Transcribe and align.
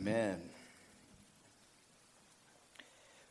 Amen. 0.00 0.40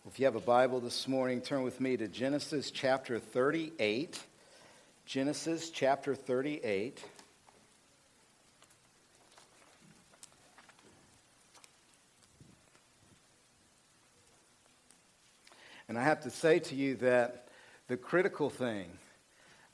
If 0.08 0.20
you 0.20 0.25
have 0.25 0.36
a 0.36 0.40
Bible 0.40 0.80
this 0.80 1.08
morning, 1.08 1.42
turn 1.42 1.64
with 1.64 1.82
me 1.82 1.98
to 1.98 2.08
Genesis 2.08 2.70
chapter 2.70 3.18
38. 3.18 4.19
Genesis 5.08 5.71
chapter 5.71 6.13
38. 6.13 7.03
And 15.88 15.97
I 15.97 16.04
have 16.04 16.21
to 16.21 16.29
say 16.29 16.59
to 16.59 16.75
you 16.75 16.93
that 16.97 17.47
the 17.88 17.97
critical 17.97 18.51
thing 18.51 18.91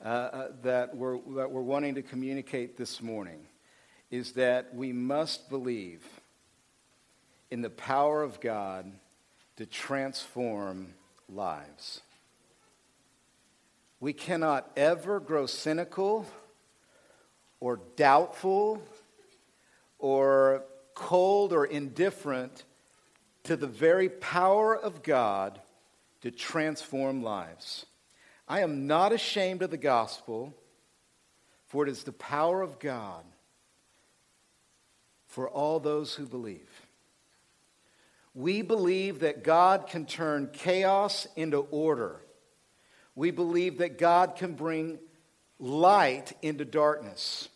uh, 0.02 0.08
uh, 0.08 0.48
that, 0.62 0.96
we're, 0.96 1.18
that 1.34 1.50
we're 1.50 1.60
wanting 1.60 1.96
to 1.96 2.02
communicate 2.02 2.78
this 2.78 3.02
morning 3.02 3.40
is 4.10 4.32
that 4.32 4.74
we 4.74 4.94
must 4.94 5.50
believe 5.50 6.02
in 7.50 7.62
the 7.62 7.70
power 7.70 8.22
of 8.22 8.40
God 8.40 8.90
to 9.56 9.66
transform 9.66 10.94
lives. 11.28 12.00
We 14.00 14.12
cannot 14.12 14.70
ever 14.76 15.20
grow 15.20 15.46
cynical 15.46 16.26
or 17.60 17.80
doubtful 17.96 18.82
or 19.98 20.64
cold 20.94 21.52
or 21.52 21.64
indifferent 21.64 22.64
to 23.44 23.56
the 23.56 23.66
very 23.66 24.08
power 24.08 24.76
of 24.76 25.02
God 25.02 25.60
to 26.22 26.30
transform 26.30 27.22
lives. 27.22 27.86
I 28.48 28.60
am 28.60 28.86
not 28.86 29.12
ashamed 29.12 29.62
of 29.62 29.70
the 29.70 29.76
gospel, 29.76 30.54
for 31.66 31.84
it 31.84 31.88
is 31.88 32.04
the 32.04 32.12
power 32.12 32.62
of 32.62 32.78
God 32.78 33.24
for 35.26 35.48
all 35.48 35.80
those 35.80 36.14
who 36.14 36.26
believe. 36.26 36.75
We 38.36 38.60
believe 38.60 39.20
that 39.20 39.42
God 39.42 39.86
can 39.86 40.04
turn 40.04 40.50
chaos 40.52 41.26
into 41.36 41.60
order. 41.70 42.20
We 43.14 43.30
believe 43.30 43.78
that 43.78 43.96
God 43.96 44.36
can 44.36 44.52
bring 44.52 44.98
light 45.58 46.34
into 46.42 46.66
darkness. 46.66 47.48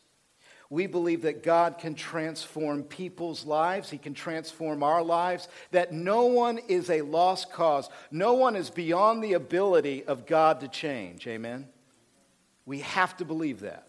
We 0.71 0.87
believe 0.87 1.23
that 1.23 1.43
God 1.43 1.77
can 1.77 1.95
transform 1.95 2.85
people's 2.85 3.45
lives. 3.45 3.91
He 3.91 3.99
can 3.99 4.15
transform 4.15 4.83
our 4.83 5.03
lives. 5.03 5.49
That 5.73 5.93
no 5.93 6.25
one 6.25 6.57
is 6.67 6.89
a 6.89 7.03
lost 7.03 7.53
cause. 7.53 7.91
No 8.11 8.33
one 8.33 8.57
is 8.57 8.71
beyond 8.71 9.23
the 9.23 9.35
ability 9.35 10.05
of 10.05 10.25
God 10.25 10.61
to 10.61 10.69
change. 10.69 11.27
Amen? 11.27 11.69
We 12.65 12.79
have 12.81 13.19
to 13.19 13.27
believe 13.27 13.61
that. 13.61 13.87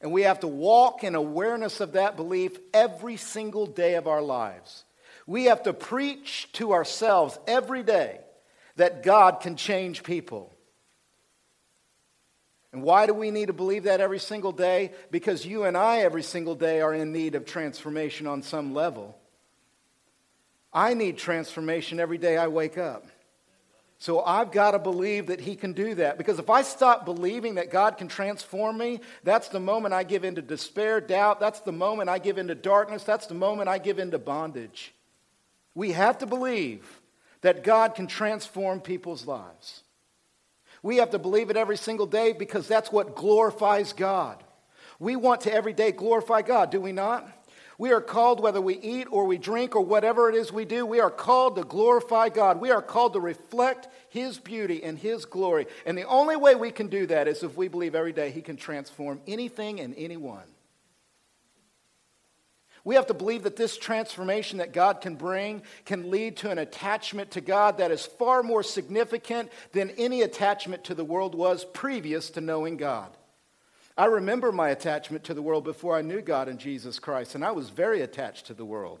And 0.00 0.10
we 0.10 0.22
have 0.22 0.40
to 0.40 0.48
walk 0.48 1.04
in 1.04 1.14
awareness 1.14 1.80
of 1.80 1.92
that 1.92 2.16
belief 2.16 2.56
every 2.72 3.18
single 3.18 3.66
day 3.66 3.96
of 3.96 4.06
our 4.06 4.22
lives. 4.22 4.84
We 5.28 5.44
have 5.44 5.64
to 5.64 5.74
preach 5.74 6.48
to 6.54 6.72
ourselves 6.72 7.38
every 7.46 7.82
day 7.82 8.18
that 8.76 9.02
God 9.02 9.40
can 9.40 9.56
change 9.56 10.02
people. 10.02 10.56
And 12.72 12.82
why 12.82 13.04
do 13.04 13.12
we 13.12 13.30
need 13.30 13.48
to 13.48 13.52
believe 13.52 13.84
that 13.84 14.00
every 14.00 14.20
single 14.20 14.52
day? 14.52 14.92
Because 15.10 15.44
you 15.44 15.64
and 15.64 15.76
I, 15.76 15.98
every 15.98 16.22
single 16.22 16.54
day, 16.54 16.80
are 16.80 16.94
in 16.94 17.12
need 17.12 17.34
of 17.34 17.44
transformation 17.44 18.26
on 18.26 18.42
some 18.42 18.72
level. 18.72 19.18
I 20.72 20.94
need 20.94 21.18
transformation 21.18 22.00
every 22.00 22.16
day 22.16 22.38
I 22.38 22.46
wake 22.46 22.78
up. 22.78 23.04
So 23.98 24.22
I've 24.22 24.50
got 24.50 24.70
to 24.70 24.78
believe 24.78 25.26
that 25.26 25.40
He 25.40 25.56
can 25.56 25.74
do 25.74 25.94
that. 25.96 26.16
Because 26.16 26.38
if 26.38 26.48
I 26.48 26.62
stop 26.62 27.04
believing 27.04 27.56
that 27.56 27.70
God 27.70 27.98
can 27.98 28.08
transform 28.08 28.78
me, 28.78 29.00
that's 29.24 29.48
the 29.48 29.60
moment 29.60 29.92
I 29.92 30.04
give 30.04 30.24
into 30.24 30.40
despair, 30.40 31.02
doubt. 31.02 31.38
That's 31.38 31.60
the 31.60 31.72
moment 31.72 32.08
I 32.08 32.18
give 32.18 32.38
into 32.38 32.54
darkness. 32.54 33.04
That's 33.04 33.26
the 33.26 33.34
moment 33.34 33.68
I 33.68 33.76
give 33.76 33.98
into 33.98 34.18
bondage. 34.18 34.94
We 35.78 35.92
have 35.92 36.18
to 36.18 36.26
believe 36.26 37.00
that 37.42 37.62
God 37.62 37.94
can 37.94 38.08
transform 38.08 38.80
people's 38.80 39.28
lives. 39.28 39.84
We 40.82 40.96
have 40.96 41.10
to 41.10 41.20
believe 41.20 41.50
it 41.50 41.56
every 41.56 41.76
single 41.76 42.06
day 42.06 42.32
because 42.32 42.66
that's 42.66 42.90
what 42.90 43.14
glorifies 43.14 43.92
God. 43.92 44.42
We 44.98 45.14
want 45.14 45.42
to 45.42 45.52
every 45.52 45.72
day 45.72 45.92
glorify 45.92 46.42
God, 46.42 46.72
do 46.72 46.80
we 46.80 46.90
not? 46.90 47.28
We 47.78 47.92
are 47.92 48.00
called, 48.00 48.40
whether 48.40 48.60
we 48.60 48.74
eat 48.74 49.06
or 49.08 49.24
we 49.26 49.38
drink 49.38 49.76
or 49.76 49.84
whatever 49.84 50.28
it 50.28 50.34
is 50.34 50.52
we 50.52 50.64
do, 50.64 50.84
we 50.84 50.98
are 50.98 51.12
called 51.12 51.54
to 51.54 51.62
glorify 51.62 52.28
God. 52.28 52.60
We 52.60 52.72
are 52.72 52.82
called 52.82 53.12
to 53.12 53.20
reflect 53.20 53.86
His 54.08 54.36
beauty 54.36 54.82
and 54.82 54.98
His 54.98 55.26
glory. 55.26 55.68
And 55.86 55.96
the 55.96 56.08
only 56.08 56.34
way 56.34 56.56
we 56.56 56.72
can 56.72 56.88
do 56.88 57.06
that 57.06 57.28
is 57.28 57.44
if 57.44 57.56
we 57.56 57.68
believe 57.68 57.94
every 57.94 58.12
day 58.12 58.32
He 58.32 58.42
can 58.42 58.56
transform 58.56 59.20
anything 59.28 59.78
and 59.78 59.94
anyone. 59.96 60.42
We 62.88 62.94
have 62.94 63.08
to 63.08 63.12
believe 63.14 63.42
that 63.42 63.56
this 63.56 63.76
transformation 63.76 64.60
that 64.60 64.72
God 64.72 65.02
can 65.02 65.14
bring 65.14 65.60
can 65.84 66.10
lead 66.10 66.38
to 66.38 66.50
an 66.50 66.56
attachment 66.56 67.32
to 67.32 67.42
God 67.42 67.76
that 67.76 67.90
is 67.90 68.06
far 68.06 68.42
more 68.42 68.62
significant 68.62 69.52
than 69.72 69.90
any 69.98 70.22
attachment 70.22 70.84
to 70.84 70.94
the 70.94 71.04
world 71.04 71.34
was 71.34 71.66
previous 71.66 72.30
to 72.30 72.40
knowing 72.40 72.78
God. 72.78 73.14
I 73.98 74.06
remember 74.06 74.52
my 74.52 74.70
attachment 74.70 75.24
to 75.24 75.34
the 75.34 75.42
world 75.42 75.64
before 75.64 75.98
I 75.98 76.00
knew 76.00 76.22
God 76.22 76.48
and 76.48 76.58
Jesus 76.58 76.98
Christ, 76.98 77.34
and 77.34 77.44
I 77.44 77.50
was 77.50 77.68
very 77.68 78.00
attached 78.00 78.46
to 78.46 78.54
the 78.54 78.64
world. 78.64 79.00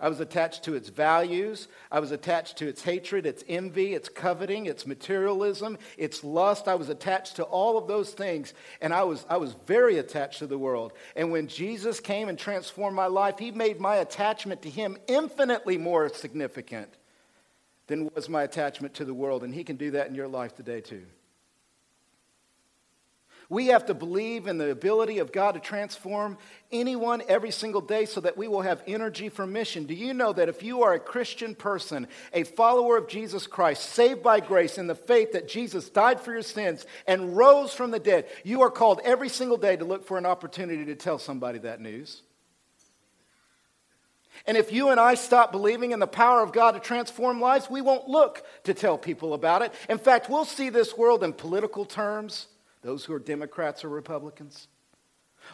I 0.00 0.08
was 0.08 0.20
attached 0.20 0.62
to 0.64 0.74
its 0.74 0.90
values. 0.90 1.66
I 1.90 1.98
was 1.98 2.12
attached 2.12 2.58
to 2.58 2.68
its 2.68 2.82
hatred, 2.82 3.26
its 3.26 3.42
envy, 3.48 3.94
its 3.94 4.08
coveting, 4.08 4.66
its 4.66 4.86
materialism, 4.86 5.76
its 5.96 6.22
lust. 6.22 6.68
I 6.68 6.76
was 6.76 6.88
attached 6.88 7.36
to 7.36 7.42
all 7.42 7.76
of 7.76 7.88
those 7.88 8.12
things. 8.12 8.54
And 8.80 8.94
I 8.94 9.02
was, 9.02 9.26
I 9.28 9.38
was 9.38 9.56
very 9.66 9.98
attached 9.98 10.38
to 10.38 10.46
the 10.46 10.58
world. 10.58 10.92
And 11.16 11.32
when 11.32 11.48
Jesus 11.48 11.98
came 11.98 12.28
and 12.28 12.38
transformed 12.38 12.94
my 12.94 13.06
life, 13.06 13.40
he 13.40 13.50
made 13.50 13.80
my 13.80 13.96
attachment 13.96 14.62
to 14.62 14.70
him 14.70 14.96
infinitely 15.08 15.78
more 15.78 16.08
significant 16.08 16.94
than 17.88 18.08
was 18.14 18.28
my 18.28 18.44
attachment 18.44 18.94
to 18.94 19.04
the 19.04 19.14
world. 19.14 19.42
And 19.42 19.52
he 19.52 19.64
can 19.64 19.76
do 19.76 19.90
that 19.92 20.06
in 20.06 20.14
your 20.14 20.28
life 20.28 20.54
today, 20.54 20.80
too. 20.80 21.06
We 23.50 23.68
have 23.68 23.86
to 23.86 23.94
believe 23.94 24.46
in 24.46 24.58
the 24.58 24.70
ability 24.70 25.20
of 25.20 25.32
God 25.32 25.52
to 25.52 25.60
transform 25.60 26.36
anyone 26.70 27.22
every 27.28 27.50
single 27.50 27.80
day 27.80 28.04
so 28.04 28.20
that 28.20 28.36
we 28.36 28.46
will 28.46 28.60
have 28.60 28.82
energy 28.86 29.30
for 29.30 29.46
mission. 29.46 29.84
Do 29.84 29.94
you 29.94 30.12
know 30.12 30.34
that 30.34 30.50
if 30.50 30.62
you 30.62 30.82
are 30.82 30.92
a 30.92 31.00
Christian 31.00 31.54
person, 31.54 32.08
a 32.34 32.44
follower 32.44 32.98
of 32.98 33.08
Jesus 33.08 33.46
Christ, 33.46 33.88
saved 33.88 34.22
by 34.22 34.40
grace 34.40 34.76
in 34.76 34.86
the 34.86 34.94
faith 34.94 35.32
that 35.32 35.48
Jesus 35.48 35.88
died 35.88 36.20
for 36.20 36.32
your 36.32 36.42
sins 36.42 36.84
and 37.06 37.38
rose 37.38 37.72
from 37.72 37.90
the 37.90 37.98
dead, 37.98 38.26
you 38.44 38.60
are 38.60 38.70
called 38.70 39.00
every 39.02 39.30
single 39.30 39.56
day 39.56 39.76
to 39.76 39.84
look 39.84 40.04
for 40.04 40.18
an 40.18 40.26
opportunity 40.26 40.84
to 40.84 40.94
tell 40.94 41.18
somebody 41.18 41.58
that 41.60 41.80
news? 41.80 42.20
And 44.46 44.58
if 44.58 44.70
you 44.72 44.90
and 44.90 45.00
I 45.00 45.14
stop 45.14 45.52
believing 45.52 45.92
in 45.92 46.00
the 46.00 46.06
power 46.06 46.42
of 46.42 46.52
God 46.52 46.72
to 46.72 46.80
transform 46.80 47.40
lives, 47.40 47.70
we 47.70 47.80
won't 47.80 48.08
look 48.08 48.44
to 48.64 48.74
tell 48.74 48.98
people 48.98 49.32
about 49.32 49.62
it. 49.62 49.72
In 49.88 49.96
fact, 49.96 50.28
we'll 50.28 50.44
see 50.44 50.68
this 50.68 50.98
world 50.98 51.24
in 51.24 51.32
political 51.32 51.86
terms 51.86 52.46
those 52.82 53.04
who 53.04 53.14
are 53.14 53.18
Democrats 53.18 53.84
or 53.84 53.88
Republicans. 53.88 54.68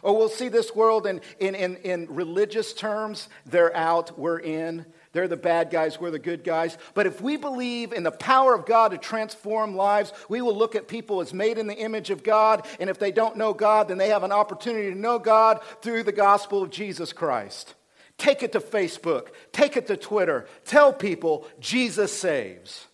Or 0.01 0.15
we'll 0.17 0.29
see 0.29 0.49
this 0.49 0.75
world 0.75 1.07
in, 1.07 1.21
in, 1.39 1.55
in, 1.55 1.77
in 1.77 2.07
religious 2.09 2.73
terms. 2.73 3.29
They're 3.45 3.75
out, 3.75 4.17
we're 4.19 4.39
in. 4.39 4.85
They're 5.13 5.29
the 5.29 5.37
bad 5.37 5.69
guys, 5.69 5.97
we're 5.97 6.11
the 6.11 6.19
good 6.19 6.43
guys. 6.43 6.77
But 6.93 7.07
if 7.07 7.21
we 7.21 7.37
believe 7.37 7.93
in 7.93 8.03
the 8.03 8.11
power 8.11 8.53
of 8.53 8.65
God 8.65 8.91
to 8.91 8.97
transform 8.97 9.77
lives, 9.77 10.11
we 10.27 10.41
will 10.41 10.55
look 10.55 10.75
at 10.75 10.89
people 10.89 11.21
as 11.21 11.33
made 11.33 11.57
in 11.57 11.67
the 11.67 11.77
image 11.77 12.09
of 12.09 12.21
God. 12.21 12.67
And 12.81 12.89
if 12.89 12.99
they 12.99 13.13
don't 13.13 13.37
know 13.37 13.53
God, 13.53 13.87
then 13.87 13.97
they 13.97 14.09
have 14.09 14.23
an 14.23 14.33
opportunity 14.33 14.91
to 14.91 14.99
know 14.99 15.17
God 15.17 15.61
through 15.81 16.03
the 16.03 16.11
gospel 16.11 16.61
of 16.61 16.69
Jesus 16.69 17.13
Christ. 17.13 17.75
Take 18.17 18.43
it 18.43 18.51
to 18.51 18.59
Facebook, 18.59 19.27
take 19.53 19.77
it 19.77 19.87
to 19.87 19.95
Twitter. 19.95 20.47
Tell 20.65 20.91
people 20.91 21.47
Jesus 21.61 22.11
saves. 22.11 22.85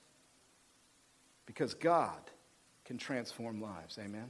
Because 1.48 1.74
God 1.74 2.31
can 2.92 2.98
transform 2.98 3.62
lives. 3.62 3.98
Amen? 3.98 4.30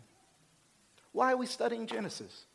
Why 1.13 1.33
are 1.33 1.38
we 1.38 1.47
studying 1.47 1.88
Genesis? 1.88 2.45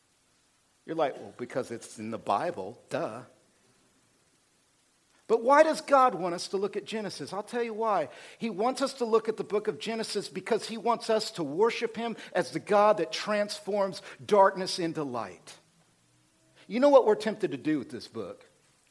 You're 0.86 0.94
like, 0.94 1.16
well, 1.16 1.34
because 1.36 1.72
it's 1.72 1.98
in 1.98 2.12
the 2.12 2.18
Bible, 2.18 2.78
duh. 2.90 3.22
But 5.26 5.42
why 5.42 5.64
does 5.64 5.80
God 5.80 6.14
want 6.14 6.36
us 6.36 6.46
to 6.48 6.58
look 6.58 6.76
at 6.76 6.84
Genesis? 6.84 7.32
I'll 7.32 7.42
tell 7.42 7.64
you 7.64 7.74
why. 7.74 8.08
He 8.38 8.50
wants 8.50 8.82
us 8.82 8.92
to 8.94 9.04
look 9.04 9.28
at 9.28 9.36
the 9.36 9.42
book 9.42 9.66
of 9.66 9.80
Genesis 9.80 10.28
because 10.28 10.68
he 10.68 10.76
wants 10.76 11.10
us 11.10 11.32
to 11.32 11.42
worship 11.42 11.96
him 11.96 12.16
as 12.32 12.52
the 12.52 12.60
God 12.60 12.98
that 12.98 13.10
transforms 13.10 14.00
darkness 14.24 14.78
into 14.78 15.02
light. 15.02 15.54
You 16.68 16.78
know 16.78 16.88
what 16.88 17.04
we're 17.04 17.16
tempted 17.16 17.50
to 17.50 17.56
do 17.56 17.80
with 17.80 17.90
this 17.90 18.06
book? 18.06 18.45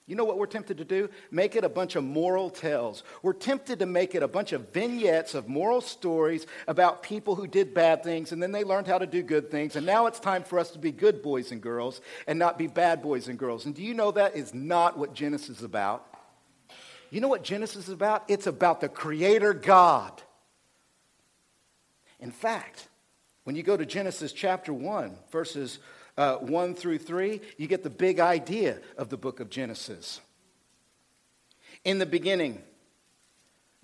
You 0.08 0.16
know 0.16 0.24
what 0.24 0.38
we're 0.38 0.46
tempted 0.46 0.78
to 0.78 0.86
do? 0.86 1.10
Make 1.32 1.56
it 1.56 1.64
a 1.64 1.70
bunch 1.70 1.96
of 1.96 2.04
moral 2.04 2.52
tales. 2.52 3.04
We're 3.24 3.34
tempted 3.34 3.80
to 3.80 3.88
make 3.88 4.14
it 4.14 4.22
a 4.22 4.28
bunch 4.28 4.52
of 4.52 4.72
vignettes 4.72 5.34
of 5.34 5.48
moral 5.48 5.82
stories 5.82 6.46
about 6.68 7.02
people 7.02 7.34
who 7.34 7.48
did 7.48 7.74
bad 7.74 8.04
things 8.04 8.32
and 8.32 8.42
then 8.42 8.52
they 8.52 8.64
learned 8.64 8.86
how 8.86 9.00
to 9.00 9.08
do 9.08 9.24
good 9.24 9.50
things. 9.50 9.76
And 9.76 9.84
now 9.84 10.06
it's 10.06 10.20
time 10.20 10.44
for 10.44 10.60
us 10.60 10.70
to 10.72 10.80
be 10.80 10.92
good 10.92 11.24
boys 11.24 11.52
and 11.52 11.60
girls 11.60 12.02
and 12.28 12.38
not 12.38 12.60
be 12.60 12.68
bad 12.68 13.02
boys 13.02 13.28
and 13.28 13.40
girls. 13.40 13.66
And 13.66 13.74
do 13.74 13.82
you 13.82 13.96
know 13.96 14.12
that 14.12 14.36
is 14.36 14.54
not 14.54 14.96
what 14.96 15.16
Genesis 15.16 15.58
is 15.58 15.64
about? 15.64 16.06
You 17.10 17.20
know 17.20 17.28
what 17.28 17.44
Genesis 17.44 17.88
is 17.88 17.94
about? 17.94 18.26
It's 18.28 18.46
about 18.46 18.82
the 18.82 18.90
Creator 18.90 19.56
God. 19.56 20.22
In 22.20 22.30
fact, 22.30 22.90
when 23.44 23.56
you 23.56 23.64
go 23.64 23.76
to 23.76 23.86
Genesis 23.86 24.34
chapter 24.34 24.74
1, 24.74 25.16
verses 25.32 25.80
uh, 26.18 26.36
1 26.38 26.76
through 26.76 27.00
3, 27.00 27.42
you 27.58 27.68
get 27.68 27.84
the 27.84 27.90
big 27.90 28.20
idea 28.20 28.80
of 28.98 29.10
the 29.10 29.18
book 29.18 29.40
of 29.40 29.50
Genesis. 29.50 30.22
In 31.84 32.00
the 32.00 32.06
beginning, 32.06 32.62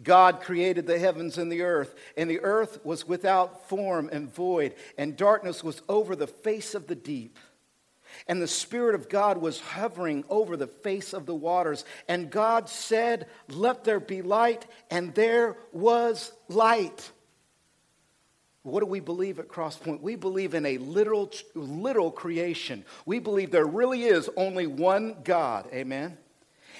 God 0.01 0.41
created 0.41 0.87
the 0.87 0.97
heavens 0.97 1.37
and 1.37 1.51
the 1.51 1.61
earth, 1.61 1.93
and 2.17 2.29
the 2.29 2.39
earth 2.39 2.83
was 2.83 3.07
without 3.07 3.69
form 3.69 4.09
and 4.11 4.33
void, 4.33 4.75
and 4.97 5.15
darkness 5.15 5.63
was 5.63 5.81
over 5.87 6.15
the 6.15 6.27
face 6.27 6.73
of 6.73 6.87
the 6.87 6.95
deep. 6.95 7.37
And 8.27 8.41
the 8.41 8.47
Spirit 8.47 8.95
of 8.95 9.07
God 9.07 9.37
was 9.37 9.59
hovering 9.59 10.25
over 10.29 10.57
the 10.57 10.67
face 10.67 11.13
of 11.13 11.25
the 11.25 11.35
waters. 11.35 11.85
And 12.09 12.29
God 12.29 12.67
said, 12.67 13.27
Let 13.47 13.85
there 13.85 14.01
be 14.01 14.21
light, 14.21 14.65
and 14.89 15.15
there 15.15 15.55
was 15.71 16.31
light. 16.49 17.11
What 18.63 18.81
do 18.81 18.85
we 18.85 18.99
believe 18.99 19.39
at 19.39 19.47
Crosspoint? 19.47 20.01
We 20.01 20.15
believe 20.15 20.53
in 20.53 20.65
a 20.65 20.77
literal, 20.77 21.31
literal 21.55 22.11
creation. 22.11 22.85
We 23.05 23.19
believe 23.19 23.49
there 23.49 23.65
really 23.65 24.03
is 24.03 24.29
only 24.37 24.67
one 24.67 25.17
God. 25.23 25.67
Amen? 25.73 26.17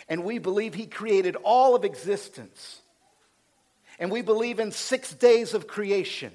And 0.08 0.24
we 0.24 0.38
believe 0.38 0.76
He 0.76 0.86
created 0.86 1.36
all 1.38 1.76
of 1.76 1.84
existence. 1.84 2.82
And 3.98 4.12
we 4.12 4.22
believe 4.22 4.60
in 4.60 4.72
six 4.72 5.12
days 5.14 5.54
of 5.54 5.68
creation. 5.68 6.32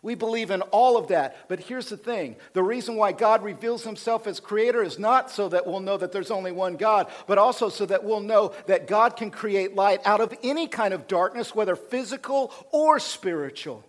We 0.00 0.14
believe 0.14 0.50
in 0.50 0.60
all 0.60 0.98
of 0.98 1.08
that. 1.08 1.48
But 1.48 1.60
here's 1.60 1.88
the 1.88 1.96
thing 1.96 2.36
the 2.54 2.62
reason 2.62 2.96
why 2.96 3.12
God 3.12 3.42
reveals 3.42 3.84
himself 3.84 4.26
as 4.26 4.38
creator 4.38 4.82
is 4.82 4.98
not 4.98 5.30
so 5.30 5.48
that 5.48 5.66
we'll 5.66 5.80
know 5.80 5.96
that 5.96 6.12
there's 6.12 6.30
only 6.30 6.52
one 6.52 6.76
God, 6.76 7.10
but 7.26 7.38
also 7.38 7.70
so 7.70 7.86
that 7.86 8.04
we'll 8.04 8.20
know 8.20 8.52
that 8.66 8.86
God 8.86 9.16
can 9.16 9.30
create 9.30 9.74
light 9.74 10.00
out 10.04 10.20
of 10.20 10.34
any 10.42 10.68
kind 10.68 10.92
of 10.92 11.06
darkness, 11.06 11.54
whether 11.54 11.74
physical 11.74 12.52
or 12.70 12.98
spiritual 12.98 13.82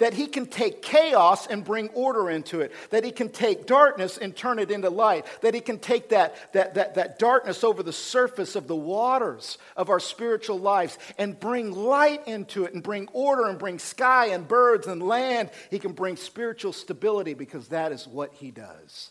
that 0.00 0.14
he 0.14 0.26
can 0.26 0.46
take 0.46 0.82
chaos 0.82 1.46
and 1.46 1.64
bring 1.64 1.88
order 1.90 2.28
into 2.30 2.60
it, 2.60 2.72
that 2.88 3.04
he 3.04 3.12
can 3.12 3.28
take 3.28 3.66
darkness 3.66 4.18
and 4.18 4.34
turn 4.34 4.58
it 4.58 4.70
into 4.70 4.90
light, 4.90 5.26
that 5.42 5.54
he 5.54 5.60
can 5.60 5.78
take 5.78 6.08
that, 6.08 6.52
that, 6.52 6.74
that, 6.74 6.94
that 6.94 7.18
darkness 7.18 7.62
over 7.62 7.82
the 7.82 7.92
surface 7.92 8.56
of 8.56 8.66
the 8.66 8.74
waters 8.74 9.58
of 9.76 9.90
our 9.90 10.00
spiritual 10.00 10.58
lives 10.58 10.98
and 11.18 11.38
bring 11.38 11.72
light 11.72 12.26
into 12.26 12.64
it 12.64 12.72
and 12.72 12.82
bring 12.82 13.08
order 13.12 13.46
and 13.46 13.58
bring 13.58 13.78
sky 13.78 14.26
and 14.28 14.48
birds 14.48 14.86
and 14.86 15.02
land. 15.02 15.50
He 15.70 15.78
can 15.78 15.92
bring 15.92 16.16
spiritual 16.16 16.72
stability 16.72 17.34
because 17.34 17.68
that 17.68 17.92
is 17.92 18.06
what 18.08 18.32
he 18.32 18.50
does. 18.50 19.10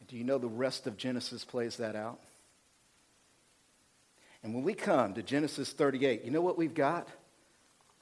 And 0.00 0.08
do 0.08 0.16
you 0.16 0.24
know 0.24 0.38
the 0.38 0.48
rest 0.48 0.86
of 0.86 0.96
Genesis 0.96 1.44
plays 1.44 1.76
that 1.76 1.94
out? 1.94 2.18
And 4.42 4.54
when 4.54 4.64
we 4.64 4.72
come 4.72 5.12
to 5.14 5.22
Genesis 5.22 5.70
38, 5.72 6.24
you 6.24 6.30
know 6.30 6.40
what 6.40 6.56
we've 6.56 6.74
got? 6.74 7.06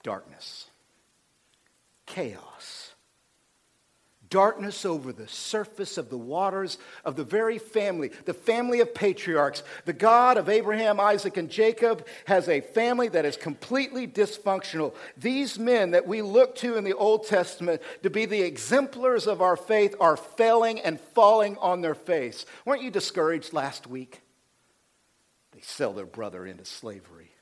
Darkness 0.03 0.70
chaos. 2.11 2.95
Darkness 4.29 4.85
over 4.85 5.13
the 5.13 5.27
surface 5.27 5.99
of 5.99 6.09
the 6.09 6.17
waters 6.17 6.79
of 7.05 7.17
the 7.17 7.25
very 7.25 7.59
family, 7.59 8.13
the 8.27 8.35
family 8.35 8.79
of 8.79 8.95
patriarchs. 8.95 9.65
The 9.87 9.93
God 9.93 10.37
of 10.37 10.49
Abraham, 10.49 11.01
Isaac, 11.01 11.37
and 11.37 11.51
Jacob 11.51 12.07
has 12.27 12.49
a 12.49 12.61
family 12.61 13.09
that 13.09 13.25
is 13.25 13.37
completely 13.37 14.07
dysfunctional. 14.07 14.95
These 15.17 15.59
men 15.59 15.91
that 15.91 16.07
we 16.07 16.23
look 16.23 16.55
to 16.57 16.77
in 16.77 16.85
the 16.85 16.95
Old 16.95 17.27
Testament 17.27 17.83
to 18.05 18.11
be 18.11 18.25
the 18.25 18.43
exemplars 18.43 19.27
of 19.27 19.43
our 19.43 19.57
faith 19.57 19.97
are 19.99 20.17
failing 20.17 20.79
and 20.79 21.01
falling 21.01 21.57
on 21.59 21.81
their 21.81 21.97
face. 21.97 22.47
Weren't 22.65 22.83
you 22.83 22.91
discouraged 22.93 23.53
last 23.53 23.89
week? 23.89 24.23
They 25.53 25.61
sell 25.61 25.93
their 25.93 26.07
brother 26.07 26.47
into 26.47 26.65
slavery. 26.65 27.33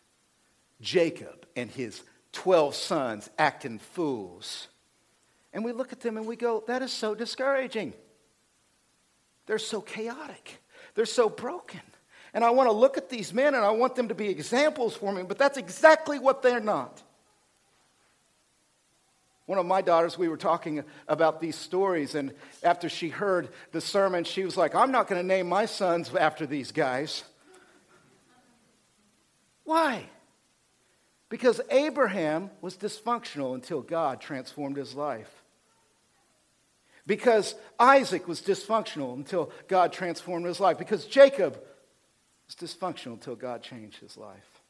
Jacob 0.81 1.47
and 1.55 1.71
his 1.71 2.03
12 2.39 2.77
sons 2.77 3.29
acting 3.37 3.81
fools. 3.81 4.69
And 5.53 5.65
we 5.65 5.73
look 5.73 5.93
at 5.93 5.99
them 5.99 6.17
and 6.17 6.25
we 6.25 6.37
go, 6.37 6.63
that 6.69 6.83
is 6.83 6.93
so 6.93 7.13
discouraging. 7.13 7.95
They're 9.47 9.59
so 9.59 9.81
chaotic. 9.81 10.63
They're 10.95 11.05
so 11.05 11.29
broken. 11.29 11.81
And 12.33 12.45
I 12.45 12.51
want 12.51 12.69
to 12.69 12.73
look 12.73 12.97
at 12.97 13.11
these 13.11 13.35
men 13.35 13.57
and 13.57 13.65
I 13.65 13.73
want 13.73 13.97
them 13.97 14.07
to 14.07 14.15
be 14.15 14.29
examples 14.29 14.95
for 14.95 15.13
me, 15.13 15.25
but 15.25 15.37
that's 15.37 15.59
exactly 15.59 16.21
what 16.21 16.43
they're 16.43 16.61
not. 16.61 17.03
One 19.47 19.59
of 19.59 19.67
my 19.67 19.83
daughters, 19.83 20.17
we 20.17 20.29
were 20.29 20.37
talking 20.37 20.85
about 21.09 21.41
these 21.41 21.57
stories, 21.57 22.15
and 22.15 22.35
after 22.63 22.89
she 22.89 23.09
heard 23.09 23.49
the 23.73 23.81
sermon, 23.81 24.23
she 24.23 24.45
was 24.45 24.57
like, 24.57 24.77
I'm 24.77 24.93
not 24.93 25.09
going 25.09 25.21
to 25.21 25.27
name 25.27 25.49
my 25.49 25.67
sons 25.67 26.15
after 26.15 26.47
these 26.47 26.71
guys. 26.71 27.25
Why? 29.65 30.05
Because 31.29 31.61
Abraham 31.71 32.51
was 32.61 32.77
dysfunctional 32.77 33.55
until 33.55 33.83
God 33.83 34.21
transformed 34.21 34.77
his 34.77 34.95
life. 34.95 35.31
Because 37.07 37.55
Isaac 37.79 38.29
was 38.29 38.41
dysfunctional 38.41 39.15
until 39.15 39.51
God 39.67 39.93
transformed 39.93 40.47
his 40.47 40.61
life. 40.61 40.79
Because 40.79 41.07
Jacob 41.07 41.59
was 42.47 42.55
dysfunctional 42.55 43.15
until 43.15 43.37
God 43.37 43.63
changed 43.63 43.99
his 43.99 44.17
life. 44.17 44.61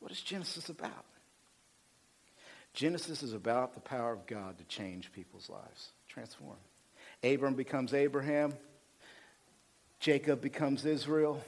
What 0.00 0.12
is 0.12 0.20
Genesis 0.20 0.68
about? 0.68 1.04
Genesis 2.74 3.22
is 3.22 3.32
about 3.32 3.74
the 3.74 3.80
power 3.80 4.12
of 4.12 4.26
God 4.26 4.58
to 4.58 4.64
change 4.64 5.12
people's 5.12 5.48
lives, 5.48 5.92
transform. 6.08 6.56
Abram 7.22 7.54
becomes 7.54 7.94
Abraham, 7.94 8.52
Jacob 10.00 10.40
becomes 10.42 10.84
Israel, 10.84 11.42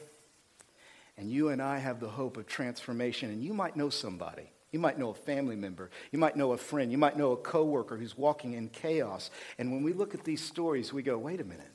and 1.18 1.30
you 1.30 1.48
and 1.48 1.62
I 1.62 1.78
have 1.78 2.00
the 2.00 2.08
hope 2.08 2.36
of 2.36 2.46
transformation. 2.46 3.30
And 3.30 3.42
you 3.42 3.54
might 3.54 3.76
know 3.76 3.88
somebody. 3.88 4.50
You 4.70 4.78
might 4.78 4.98
know 4.98 5.10
a 5.10 5.14
family 5.14 5.56
member. 5.56 5.90
You 6.12 6.18
might 6.18 6.36
know 6.36 6.52
a 6.52 6.58
friend. 6.58 6.92
You 6.92 6.98
might 6.98 7.16
know 7.16 7.32
a 7.32 7.36
coworker 7.36 7.96
who's 7.96 8.18
walking 8.18 8.52
in 8.52 8.68
chaos. 8.68 9.30
And 9.58 9.72
when 9.72 9.82
we 9.82 9.92
look 9.92 10.14
at 10.14 10.24
these 10.24 10.44
stories, 10.44 10.92
we 10.92 11.02
go, 11.02 11.16
wait 11.16 11.40
a 11.40 11.44
minute. 11.44 11.72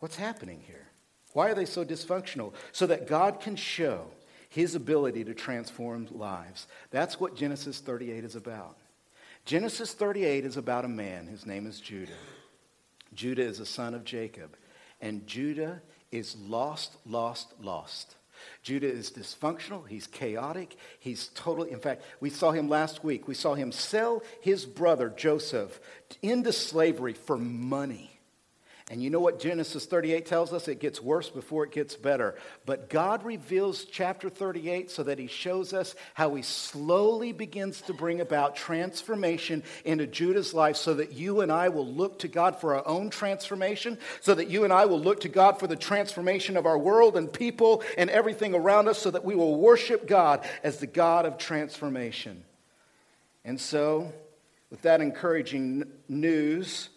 What's 0.00 0.16
happening 0.16 0.62
here? 0.66 0.86
Why 1.32 1.50
are 1.50 1.54
they 1.54 1.64
so 1.64 1.84
dysfunctional? 1.84 2.52
So 2.72 2.86
that 2.86 3.06
God 3.06 3.40
can 3.40 3.56
show 3.56 4.06
his 4.50 4.74
ability 4.74 5.24
to 5.24 5.34
transform 5.34 6.06
lives. 6.10 6.66
That's 6.90 7.18
what 7.18 7.36
Genesis 7.36 7.80
38 7.80 8.24
is 8.24 8.36
about. 8.36 8.76
Genesis 9.44 9.94
38 9.94 10.44
is 10.44 10.56
about 10.56 10.84
a 10.84 10.88
man. 10.88 11.26
His 11.26 11.46
name 11.46 11.66
is 11.66 11.80
Judah. 11.80 12.12
Judah 13.14 13.42
is 13.42 13.60
a 13.60 13.66
son 13.66 13.94
of 13.94 14.04
Jacob. 14.04 14.56
And 15.00 15.26
Judah 15.26 15.80
is 16.12 16.36
lost, 16.36 16.96
lost, 17.06 17.54
lost. 17.60 18.16
Judah 18.62 18.90
is 18.90 19.10
dysfunctional. 19.10 19.86
He's 19.86 20.06
chaotic. 20.06 20.76
He's 20.98 21.28
totally, 21.34 21.70
in 21.72 21.80
fact, 21.80 22.02
we 22.20 22.30
saw 22.30 22.50
him 22.52 22.68
last 22.68 23.04
week. 23.04 23.28
We 23.28 23.34
saw 23.34 23.54
him 23.54 23.72
sell 23.72 24.22
his 24.40 24.64
brother 24.64 25.08
Joseph 25.08 25.80
into 26.22 26.52
slavery 26.52 27.14
for 27.14 27.36
money. 27.36 28.13
And 28.90 29.02
you 29.02 29.08
know 29.08 29.20
what 29.20 29.40
Genesis 29.40 29.86
38 29.86 30.26
tells 30.26 30.52
us? 30.52 30.68
It 30.68 30.78
gets 30.78 31.00
worse 31.00 31.30
before 31.30 31.64
it 31.64 31.72
gets 31.72 31.96
better. 31.96 32.34
But 32.66 32.90
God 32.90 33.24
reveals 33.24 33.86
chapter 33.86 34.28
38 34.28 34.90
so 34.90 35.02
that 35.04 35.18
he 35.18 35.26
shows 35.26 35.72
us 35.72 35.94
how 36.12 36.34
he 36.34 36.42
slowly 36.42 37.32
begins 37.32 37.80
to 37.82 37.94
bring 37.94 38.20
about 38.20 38.56
transformation 38.56 39.62
into 39.86 40.06
Judah's 40.06 40.52
life 40.52 40.76
so 40.76 40.92
that 40.94 41.12
you 41.12 41.40
and 41.40 41.50
I 41.50 41.70
will 41.70 41.86
look 41.86 42.18
to 42.20 42.28
God 42.28 42.60
for 42.60 42.74
our 42.74 42.86
own 42.86 43.08
transformation, 43.08 43.96
so 44.20 44.34
that 44.34 44.50
you 44.50 44.64
and 44.64 44.72
I 44.72 44.84
will 44.84 45.00
look 45.00 45.20
to 45.20 45.30
God 45.30 45.58
for 45.58 45.66
the 45.66 45.76
transformation 45.76 46.58
of 46.58 46.66
our 46.66 46.78
world 46.78 47.16
and 47.16 47.32
people 47.32 47.82
and 47.96 48.10
everything 48.10 48.54
around 48.54 48.88
us, 48.88 48.98
so 48.98 49.10
that 49.10 49.24
we 49.24 49.34
will 49.34 49.56
worship 49.56 50.06
God 50.06 50.46
as 50.62 50.76
the 50.76 50.86
God 50.86 51.24
of 51.24 51.38
transformation. 51.38 52.44
And 53.46 53.58
so, 53.58 54.12
with 54.70 54.82
that 54.82 55.00
encouraging 55.00 55.84
news 56.06 56.90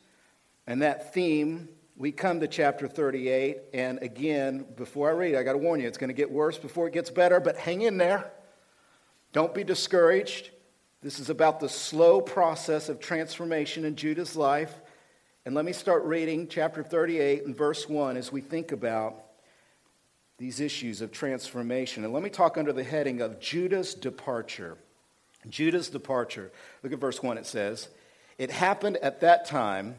and 0.65 0.81
that 0.81 1.13
theme, 1.13 1.69
we 1.97 2.11
come 2.11 2.41
to 2.41 2.47
chapter 2.47 2.87
38, 2.87 3.57
and 3.73 3.97
again, 4.03 4.67
before 4.75 5.09
I 5.09 5.13
read, 5.13 5.33
I 5.33 5.41
got 5.41 5.53
to 5.53 5.57
warn 5.57 5.79
you, 5.79 5.87
it's 5.87 5.97
going 5.97 6.09
to 6.09 6.13
get 6.13 6.31
worse 6.31 6.57
before 6.57 6.87
it 6.87 6.93
gets 6.93 7.09
better, 7.09 7.39
but 7.39 7.57
hang 7.57 7.81
in 7.81 7.97
there. 7.97 8.31
Don't 9.33 9.51
be 9.51 9.63
discouraged. 9.63 10.51
This 11.01 11.19
is 11.19 11.31
about 11.31 11.59
the 11.59 11.67
slow 11.67 12.21
process 12.21 12.89
of 12.89 12.99
transformation 12.99 13.83
in 13.83 13.95
Judah's 13.95 14.35
life. 14.35 14.73
And 15.43 15.55
let 15.55 15.65
me 15.65 15.73
start 15.73 16.03
reading 16.03 16.47
chapter 16.47 16.83
38 16.83 17.45
and 17.45 17.57
verse 17.57 17.89
1 17.89 18.15
as 18.15 18.31
we 18.31 18.41
think 18.41 18.71
about 18.71 19.23
these 20.37 20.59
issues 20.59 21.01
of 21.01 21.11
transformation. 21.11 22.03
And 22.03 22.13
let 22.13 22.21
me 22.21 22.29
talk 22.29 22.59
under 22.59 22.73
the 22.73 22.83
heading 22.83 23.21
of 23.21 23.39
Judah's 23.39 23.95
departure. 23.95 24.77
Judah's 25.49 25.89
departure. 25.89 26.51
Look 26.83 26.93
at 26.93 26.99
verse 26.99 27.23
1, 27.23 27.39
it 27.39 27.47
says, 27.47 27.89
It 28.37 28.51
happened 28.51 28.97
at 28.97 29.21
that 29.21 29.45
time 29.45 29.95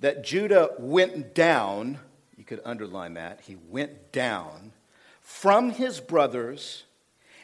that 0.00 0.24
Judah 0.24 0.70
went 0.78 1.34
down, 1.34 1.98
you 2.36 2.44
could 2.44 2.60
underline 2.64 3.14
that, 3.14 3.40
he 3.42 3.56
went 3.68 4.12
down 4.12 4.72
from 5.20 5.70
his 5.70 6.00
brothers 6.00 6.84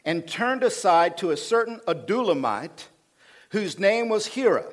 and 0.05 0.27
turned 0.27 0.63
aside 0.63 1.17
to 1.19 1.31
a 1.31 1.37
certain 1.37 1.81
Adullamite 1.87 2.87
whose 3.51 3.79
name 3.79 4.09
was 4.09 4.27
Hira. 4.27 4.65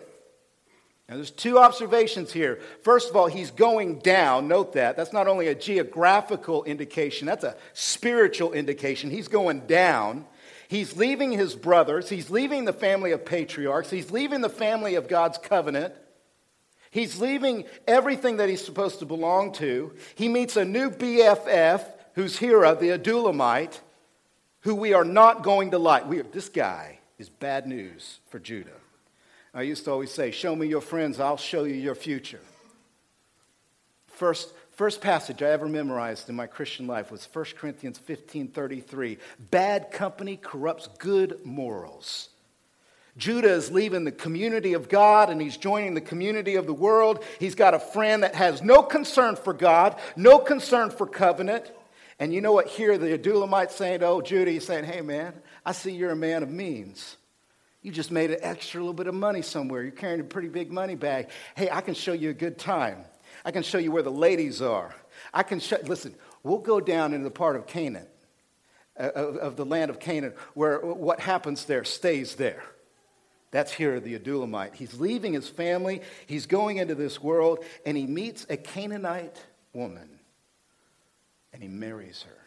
Now, 1.09 1.15
there's 1.15 1.31
two 1.31 1.57
observations 1.57 2.33
here. 2.33 2.59
First 2.81 3.09
of 3.09 3.15
all, 3.15 3.27
he's 3.27 3.49
going 3.49 3.99
down. 3.99 4.49
Note 4.49 4.73
that. 4.73 4.97
That's 4.97 5.13
not 5.13 5.27
only 5.27 5.47
a 5.47 5.55
geographical 5.55 6.65
indication, 6.65 7.27
that's 7.27 7.45
a 7.45 7.55
spiritual 7.71 8.51
indication. 8.51 9.09
He's 9.09 9.29
going 9.29 9.61
down. 9.67 10.25
He's 10.67 10.97
leaving 10.97 11.31
his 11.31 11.55
brothers. 11.55 12.09
He's 12.09 12.29
leaving 12.29 12.65
the 12.65 12.73
family 12.73 13.13
of 13.13 13.23
patriarchs. 13.23 13.89
He's 13.89 14.11
leaving 14.11 14.41
the 14.41 14.49
family 14.49 14.95
of 14.95 15.07
God's 15.07 15.37
covenant. 15.37 15.93
He's 16.97 17.21
leaving 17.21 17.65
everything 17.87 18.37
that 18.37 18.49
he's 18.49 18.65
supposed 18.65 18.97
to 18.99 19.05
belong 19.05 19.51
to. 19.53 19.93
He 20.15 20.27
meets 20.27 20.57
a 20.57 20.65
new 20.65 20.89
BFF 20.89 21.85
who's 22.15 22.39
Hira, 22.39 22.73
the 22.73 22.89
Adullamite. 22.89 23.81
who 24.61 24.73
we 24.73 24.93
are 24.93 25.05
not 25.05 25.43
going 25.43 25.69
to 25.71 25.77
like. 25.77 26.07
We 26.07 26.21
are, 26.21 26.23
this 26.23 26.49
guy 26.49 26.97
is 27.19 27.29
bad 27.29 27.67
news 27.67 28.19
for 28.29 28.39
Judah. 28.39 28.79
I 29.53 29.61
used 29.61 29.85
to 29.85 29.91
always 29.91 30.11
say, 30.11 30.31
Show 30.31 30.55
me 30.55 30.65
your 30.65 30.81
friends, 30.81 31.19
I'll 31.19 31.37
show 31.37 31.65
you 31.65 31.75
your 31.75 31.93
future. 31.93 32.41
First, 34.07 34.51
first 34.71 34.99
passage 34.99 35.43
I 35.43 35.51
ever 35.51 35.69
memorized 35.69 36.29
in 36.29 36.35
my 36.35 36.47
Christian 36.47 36.87
life 36.87 37.11
was 37.11 37.29
1 37.31 37.45
Corinthians 37.59 37.99
15 37.99 38.47
33. 38.47 39.19
Bad 39.51 39.91
company 39.91 40.35
corrupts 40.35 40.89
good 40.97 41.45
morals. 41.45 42.29
Judah 43.17 43.51
is 43.51 43.71
leaving 43.71 44.03
the 44.03 44.11
community 44.11 44.73
of 44.73 44.89
God 44.89 45.29
and 45.29 45.41
he's 45.41 45.57
joining 45.57 45.95
the 45.95 46.01
community 46.01 46.55
of 46.55 46.67
the 46.67 46.73
world. 46.73 47.23
He's 47.39 47.55
got 47.55 47.73
a 47.73 47.79
friend 47.79 48.23
that 48.23 48.35
has 48.35 48.61
no 48.61 48.83
concern 48.83 49.35
for 49.35 49.53
God, 49.53 49.99
no 50.15 50.37
concern 50.37 50.91
for 50.91 51.07
covenant. 51.07 51.71
And 52.19 52.33
you 52.33 52.41
know 52.41 52.51
what? 52.51 52.67
Hira, 52.67 52.97
the 52.97 53.17
Adullamite 53.17 53.71
saying, 53.71 54.03
Oh, 54.03 54.21
Judah, 54.21 54.51
he's 54.51 54.65
saying, 54.65 54.85
Hey, 54.85 55.01
man, 55.01 55.33
I 55.65 55.71
see 55.71 55.91
you're 55.91 56.11
a 56.11 56.15
man 56.15 56.43
of 56.43 56.49
means. 56.49 57.17
You 57.81 57.91
just 57.91 58.11
made 58.11 58.31
an 58.31 58.39
extra 58.41 58.81
little 58.81 58.93
bit 58.93 59.07
of 59.07 59.15
money 59.15 59.41
somewhere. 59.41 59.81
You're 59.81 59.91
carrying 59.91 60.19
a 60.19 60.23
pretty 60.23 60.49
big 60.49 60.71
money 60.71 60.95
bag. 60.95 61.29
Hey, 61.55 61.69
I 61.69 61.81
can 61.81 61.93
show 61.93 62.13
you 62.13 62.29
a 62.29 62.33
good 62.33 62.57
time. 62.57 63.03
I 63.45 63.51
can 63.51 63.63
show 63.63 63.77
you 63.77 63.91
where 63.91 64.03
the 64.03 64.11
ladies 64.11 64.61
are. 64.61 64.93
I 65.33 65.43
can 65.43 65.59
show, 65.59 65.77
listen, 65.83 66.13
we'll 66.43 66.57
go 66.59 66.79
down 66.79 67.13
into 67.13 67.23
the 67.23 67.31
part 67.31 67.55
of 67.55 67.67
Canaan, 67.67 68.07
uh, 68.99 69.09
of, 69.15 69.37
of 69.37 69.55
the 69.55 69.65
land 69.65 69.89
of 69.89 69.99
Canaan, 69.99 70.33
where 70.53 70.79
what 70.79 71.19
happens 71.19 71.65
there 71.65 71.83
stays 71.83 72.35
there. 72.35 72.63
That's 73.51 73.71
Hira 73.71 73.99
the 73.99 74.17
Adullamite. 74.17 74.75
He's 74.75 74.99
leaving 74.99 75.33
his 75.33 75.47
family, 75.47 76.01
he's 76.25 76.45
going 76.45 76.77
into 76.77 76.95
this 76.95 77.21
world, 77.21 77.63
and 77.85 77.95
he 77.95 78.05
meets 78.05 78.45
a 78.49 78.57
Canaanite 78.57 79.41
woman, 79.73 80.19
and 81.53 81.61
he 81.61 81.69
marries 81.69 82.23
her. 82.23 82.46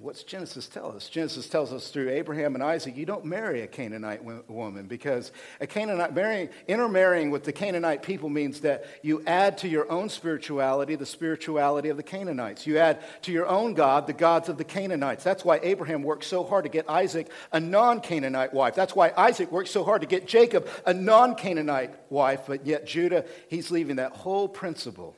What's 0.00 0.22
Genesis 0.22 0.68
tell 0.68 0.92
us? 0.92 1.08
Genesis 1.08 1.48
tells 1.48 1.72
us 1.72 1.88
through 1.88 2.10
Abraham 2.10 2.54
and 2.54 2.62
Isaac, 2.62 2.96
you 2.96 3.04
don't 3.04 3.24
marry 3.24 3.62
a 3.62 3.66
Canaanite 3.66 4.22
woman 4.48 4.86
because 4.86 5.32
a 5.60 5.66
Canaanite 5.66 6.14
marrying, 6.14 6.50
intermarrying 6.68 7.32
with 7.32 7.42
the 7.42 7.52
Canaanite 7.52 8.04
people 8.04 8.28
means 8.28 8.60
that 8.60 8.84
you 9.02 9.24
add 9.26 9.58
to 9.58 9.68
your 9.68 9.90
own 9.90 10.08
spirituality 10.08 10.94
the 10.94 11.04
spirituality 11.04 11.88
of 11.88 11.96
the 11.96 12.04
Canaanites. 12.04 12.64
You 12.64 12.78
add 12.78 13.00
to 13.22 13.32
your 13.32 13.48
own 13.48 13.74
God 13.74 14.06
the 14.06 14.12
gods 14.12 14.48
of 14.48 14.56
the 14.56 14.62
Canaanites. 14.62 15.24
That's 15.24 15.44
why 15.44 15.58
Abraham 15.64 16.04
worked 16.04 16.24
so 16.24 16.44
hard 16.44 16.62
to 16.62 16.70
get 16.70 16.88
Isaac 16.88 17.28
a 17.50 17.58
non-Canaanite 17.58 18.54
wife. 18.54 18.76
That's 18.76 18.94
why 18.94 19.12
Isaac 19.16 19.50
worked 19.50 19.68
so 19.68 19.82
hard 19.82 20.02
to 20.02 20.06
get 20.06 20.28
Jacob 20.28 20.68
a 20.86 20.94
non-Canaanite 20.94 21.92
wife. 22.08 22.42
But 22.46 22.64
yet 22.64 22.86
Judah, 22.86 23.24
he's 23.48 23.72
leaving 23.72 23.96
that 23.96 24.12
whole 24.12 24.48
principle 24.48 25.16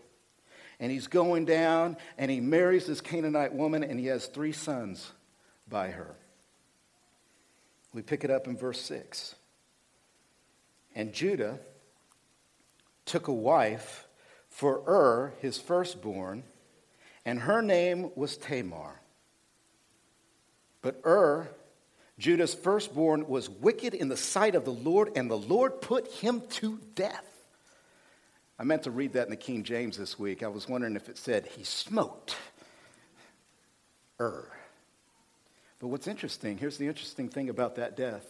and 0.80 0.90
he's 0.90 1.06
going 1.06 1.44
down 1.44 1.96
and 2.18 2.30
he 2.30 2.40
marries 2.40 2.87
this 2.87 3.02
Canaanite 3.02 3.54
woman 3.54 3.84
and 3.84 4.00
he 4.00 4.06
has 4.06 4.26
three 4.26 4.52
sons 4.52 5.12
by 5.68 5.90
her. 5.90 6.16
We 7.92 8.02
pick 8.02 8.25
it 8.25 8.30
up 8.30 8.46
in 8.46 8.56
verse 8.56 8.80
6. 8.80 9.34
And 10.94 11.12
Judah 11.12 11.60
took 13.04 13.28
a 13.28 13.32
wife 13.32 14.08
for 14.49 14.82
Ur, 14.88 15.34
his 15.40 15.58
firstborn, 15.58 16.42
and 17.25 17.40
her 17.40 17.62
name 17.62 18.10
was 18.16 18.37
Tamar. 18.37 19.00
But 20.82 21.00
Ur, 21.04 21.49
Judah's 22.18 22.54
firstborn, 22.54 23.28
was 23.28 23.49
wicked 23.49 23.94
in 23.94 24.08
the 24.08 24.16
sight 24.16 24.54
of 24.54 24.64
the 24.64 24.72
Lord, 24.72 25.12
and 25.14 25.30
the 25.30 25.37
Lord 25.37 25.80
put 25.80 26.08
him 26.08 26.42
to 26.50 26.80
death. 26.94 27.29
I 28.61 28.62
meant 28.62 28.83
to 28.83 28.90
read 28.90 29.14
that 29.14 29.25
in 29.25 29.31
the 29.31 29.37
King 29.37 29.62
James 29.62 29.97
this 29.97 30.19
week. 30.19 30.43
I 30.43 30.49
was 30.49 30.69
wondering 30.69 30.95
if 30.95 31.09
it 31.09 31.17
said, 31.17 31.47
He 31.47 31.64
smoked 31.64 32.37
Ur. 34.21 34.26
Er. 34.26 34.52
But 35.79 35.88
what's 35.88 36.07
interesting, 36.07 36.59
here's 36.59 36.76
the 36.76 36.87
interesting 36.87 37.31
thing 37.31 37.49
about 37.49 37.76
that 37.76 37.97
death. 37.97 38.26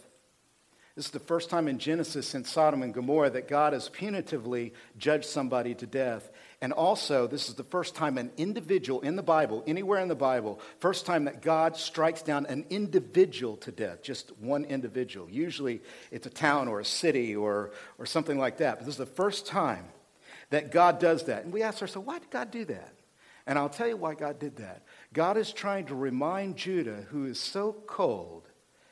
This 0.95 1.03
is 1.03 1.11
the 1.11 1.19
first 1.19 1.49
time 1.49 1.67
in 1.67 1.79
Genesis 1.79 2.27
since 2.27 2.49
Sodom 2.49 2.81
and 2.81 2.93
Gomorrah 2.93 3.29
that 3.31 3.49
God 3.49 3.73
has 3.73 3.89
punitively 3.89 4.71
judged 4.97 5.25
somebody 5.25 5.75
to 5.75 5.85
death. 5.85 6.31
And 6.61 6.71
also, 6.71 7.27
this 7.27 7.49
is 7.49 7.55
the 7.55 7.65
first 7.65 7.95
time 7.95 8.17
an 8.17 8.31
individual 8.37 9.01
in 9.01 9.17
the 9.17 9.23
Bible, 9.23 9.65
anywhere 9.67 9.99
in 9.99 10.07
the 10.07 10.15
Bible, 10.15 10.61
first 10.79 11.05
time 11.05 11.25
that 11.25 11.41
God 11.41 11.75
strikes 11.75 12.21
down 12.21 12.45
an 12.45 12.65
individual 12.69 13.57
to 13.57 13.71
death, 13.71 14.01
just 14.01 14.31
one 14.39 14.63
individual. 14.63 15.29
Usually 15.29 15.81
it's 16.09 16.25
a 16.25 16.29
town 16.29 16.69
or 16.69 16.79
a 16.79 16.85
city 16.85 17.35
or, 17.35 17.71
or 17.97 18.05
something 18.05 18.39
like 18.39 18.57
that. 18.59 18.77
But 18.77 18.85
this 18.85 18.93
is 18.93 18.97
the 18.97 19.05
first 19.05 19.45
time 19.45 19.83
that 20.51 20.71
God 20.71 20.99
does 20.99 21.23
that. 21.23 21.43
And 21.43 21.51
we 21.51 21.63
ask 21.63 21.81
ourselves, 21.81 22.07
why 22.07 22.19
did 22.19 22.29
God 22.29 22.51
do 22.51 22.63
that? 22.65 22.93
And 23.47 23.57
I'll 23.57 23.69
tell 23.69 23.87
you 23.87 23.97
why 23.97 24.13
God 24.13 24.37
did 24.37 24.57
that. 24.57 24.83
God 25.11 25.35
is 25.35 25.51
trying 25.51 25.87
to 25.87 25.95
remind 25.95 26.55
Judah, 26.55 27.07
who 27.09 27.25
is 27.25 27.39
so 27.39 27.73
cold 27.87 28.47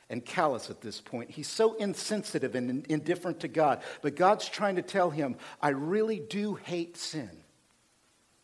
and 0.08 0.24
callous 0.24 0.70
at 0.70 0.80
this 0.80 1.00
point, 1.00 1.30
he's 1.30 1.48
so 1.48 1.74
insensitive 1.74 2.56
and 2.56 2.84
indifferent 2.88 3.40
to 3.40 3.48
God, 3.48 3.80
but 4.02 4.16
God's 4.16 4.48
trying 4.48 4.74
to 4.76 4.82
tell 4.82 5.08
him, 5.08 5.36
I 5.62 5.68
really 5.68 6.18
do 6.18 6.56
hate 6.56 6.96
sin. 6.96 7.30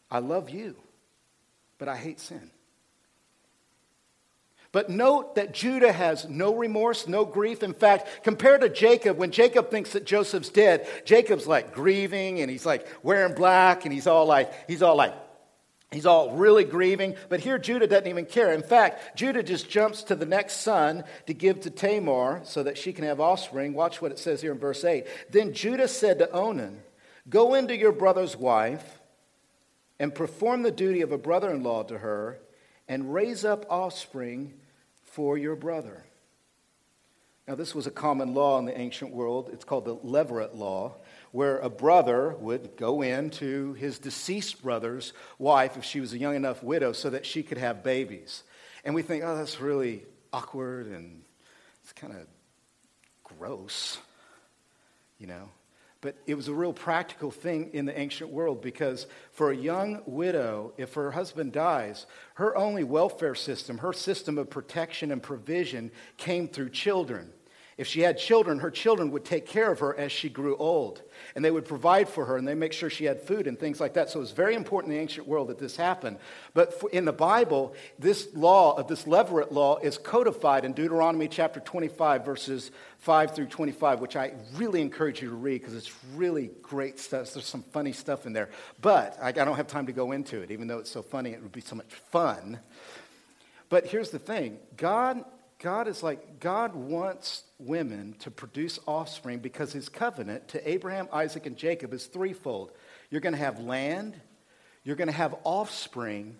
I 0.08 0.20
love 0.20 0.48
you, 0.48 0.76
but 1.78 1.88
I 1.88 1.96
hate 1.96 2.20
sin. 2.20 2.52
But 4.76 4.90
note 4.90 5.36
that 5.36 5.54
Judah 5.54 5.90
has 5.90 6.28
no 6.28 6.54
remorse, 6.54 7.08
no 7.08 7.24
grief. 7.24 7.62
In 7.62 7.72
fact, 7.72 8.22
compared 8.22 8.60
to 8.60 8.68
Jacob, 8.68 9.16
when 9.16 9.30
Jacob 9.30 9.70
thinks 9.70 9.94
that 9.94 10.04
Joseph's 10.04 10.50
dead, 10.50 10.86
Jacob's 11.06 11.46
like 11.46 11.72
grieving 11.72 12.42
and 12.42 12.50
he's 12.50 12.66
like 12.66 12.86
wearing 13.02 13.34
black 13.34 13.86
and 13.86 13.94
he's 13.94 14.06
all 14.06 14.26
like, 14.26 14.52
he's 14.68 14.82
all 14.82 14.94
like, 14.94 15.14
he's 15.90 16.04
all 16.04 16.32
really 16.32 16.64
grieving. 16.64 17.16
But 17.30 17.40
here 17.40 17.58
Judah 17.58 17.86
doesn't 17.86 18.06
even 18.06 18.26
care. 18.26 18.52
In 18.52 18.62
fact, 18.62 19.16
Judah 19.16 19.42
just 19.42 19.70
jumps 19.70 20.02
to 20.02 20.14
the 20.14 20.26
next 20.26 20.56
son 20.56 21.04
to 21.26 21.32
give 21.32 21.60
to 21.60 21.70
Tamar 21.70 22.42
so 22.44 22.62
that 22.62 22.76
she 22.76 22.92
can 22.92 23.06
have 23.06 23.18
offspring. 23.18 23.72
Watch 23.72 24.02
what 24.02 24.12
it 24.12 24.18
says 24.18 24.42
here 24.42 24.52
in 24.52 24.58
verse 24.58 24.84
8. 24.84 25.06
Then 25.30 25.54
Judah 25.54 25.88
said 25.88 26.18
to 26.18 26.30
Onan, 26.32 26.82
Go 27.30 27.54
into 27.54 27.74
your 27.74 27.92
brother's 27.92 28.36
wife 28.36 29.00
and 29.98 30.14
perform 30.14 30.64
the 30.64 30.70
duty 30.70 31.00
of 31.00 31.12
a 31.12 31.16
brother 31.16 31.50
in 31.50 31.62
law 31.62 31.82
to 31.84 31.96
her 31.96 32.40
and 32.86 33.14
raise 33.14 33.42
up 33.42 33.64
offspring 33.70 34.52
for 35.06 35.38
your 35.38 35.56
brother. 35.56 36.04
Now, 37.48 37.54
this 37.54 37.74
was 37.74 37.86
a 37.86 37.92
common 37.92 38.34
law 38.34 38.58
in 38.58 38.64
the 38.64 38.78
ancient 38.78 39.12
world. 39.12 39.50
It's 39.52 39.64
called 39.64 39.84
the 39.84 39.96
Levirate 39.96 40.56
law, 40.56 40.96
where 41.30 41.58
a 41.58 41.70
brother 41.70 42.34
would 42.40 42.76
go 42.76 43.02
in 43.02 43.30
to 43.30 43.74
his 43.74 44.00
deceased 44.00 44.62
brother's 44.62 45.12
wife 45.38 45.76
if 45.76 45.84
she 45.84 46.00
was 46.00 46.12
a 46.12 46.18
young 46.18 46.34
enough 46.34 46.62
widow 46.62 46.92
so 46.92 47.10
that 47.10 47.24
she 47.24 47.44
could 47.44 47.58
have 47.58 47.84
babies. 47.84 48.42
And 48.84 48.94
we 48.94 49.02
think, 49.02 49.22
oh, 49.24 49.36
that's 49.36 49.60
really 49.60 50.02
awkward 50.32 50.86
and 50.88 51.22
it's 51.84 51.92
kind 51.92 52.12
of 52.12 52.26
gross, 53.22 53.98
you 55.18 55.28
know. 55.28 55.48
But 56.00 56.16
it 56.26 56.34
was 56.34 56.48
a 56.48 56.54
real 56.54 56.72
practical 56.72 57.30
thing 57.30 57.70
in 57.72 57.86
the 57.86 57.98
ancient 57.98 58.30
world 58.30 58.60
because 58.60 59.06
for 59.32 59.50
a 59.50 59.56
young 59.56 60.02
widow, 60.06 60.72
if 60.76 60.94
her 60.94 61.10
husband 61.10 61.52
dies, 61.52 62.06
her 62.34 62.56
only 62.56 62.84
welfare 62.84 63.34
system, 63.34 63.78
her 63.78 63.92
system 63.92 64.38
of 64.38 64.50
protection 64.50 65.10
and 65.10 65.22
provision 65.22 65.90
came 66.16 66.48
through 66.48 66.70
children. 66.70 67.32
If 67.76 67.86
she 67.86 68.00
had 68.00 68.16
children, 68.16 68.60
her 68.60 68.70
children 68.70 69.10
would 69.10 69.26
take 69.26 69.44
care 69.44 69.70
of 69.70 69.80
her 69.80 69.94
as 69.94 70.10
she 70.10 70.30
grew 70.30 70.56
old. 70.56 71.02
And 71.34 71.44
they 71.44 71.50
would 71.50 71.66
provide 71.66 72.08
for 72.08 72.24
her 72.24 72.38
and 72.38 72.48
they 72.48 72.54
make 72.54 72.72
sure 72.72 72.88
she 72.88 73.04
had 73.04 73.20
food 73.20 73.46
and 73.46 73.58
things 73.58 73.80
like 73.80 73.94
that. 73.94 74.08
So 74.08 74.18
it 74.18 74.22
was 74.22 74.32
very 74.32 74.54
important 74.54 74.92
in 74.92 74.96
the 74.96 75.02
ancient 75.02 75.28
world 75.28 75.48
that 75.48 75.58
this 75.58 75.76
happened. 75.76 76.16
But 76.54 76.82
in 76.90 77.04
the 77.04 77.12
Bible, 77.12 77.74
this 77.98 78.28
law, 78.34 78.78
of 78.78 78.88
this 78.88 79.04
Levirate 79.04 79.52
law, 79.52 79.76
is 79.76 79.98
codified 79.98 80.64
in 80.64 80.72
Deuteronomy 80.72 81.28
chapter 81.28 81.60
25, 81.60 82.24
verses 82.24 82.70
5 83.00 83.34
through 83.34 83.46
25, 83.46 84.00
which 84.00 84.16
I 84.16 84.32
really 84.54 84.80
encourage 84.80 85.20
you 85.20 85.28
to 85.28 85.36
read 85.36 85.60
because 85.60 85.74
it's 85.74 85.92
really 86.14 86.50
great 86.62 86.98
stuff. 86.98 87.34
There's 87.34 87.44
some 87.44 87.62
funny 87.62 87.92
stuff 87.92 88.24
in 88.24 88.32
there. 88.32 88.48
But 88.80 89.18
I 89.20 89.32
don't 89.32 89.54
have 89.54 89.68
time 89.68 89.86
to 89.86 89.92
go 89.92 90.12
into 90.12 90.40
it, 90.40 90.50
even 90.50 90.66
though 90.66 90.78
it's 90.78 90.90
so 90.90 91.02
funny, 91.02 91.32
it 91.32 91.42
would 91.42 91.52
be 91.52 91.60
so 91.60 91.76
much 91.76 91.92
fun. 92.10 92.58
But 93.68 93.86
here's 93.86 94.10
the 94.10 94.18
thing 94.18 94.60
God 94.78 95.24
God 95.66 95.88
is 95.88 96.00
like, 96.00 96.38
God 96.38 96.76
wants 96.76 97.42
women 97.58 98.14
to 98.20 98.30
produce 98.30 98.78
offspring 98.86 99.40
because 99.40 99.72
his 99.72 99.88
covenant 99.88 100.46
to 100.50 100.70
Abraham, 100.70 101.08
Isaac, 101.12 101.44
and 101.44 101.56
Jacob 101.56 101.92
is 101.92 102.06
threefold. 102.06 102.70
You're 103.10 103.20
going 103.20 103.32
to 103.32 103.40
have 103.40 103.58
land, 103.58 104.14
you're 104.84 104.94
going 104.94 105.08
to 105.08 105.12
have 105.12 105.34
offspring, 105.42 106.36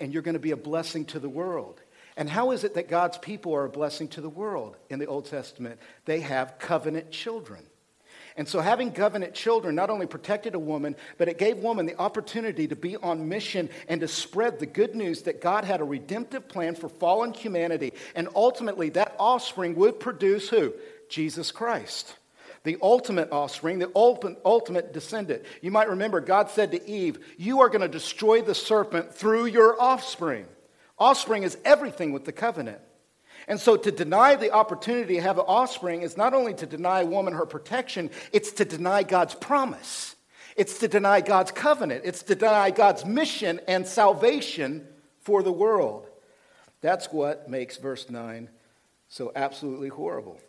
and 0.00 0.12
you're 0.12 0.24
going 0.24 0.34
to 0.34 0.40
be 0.40 0.50
a 0.50 0.56
blessing 0.56 1.04
to 1.04 1.20
the 1.20 1.28
world. 1.28 1.80
And 2.16 2.28
how 2.28 2.50
is 2.50 2.64
it 2.64 2.74
that 2.74 2.88
God's 2.88 3.18
people 3.18 3.54
are 3.54 3.66
a 3.66 3.70
blessing 3.70 4.08
to 4.08 4.20
the 4.20 4.28
world 4.28 4.76
in 4.90 4.98
the 4.98 5.06
Old 5.06 5.26
Testament? 5.26 5.78
They 6.04 6.18
have 6.22 6.58
covenant 6.58 7.12
children. 7.12 7.62
And 8.36 8.46
so, 8.46 8.60
having 8.60 8.92
covenant 8.92 9.32
children 9.32 9.74
not 9.74 9.88
only 9.88 10.06
protected 10.06 10.54
a 10.54 10.58
woman, 10.58 10.94
but 11.16 11.28
it 11.28 11.38
gave 11.38 11.58
woman 11.58 11.86
the 11.86 11.98
opportunity 11.98 12.68
to 12.68 12.76
be 12.76 12.96
on 12.96 13.28
mission 13.28 13.70
and 13.88 14.00
to 14.02 14.08
spread 14.08 14.58
the 14.58 14.66
good 14.66 14.94
news 14.94 15.22
that 15.22 15.40
God 15.40 15.64
had 15.64 15.80
a 15.80 15.84
redemptive 15.84 16.46
plan 16.46 16.74
for 16.74 16.90
fallen 16.90 17.32
humanity. 17.32 17.94
And 18.14 18.28
ultimately, 18.34 18.90
that 18.90 19.16
offspring 19.18 19.74
would 19.76 20.00
produce 20.00 20.50
who? 20.50 20.74
Jesus 21.08 21.50
Christ. 21.50 22.14
The 22.64 22.76
ultimate 22.82 23.32
offspring, 23.32 23.78
the 23.78 23.92
ultimate, 23.94 24.40
ultimate 24.44 24.92
descendant. 24.92 25.44
You 25.62 25.70
might 25.70 25.88
remember 25.88 26.20
God 26.20 26.50
said 26.50 26.72
to 26.72 26.90
Eve, 26.90 27.18
You 27.38 27.60
are 27.60 27.68
going 27.68 27.80
to 27.80 27.88
destroy 27.88 28.42
the 28.42 28.54
serpent 28.56 29.14
through 29.14 29.46
your 29.46 29.80
offspring. 29.80 30.46
Offspring 30.98 31.42
is 31.42 31.56
everything 31.64 32.12
with 32.12 32.24
the 32.24 32.32
covenant. 32.32 32.80
And 33.48 33.60
so 33.60 33.76
to 33.76 33.92
deny 33.92 34.34
the 34.34 34.50
opportunity 34.50 35.14
to 35.14 35.20
have 35.20 35.38
an 35.38 35.44
offspring 35.46 36.02
is 36.02 36.16
not 36.16 36.34
only 36.34 36.54
to 36.54 36.66
deny 36.66 37.04
woman 37.04 37.34
her 37.34 37.46
protection, 37.46 38.10
it's 38.32 38.52
to 38.52 38.64
deny 38.64 39.02
God's 39.02 39.34
promise. 39.34 40.16
It's 40.56 40.78
to 40.78 40.88
deny 40.88 41.20
God's 41.20 41.52
covenant. 41.52 42.02
It's 42.04 42.22
to 42.24 42.34
deny 42.34 42.70
God's 42.70 43.04
mission 43.04 43.60
and 43.68 43.86
salvation 43.86 44.86
for 45.20 45.42
the 45.42 45.52
world. 45.52 46.08
That's 46.80 47.12
what 47.12 47.48
makes 47.48 47.76
verse 47.76 48.10
9 48.10 48.48
so 49.08 49.30
absolutely 49.36 49.88
horrible. 49.88 50.40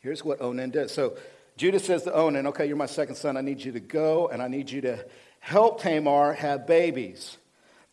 Here's 0.00 0.24
what 0.24 0.42
Onan 0.42 0.70
does. 0.70 0.92
So 0.92 1.16
Judah 1.56 1.78
says 1.78 2.02
to 2.02 2.12
Onan, 2.12 2.46
Okay, 2.48 2.66
you're 2.66 2.76
my 2.76 2.86
second 2.86 3.14
son. 3.14 3.36
I 3.36 3.40
need 3.40 3.62
you 3.62 3.72
to 3.72 3.80
go 3.80 4.28
and 4.28 4.42
I 4.42 4.48
need 4.48 4.70
you 4.70 4.82
to 4.82 5.04
help 5.40 5.80
Tamar 5.80 6.34
have 6.34 6.66
babies. 6.66 7.38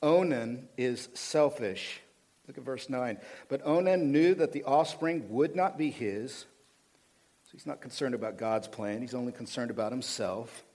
Onan 0.02 0.68
is 0.78 1.08
selfish. 1.14 2.02
Look 2.52 2.58
at 2.58 2.66
verse 2.66 2.90
9. 2.90 3.18
But 3.48 3.66
Onan 3.66 4.12
knew 4.12 4.36
that 4.36 4.52
the 4.52 4.66
offspring 4.66 5.30
would 5.30 5.56
not 5.56 5.78
be 5.78 5.90
his. 5.90 6.34
So 7.46 7.52
he's 7.54 7.66
not 7.66 7.80
concerned 7.80 8.14
about 8.14 8.38
God's 8.38 8.68
plan, 8.68 9.00
he's 9.00 9.14
only 9.14 9.32
concerned 9.32 9.72
about 9.72 9.94
himself. 9.94 10.66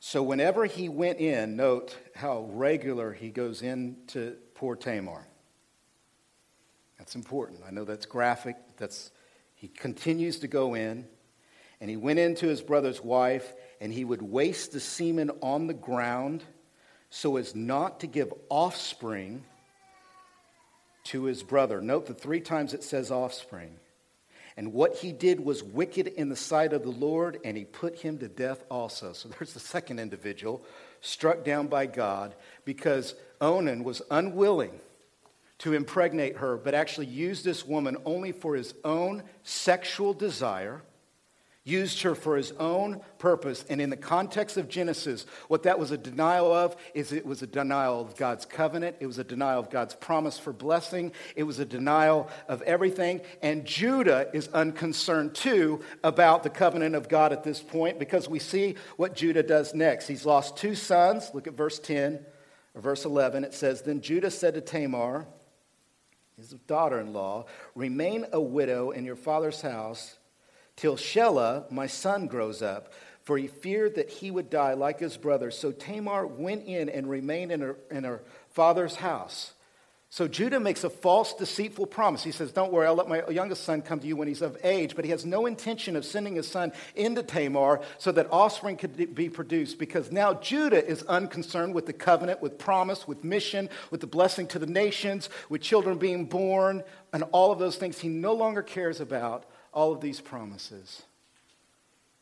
So 0.00 0.20
whenever 0.20 0.64
he 0.64 0.88
went 0.88 1.20
in, 1.20 1.54
note 1.54 1.96
how 2.16 2.48
regular 2.50 3.12
he 3.12 3.30
goes 3.30 3.62
in 3.62 3.98
to 4.08 4.36
poor 4.54 4.74
Tamar. 4.74 5.28
That's 6.98 7.14
important. 7.14 7.60
I 7.64 7.70
know 7.70 7.84
that's 7.84 8.06
graphic. 8.06 8.56
That's 8.78 9.12
he 9.54 9.68
continues 9.68 10.40
to 10.40 10.48
go 10.48 10.74
in, 10.74 11.06
and 11.80 11.88
he 11.88 11.96
went 11.96 12.18
into 12.18 12.48
his 12.48 12.62
brother's 12.62 13.00
wife, 13.00 13.54
and 13.80 13.92
he 13.92 14.04
would 14.04 14.22
waste 14.22 14.72
the 14.72 14.80
semen 14.80 15.30
on 15.40 15.68
the 15.68 15.74
ground 15.74 16.42
so 17.10 17.36
as 17.36 17.54
not 17.54 18.00
to 18.00 18.06
give 18.06 18.32
offspring 18.48 19.44
to 21.04 21.24
his 21.24 21.42
brother. 21.42 21.80
Note 21.80 22.06
the 22.06 22.14
three 22.14 22.40
times 22.40 22.72
it 22.72 22.84
says 22.84 23.10
offspring. 23.10 23.72
And 24.56 24.72
what 24.72 24.96
he 24.96 25.12
did 25.12 25.40
was 25.40 25.62
wicked 25.62 26.06
in 26.06 26.28
the 26.28 26.36
sight 26.36 26.72
of 26.72 26.82
the 26.82 26.90
Lord, 26.90 27.38
and 27.44 27.56
he 27.56 27.64
put 27.64 27.98
him 27.98 28.18
to 28.18 28.28
death 28.28 28.62
also. 28.70 29.12
So 29.12 29.28
there's 29.28 29.54
the 29.54 29.60
second 29.60 29.98
individual 29.98 30.62
struck 31.00 31.44
down 31.44 31.66
by 31.66 31.86
God 31.86 32.34
because 32.64 33.14
Onan 33.40 33.84
was 33.84 34.02
unwilling 34.10 34.78
to 35.58 35.72
impregnate 35.72 36.36
her, 36.38 36.56
but 36.56 36.74
actually 36.74 37.06
used 37.06 37.44
this 37.44 37.66
woman 37.66 37.96
only 38.04 38.32
for 38.32 38.54
his 38.54 38.74
own 38.84 39.22
sexual 39.42 40.12
desire 40.12 40.82
used 41.70 42.02
her 42.02 42.14
for 42.14 42.36
his 42.36 42.52
own 42.52 43.00
purpose. 43.18 43.64
And 43.70 43.80
in 43.80 43.90
the 43.90 43.96
context 43.96 44.56
of 44.56 44.68
Genesis, 44.68 45.24
what 45.48 45.62
that 45.62 45.78
was 45.78 45.90
a 45.90 45.98
denial 45.98 46.52
of 46.52 46.76
is 46.94 47.12
it 47.12 47.24
was 47.24 47.42
a 47.42 47.46
denial 47.46 48.00
of 48.00 48.16
God's 48.16 48.44
covenant. 48.44 48.96
It 49.00 49.06
was 49.06 49.18
a 49.18 49.24
denial 49.24 49.60
of 49.60 49.70
God's 49.70 49.94
promise 49.94 50.38
for 50.38 50.52
blessing. 50.52 51.12
It 51.36 51.44
was 51.44 51.58
a 51.58 51.64
denial 51.64 52.28
of 52.48 52.62
everything. 52.62 53.20
And 53.42 53.64
Judah 53.64 54.28
is 54.32 54.48
unconcerned 54.48 55.34
too 55.34 55.80
about 56.02 56.42
the 56.42 56.50
covenant 56.50 56.94
of 56.94 57.08
God 57.08 57.32
at 57.32 57.44
this 57.44 57.62
point 57.62 57.98
because 57.98 58.28
we 58.28 58.38
see 58.38 58.74
what 58.96 59.14
Judah 59.14 59.42
does 59.42 59.74
next. 59.74 60.08
He's 60.08 60.26
lost 60.26 60.56
two 60.56 60.74
sons. 60.74 61.30
Look 61.32 61.46
at 61.46 61.54
verse 61.54 61.78
10 61.78 62.24
or 62.74 62.80
verse 62.80 63.04
11. 63.04 63.44
It 63.44 63.54
says, 63.54 63.82
Then 63.82 64.00
Judah 64.00 64.30
said 64.30 64.54
to 64.54 64.60
Tamar, 64.60 65.26
his 66.36 66.50
daughter 66.66 66.98
in 66.98 67.12
law, 67.12 67.46
Remain 67.74 68.26
a 68.32 68.40
widow 68.40 68.90
in 68.90 69.04
your 69.04 69.16
father's 69.16 69.60
house 69.60 70.16
till 70.80 70.96
Shelah, 70.96 71.70
my 71.70 71.86
son, 71.86 72.26
grows 72.26 72.62
up. 72.62 72.92
For 73.22 73.36
he 73.36 73.48
feared 73.48 73.96
that 73.96 74.08
he 74.08 74.30
would 74.30 74.48
die 74.48 74.72
like 74.72 74.98
his 74.98 75.18
brother. 75.18 75.50
So 75.50 75.72
Tamar 75.72 76.26
went 76.26 76.64
in 76.66 76.88
and 76.88 77.08
remained 77.08 77.52
in 77.52 77.60
her, 77.60 77.76
in 77.90 78.04
her 78.04 78.22
father's 78.48 78.96
house. 78.96 79.52
So 80.08 80.26
Judah 80.26 80.58
makes 80.58 80.82
a 80.82 80.90
false, 80.90 81.34
deceitful 81.34 81.86
promise. 81.86 82.24
He 82.24 82.32
says, 82.32 82.50
Don't 82.50 82.72
worry, 82.72 82.86
I'll 82.86 82.94
let 82.94 83.08
my 83.08 83.22
youngest 83.28 83.62
son 83.62 83.82
come 83.82 84.00
to 84.00 84.06
you 84.06 84.16
when 84.16 84.26
he's 84.26 84.40
of 84.40 84.56
age. 84.64 84.96
But 84.96 85.04
he 85.04 85.10
has 85.10 85.26
no 85.26 85.44
intention 85.44 85.96
of 85.96 86.04
sending 86.04 86.34
his 86.34 86.48
son 86.48 86.72
into 86.96 87.22
Tamar 87.22 87.82
so 87.98 88.10
that 88.12 88.32
offspring 88.32 88.78
could 88.78 89.14
be 89.14 89.28
produced 89.28 89.78
because 89.78 90.10
now 90.10 90.32
Judah 90.34 90.84
is 90.84 91.02
unconcerned 91.02 91.74
with 91.74 91.84
the 91.84 91.92
covenant, 91.92 92.40
with 92.40 92.58
promise, 92.58 93.06
with 93.06 93.22
mission, 93.22 93.68
with 93.90 94.00
the 94.00 94.08
blessing 94.08 94.46
to 94.48 94.58
the 94.58 94.66
nations, 94.66 95.28
with 95.50 95.60
children 95.60 95.98
being 95.98 96.24
born, 96.24 96.82
and 97.12 97.22
all 97.32 97.52
of 97.52 97.58
those 97.58 97.76
things. 97.76 98.00
He 98.00 98.08
no 98.08 98.32
longer 98.32 98.62
cares 98.62 98.98
about 99.00 99.44
all 99.72 99.92
of 99.92 100.00
these 100.00 100.20
promises. 100.20 101.02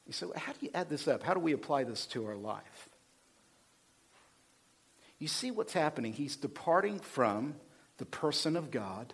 You 0.06 0.12
say, 0.12 0.26
well, 0.26 0.38
how 0.38 0.52
do 0.52 0.58
you 0.62 0.70
add 0.74 0.88
this 0.88 1.06
up? 1.06 1.22
How 1.22 1.34
do 1.34 1.40
we 1.40 1.52
apply 1.52 1.84
this 1.84 2.06
to 2.06 2.26
our 2.26 2.36
life? 2.36 2.88
You 5.18 5.28
see 5.28 5.50
what's 5.50 5.72
happening. 5.72 6.12
He's 6.12 6.36
departing 6.36 7.00
from 7.00 7.56
the 7.98 8.06
person 8.06 8.56
of 8.56 8.70
God. 8.70 9.12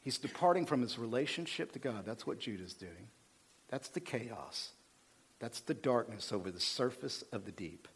He's 0.00 0.18
departing 0.18 0.66
from 0.66 0.82
his 0.82 0.98
relationship 0.98 1.72
to 1.72 1.78
God. 1.78 2.04
That's 2.04 2.26
what 2.26 2.38
Judah's 2.38 2.74
doing. 2.74 3.08
That's 3.68 3.88
the 3.88 4.00
chaos. 4.00 4.70
That's 5.38 5.60
the 5.60 5.74
darkness 5.74 6.32
over 6.32 6.50
the 6.50 6.60
surface 6.60 7.24
of 7.32 7.44
the 7.44 7.52
deep. 7.52 7.88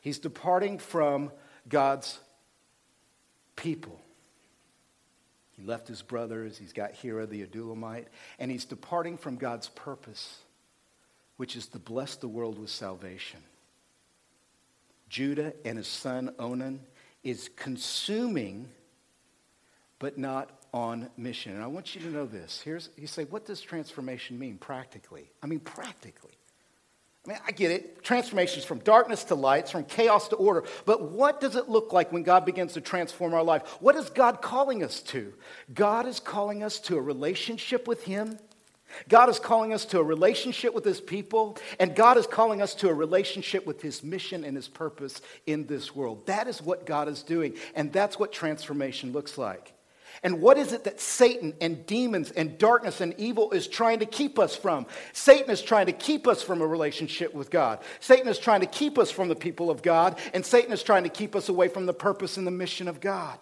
He's 0.00 0.18
departing 0.18 0.78
from 0.78 1.30
God's 1.68 2.18
people. 3.56 4.00
He 5.60 5.66
left 5.66 5.88
his 5.88 6.02
brothers. 6.02 6.56
He's 6.56 6.72
got 6.72 6.92
Hira 6.92 7.26
the 7.26 7.44
Adullamite. 7.44 8.06
And 8.38 8.50
he's 8.50 8.64
departing 8.64 9.18
from 9.18 9.36
God's 9.36 9.68
purpose, 9.68 10.38
which 11.36 11.56
is 11.56 11.66
to 11.68 11.78
bless 11.78 12.16
the 12.16 12.28
world 12.28 12.58
with 12.58 12.70
salvation. 12.70 13.40
Judah 15.08 15.52
and 15.64 15.76
his 15.76 15.88
son 15.88 16.34
Onan 16.38 16.80
is 17.24 17.50
consuming, 17.56 18.68
but 19.98 20.16
not 20.16 20.50
on 20.72 21.10
mission. 21.16 21.52
And 21.52 21.62
I 21.62 21.66
want 21.66 21.94
you 21.94 22.00
to 22.02 22.08
know 22.08 22.26
this. 22.26 22.60
Here's, 22.64 22.90
you 22.96 23.06
say, 23.06 23.24
what 23.24 23.44
does 23.44 23.60
transformation 23.60 24.38
mean 24.38 24.56
practically? 24.56 25.30
I 25.42 25.46
mean, 25.46 25.60
practically. 25.60 26.32
I 27.26 27.28
mean, 27.28 27.38
I 27.46 27.52
get 27.52 27.70
it. 27.70 28.02
Transformations 28.02 28.64
from 28.64 28.78
darkness 28.78 29.24
to 29.24 29.34
light, 29.34 29.68
from 29.68 29.84
chaos 29.84 30.28
to 30.28 30.36
order. 30.36 30.64
But 30.86 31.12
what 31.12 31.40
does 31.40 31.54
it 31.54 31.68
look 31.68 31.92
like 31.92 32.12
when 32.12 32.22
God 32.22 32.46
begins 32.46 32.72
to 32.74 32.80
transform 32.80 33.34
our 33.34 33.42
life? 33.42 33.66
What 33.80 33.94
is 33.94 34.08
God 34.08 34.40
calling 34.40 34.82
us 34.82 35.00
to? 35.02 35.34
God 35.74 36.06
is 36.06 36.18
calling 36.18 36.62
us 36.62 36.80
to 36.80 36.96
a 36.96 37.00
relationship 37.00 37.86
with 37.86 38.04
Him. 38.04 38.38
God 39.08 39.28
is 39.28 39.38
calling 39.38 39.74
us 39.74 39.84
to 39.86 40.00
a 40.00 40.02
relationship 40.02 40.74
with 40.74 40.84
His 40.84 41.00
people. 41.00 41.58
And 41.78 41.94
God 41.94 42.16
is 42.16 42.26
calling 42.26 42.62
us 42.62 42.74
to 42.76 42.88
a 42.88 42.94
relationship 42.94 43.66
with 43.66 43.82
His 43.82 44.02
mission 44.02 44.42
and 44.42 44.56
His 44.56 44.68
purpose 44.68 45.20
in 45.46 45.66
this 45.66 45.94
world. 45.94 46.26
That 46.26 46.48
is 46.48 46.62
what 46.62 46.86
God 46.86 47.06
is 47.06 47.22
doing. 47.22 47.54
And 47.74 47.92
that's 47.92 48.18
what 48.18 48.32
transformation 48.32 49.12
looks 49.12 49.36
like. 49.36 49.74
And 50.22 50.40
what 50.40 50.58
is 50.58 50.72
it 50.72 50.84
that 50.84 51.00
Satan 51.00 51.54
and 51.60 51.86
demons 51.86 52.30
and 52.30 52.58
darkness 52.58 53.00
and 53.00 53.14
evil 53.18 53.52
is 53.52 53.66
trying 53.66 54.00
to 54.00 54.06
keep 54.06 54.38
us 54.38 54.54
from? 54.54 54.86
Satan 55.12 55.50
is 55.50 55.62
trying 55.62 55.86
to 55.86 55.92
keep 55.92 56.26
us 56.26 56.42
from 56.42 56.60
a 56.60 56.66
relationship 56.66 57.34
with 57.34 57.50
God. 57.50 57.78
Satan 58.00 58.28
is 58.28 58.38
trying 58.38 58.60
to 58.60 58.66
keep 58.66 58.98
us 58.98 59.10
from 59.10 59.28
the 59.28 59.36
people 59.36 59.70
of 59.70 59.82
God, 59.82 60.18
and 60.34 60.44
Satan 60.44 60.72
is 60.72 60.82
trying 60.82 61.04
to 61.04 61.08
keep 61.08 61.34
us 61.34 61.48
away 61.48 61.68
from 61.68 61.86
the 61.86 61.94
purpose 61.94 62.36
and 62.36 62.46
the 62.46 62.50
mission 62.50 62.88
of 62.88 63.00
God. 63.00 63.38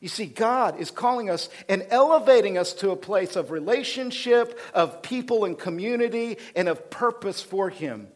You 0.00 0.08
see, 0.08 0.26
God 0.26 0.80
is 0.80 0.90
calling 0.90 1.30
us 1.30 1.48
and 1.68 1.86
elevating 1.88 2.58
us 2.58 2.72
to 2.74 2.90
a 2.90 2.96
place 2.96 3.36
of 3.36 3.52
relationship, 3.52 4.58
of 4.74 5.00
people 5.00 5.44
and 5.44 5.56
community, 5.56 6.38
and 6.56 6.68
of 6.68 6.90
purpose 6.90 7.40
for 7.40 7.70
Him. 7.70 8.08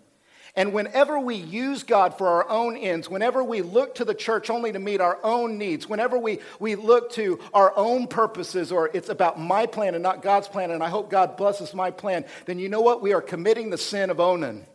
And 0.59 0.73
whenever 0.73 1.21
we 1.21 1.35
use 1.35 1.83
God 1.83 2.17
for 2.17 2.29
our 2.29 2.49
own 2.49 2.79
ends, 2.79 3.11
whenever 3.11 3.45
we 3.45 3.61
look 3.61 3.97
to 3.97 4.07
the 4.07 4.15
church 4.15 4.49
only 4.49 4.73
to 4.73 4.79
meet 4.79 5.03
our 5.03 5.19
own 5.23 5.59
needs, 5.59 5.87
whenever 5.87 6.19
we, 6.19 6.39
we 6.59 6.77
look 6.77 7.13
to 7.13 7.39
our 7.53 7.77
own 7.77 8.07
purposes 8.07 8.73
or 8.73 8.91
it's 8.95 9.11
about 9.11 9.39
my 9.39 9.67
plan 9.67 9.95
and 9.95 10.03
not 10.03 10.23
God's 10.23 10.49
plan, 10.49 10.71
and 10.71 10.83
I 10.83 10.89
hope 10.89 11.11
God 11.11 11.37
blesses 11.37 11.75
my 11.75 11.91
plan, 11.91 12.25
then 12.47 12.59
you 12.59 12.71
know 12.71 12.81
what? 12.81 13.03
We 13.03 13.13
are 13.13 13.21
committing 13.21 13.69
the 13.69 13.77
sin 13.77 14.09
of 14.09 14.19
Onan. 14.19 14.67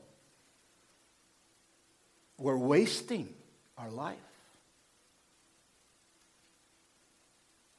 We're 2.38 2.58
wasting 2.58 3.34
our 3.76 3.89
life. 3.89 4.17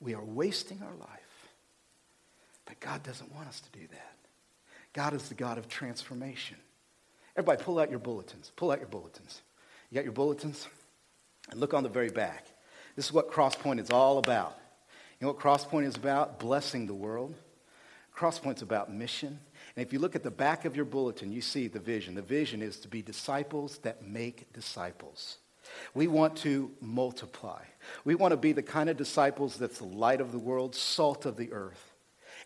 We 0.01 0.15
are 0.15 0.25
wasting 0.25 0.83
our 0.83 0.97
life. 0.97 1.09
But 2.65 2.81
God 2.81 3.05
doesn't 3.05 3.33
want 3.33 3.47
us 3.47 3.61
to 3.61 3.79
do 3.79 3.87
that. 3.93 4.17
God 4.93 5.15
is 5.15 5.29
the 5.29 5.35
God 5.35 5.57
of 5.57 5.69
transformation. 5.69 6.57
Everybody, 7.37 7.63
pull 7.63 7.79
out 7.79 7.91
your 7.91 7.99
bulletins. 7.99 8.53
Pull 8.57 8.71
out 8.71 8.79
your 8.79 8.89
bulletins. 8.89 9.41
You 9.91 9.97
got 9.97 10.05
your 10.05 10.13
bulletins? 10.13 10.69
And 11.51 11.61
look 11.61 11.75
on 11.75 11.83
the 11.83 11.89
very 11.89 12.11
back. 12.11 12.47
This 12.97 13.07
is 13.07 13.13
what 13.13 13.31
Crosspoint 13.31 13.81
is 13.81 13.91
all 13.91 14.19
about. 14.19 14.59
You 15.19 15.27
know 15.27 15.33
what 15.33 15.41
Crosspoint 15.41 15.85
is 15.85 15.97
about? 15.97 16.39
Blessing 16.39 16.87
the 16.87 16.95
world. 16.95 17.35
Crosspoint's 18.15 18.63
about 18.63 18.93
mission. 18.93 19.39
And 19.75 19.87
if 19.87 19.93
you 19.93 19.99
look 19.99 20.15
at 20.15 20.23
the 20.23 20.31
back 20.31 20.65
of 20.65 20.77
your 20.77 20.85
bulletin, 20.85 21.33
you 21.33 21.41
see 21.41 21.69
the 21.69 21.79
vision. 21.79 22.15
The 22.15 22.23
vision 22.23 22.61
is 22.61 22.79
to 22.81 22.89
be 22.89 23.01
disciples 23.01 23.79
that 23.79 24.07
make 24.07 24.53
disciples. 24.53 25.39
We 25.95 26.09
want 26.09 26.37
to 26.39 26.71
multiply. 26.81 27.63
We 28.05 28.15
want 28.15 28.33
to 28.33 28.37
be 28.37 28.53
the 28.53 28.63
kind 28.63 28.91
of 28.91 28.97
disciples 28.97 29.57
that's 29.57 29.79
the 29.79 29.85
light 29.85 30.21
of 30.21 30.33
the 30.33 30.39
world, 30.39 30.75
salt 30.75 31.25
of 31.25 31.37
the 31.37 31.53
earth. 31.53 31.92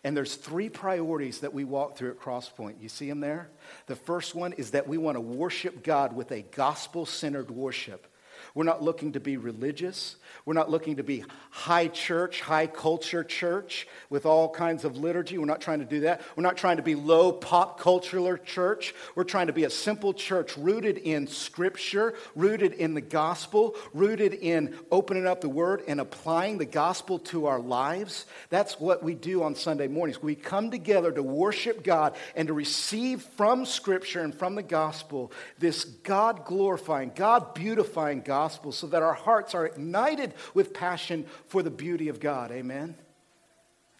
And 0.03 0.15
there's 0.15 0.35
three 0.35 0.69
priorities 0.69 1.39
that 1.39 1.53
we 1.53 1.63
walk 1.63 1.97
through 1.97 2.11
at 2.11 2.19
Crosspoint. 2.19 2.81
You 2.81 2.89
see 2.89 3.09
them 3.09 3.19
there? 3.19 3.49
The 3.87 3.95
first 3.95 4.35
one 4.35 4.53
is 4.53 4.71
that 4.71 4.87
we 4.87 4.97
want 4.97 5.15
to 5.15 5.21
worship 5.21 5.83
God 5.83 6.15
with 6.15 6.31
a 6.31 6.41
gospel 6.43 7.05
centered 7.05 7.51
worship. 7.51 8.07
We're 8.53 8.63
not 8.63 8.81
looking 8.81 9.13
to 9.13 9.19
be 9.19 9.37
religious. 9.37 10.15
We're 10.45 10.53
not 10.53 10.69
looking 10.69 10.95
to 10.95 11.03
be 11.03 11.25
high 11.49 11.87
church, 11.87 12.41
high 12.41 12.67
culture 12.67 13.23
church 13.23 13.87
with 14.09 14.25
all 14.25 14.49
kinds 14.49 14.85
of 14.85 14.95
liturgy. 14.95 15.37
We're 15.37 15.45
not 15.45 15.59
trying 15.59 15.79
to 15.79 15.85
do 15.85 16.01
that. 16.01 16.21
We're 16.35 16.43
not 16.43 16.55
trying 16.55 16.77
to 16.77 16.83
be 16.83 16.95
low 16.95 17.31
pop 17.31 17.79
cultural 17.79 18.37
church. 18.37 18.95
We're 19.15 19.25
trying 19.25 19.47
to 19.47 19.53
be 19.53 19.65
a 19.65 19.69
simple 19.69 20.13
church 20.13 20.57
rooted 20.57 20.97
in 20.97 21.27
scripture, 21.27 22.13
rooted 22.35 22.73
in 22.73 22.93
the 22.93 23.01
gospel, 23.01 23.75
rooted 23.93 24.33
in 24.33 24.75
opening 24.91 25.27
up 25.27 25.41
the 25.41 25.49
word 25.49 25.83
and 25.87 25.99
applying 25.99 26.57
the 26.57 26.65
gospel 26.65 27.19
to 27.19 27.47
our 27.47 27.59
lives. 27.59 28.25
That's 28.49 28.79
what 28.79 29.03
we 29.03 29.15
do 29.15 29.43
on 29.43 29.55
Sunday 29.55 29.87
mornings. 29.87 30.21
We 30.21 30.35
come 30.35 30.71
together 30.71 31.11
to 31.11 31.23
worship 31.23 31.83
God 31.83 32.15
and 32.35 32.47
to 32.47 32.53
receive 32.53 33.21
from 33.21 33.65
scripture 33.65 34.21
and 34.21 34.33
from 34.33 34.55
the 34.55 34.63
gospel 34.63 35.31
this 35.59 35.83
God 35.83 36.45
glorifying, 36.45 37.11
God 37.13 37.53
beautifying 37.53 38.21
gospel 38.21 38.36
gospel 38.37 38.71
so 38.71 38.85
that 38.85 39.01
our 39.01 39.15
hearts 39.15 39.55
are 39.55 39.65
ignited 39.65 40.31
with 40.53 40.71
passion 40.73 41.25
for 41.47 41.63
the 41.63 41.71
beauty 41.71 42.07
of 42.07 42.19
God. 42.19 42.51
Amen. 42.51 42.95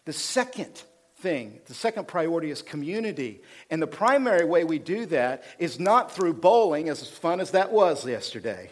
The 0.04 0.12
second 0.12 0.80
thing, 1.16 1.58
the 1.66 1.74
second 1.74 2.06
priority 2.06 2.50
is 2.50 2.62
community. 2.62 3.42
And 3.68 3.82
the 3.82 3.88
primary 3.88 4.44
way 4.44 4.62
we 4.62 4.78
do 4.78 5.06
that 5.06 5.42
is 5.58 5.80
not 5.80 6.12
through 6.12 6.34
bowling, 6.34 6.88
as 6.88 7.06
fun 7.08 7.40
as 7.40 7.50
that 7.50 7.72
was 7.72 8.06
yesterday. 8.06 8.70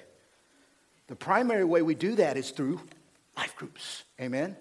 The 1.09 1.16
primary 1.16 1.64
way 1.64 1.83
we 1.83 1.96
do 1.96 2.14
that 2.14 2.37
is 2.37 2.52
through 2.52 2.81
life 3.37 3.57
groups. 3.57 4.05
Amen. 4.20 4.57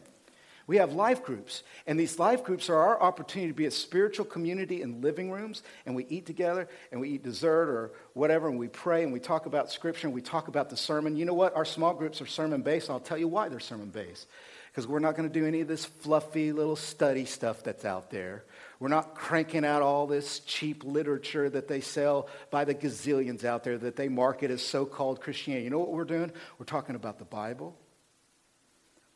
We 0.67 0.77
have 0.77 0.93
life 0.93 1.23
groups, 1.23 1.61
and 1.85 1.99
these 1.99 2.17
life 2.17 2.43
groups 2.43 2.69
are 2.69 2.75
our 2.75 2.99
opportunity 2.99 3.51
to 3.51 3.55
be 3.55 3.67
a 3.67 3.71
spiritual 3.71 4.25
community 4.25 4.81
in 4.81 5.01
living 5.01 5.29
rooms, 5.29 5.61
and 5.85 5.95
we 5.95 6.07
eat 6.09 6.25
together, 6.25 6.67
and 6.91 6.99
we 6.99 7.09
eat 7.09 7.23
dessert 7.23 7.69
or 7.69 7.91
whatever, 8.13 8.49
and 8.49 8.57
we 8.57 8.67
pray, 8.67 9.03
and 9.03 9.13
we 9.13 9.19
talk 9.19 9.45
about 9.45 9.71
scripture, 9.71 10.07
and 10.07 10.15
we 10.15 10.21
talk 10.23 10.47
about 10.47 10.71
the 10.71 10.77
sermon. 10.77 11.17
You 11.17 11.25
know 11.25 11.35
what? 11.35 11.55
Our 11.55 11.65
small 11.65 11.93
groups 11.93 12.19
are 12.19 12.25
sermon 12.25 12.63
based, 12.63 12.89
I'll 12.89 12.99
tell 12.99 13.17
you 13.17 13.27
why 13.27 13.47
they're 13.47 13.59
sermon 13.59 13.89
based. 13.89 14.27
Because 14.71 14.87
we're 14.87 14.99
not 14.99 15.15
going 15.15 15.29
to 15.29 15.33
do 15.33 15.45
any 15.45 15.61
of 15.61 15.69
this 15.69 15.85
fluffy 15.85 16.51
little 16.51 16.75
study 16.75 17.25
stuff 17.25 17.63
that's 17.63 17.85
out 17.85 18.09
there. 18.09 18.43
We're 18.79 18.89
not 18.89 19.15
cranking 19.15 19.63
out 19.63 19.81
all 19.81 20.05
this 20.05 20.39
cheap 20.39 20.83
literature 20.83 21.49
that 21.49 21.69
they 21.69 21.79
sell 21.79 22.27
by 22.49 22.65
the 22.65 22.75
gazillions 22.75 23.45
out 23.45 23.63
there 23.63 23.77
that 23.77 23.95
they 23.95 24.09
market 24.09 24.51
as 24.51 24.61
so 24.61 24.85
called 24.85 25.21
Christianity. 25.21 25.63
You 25.63 25.69
know 25.69 25.79
what 25.79 25.93
we're 25.93 26.03
doing? 26.03 26.31
We're 26.59 26.65
talking 26.65 26.95
about 26.95 27.19
the 27.19 27.25
Bible. 27.25 27.77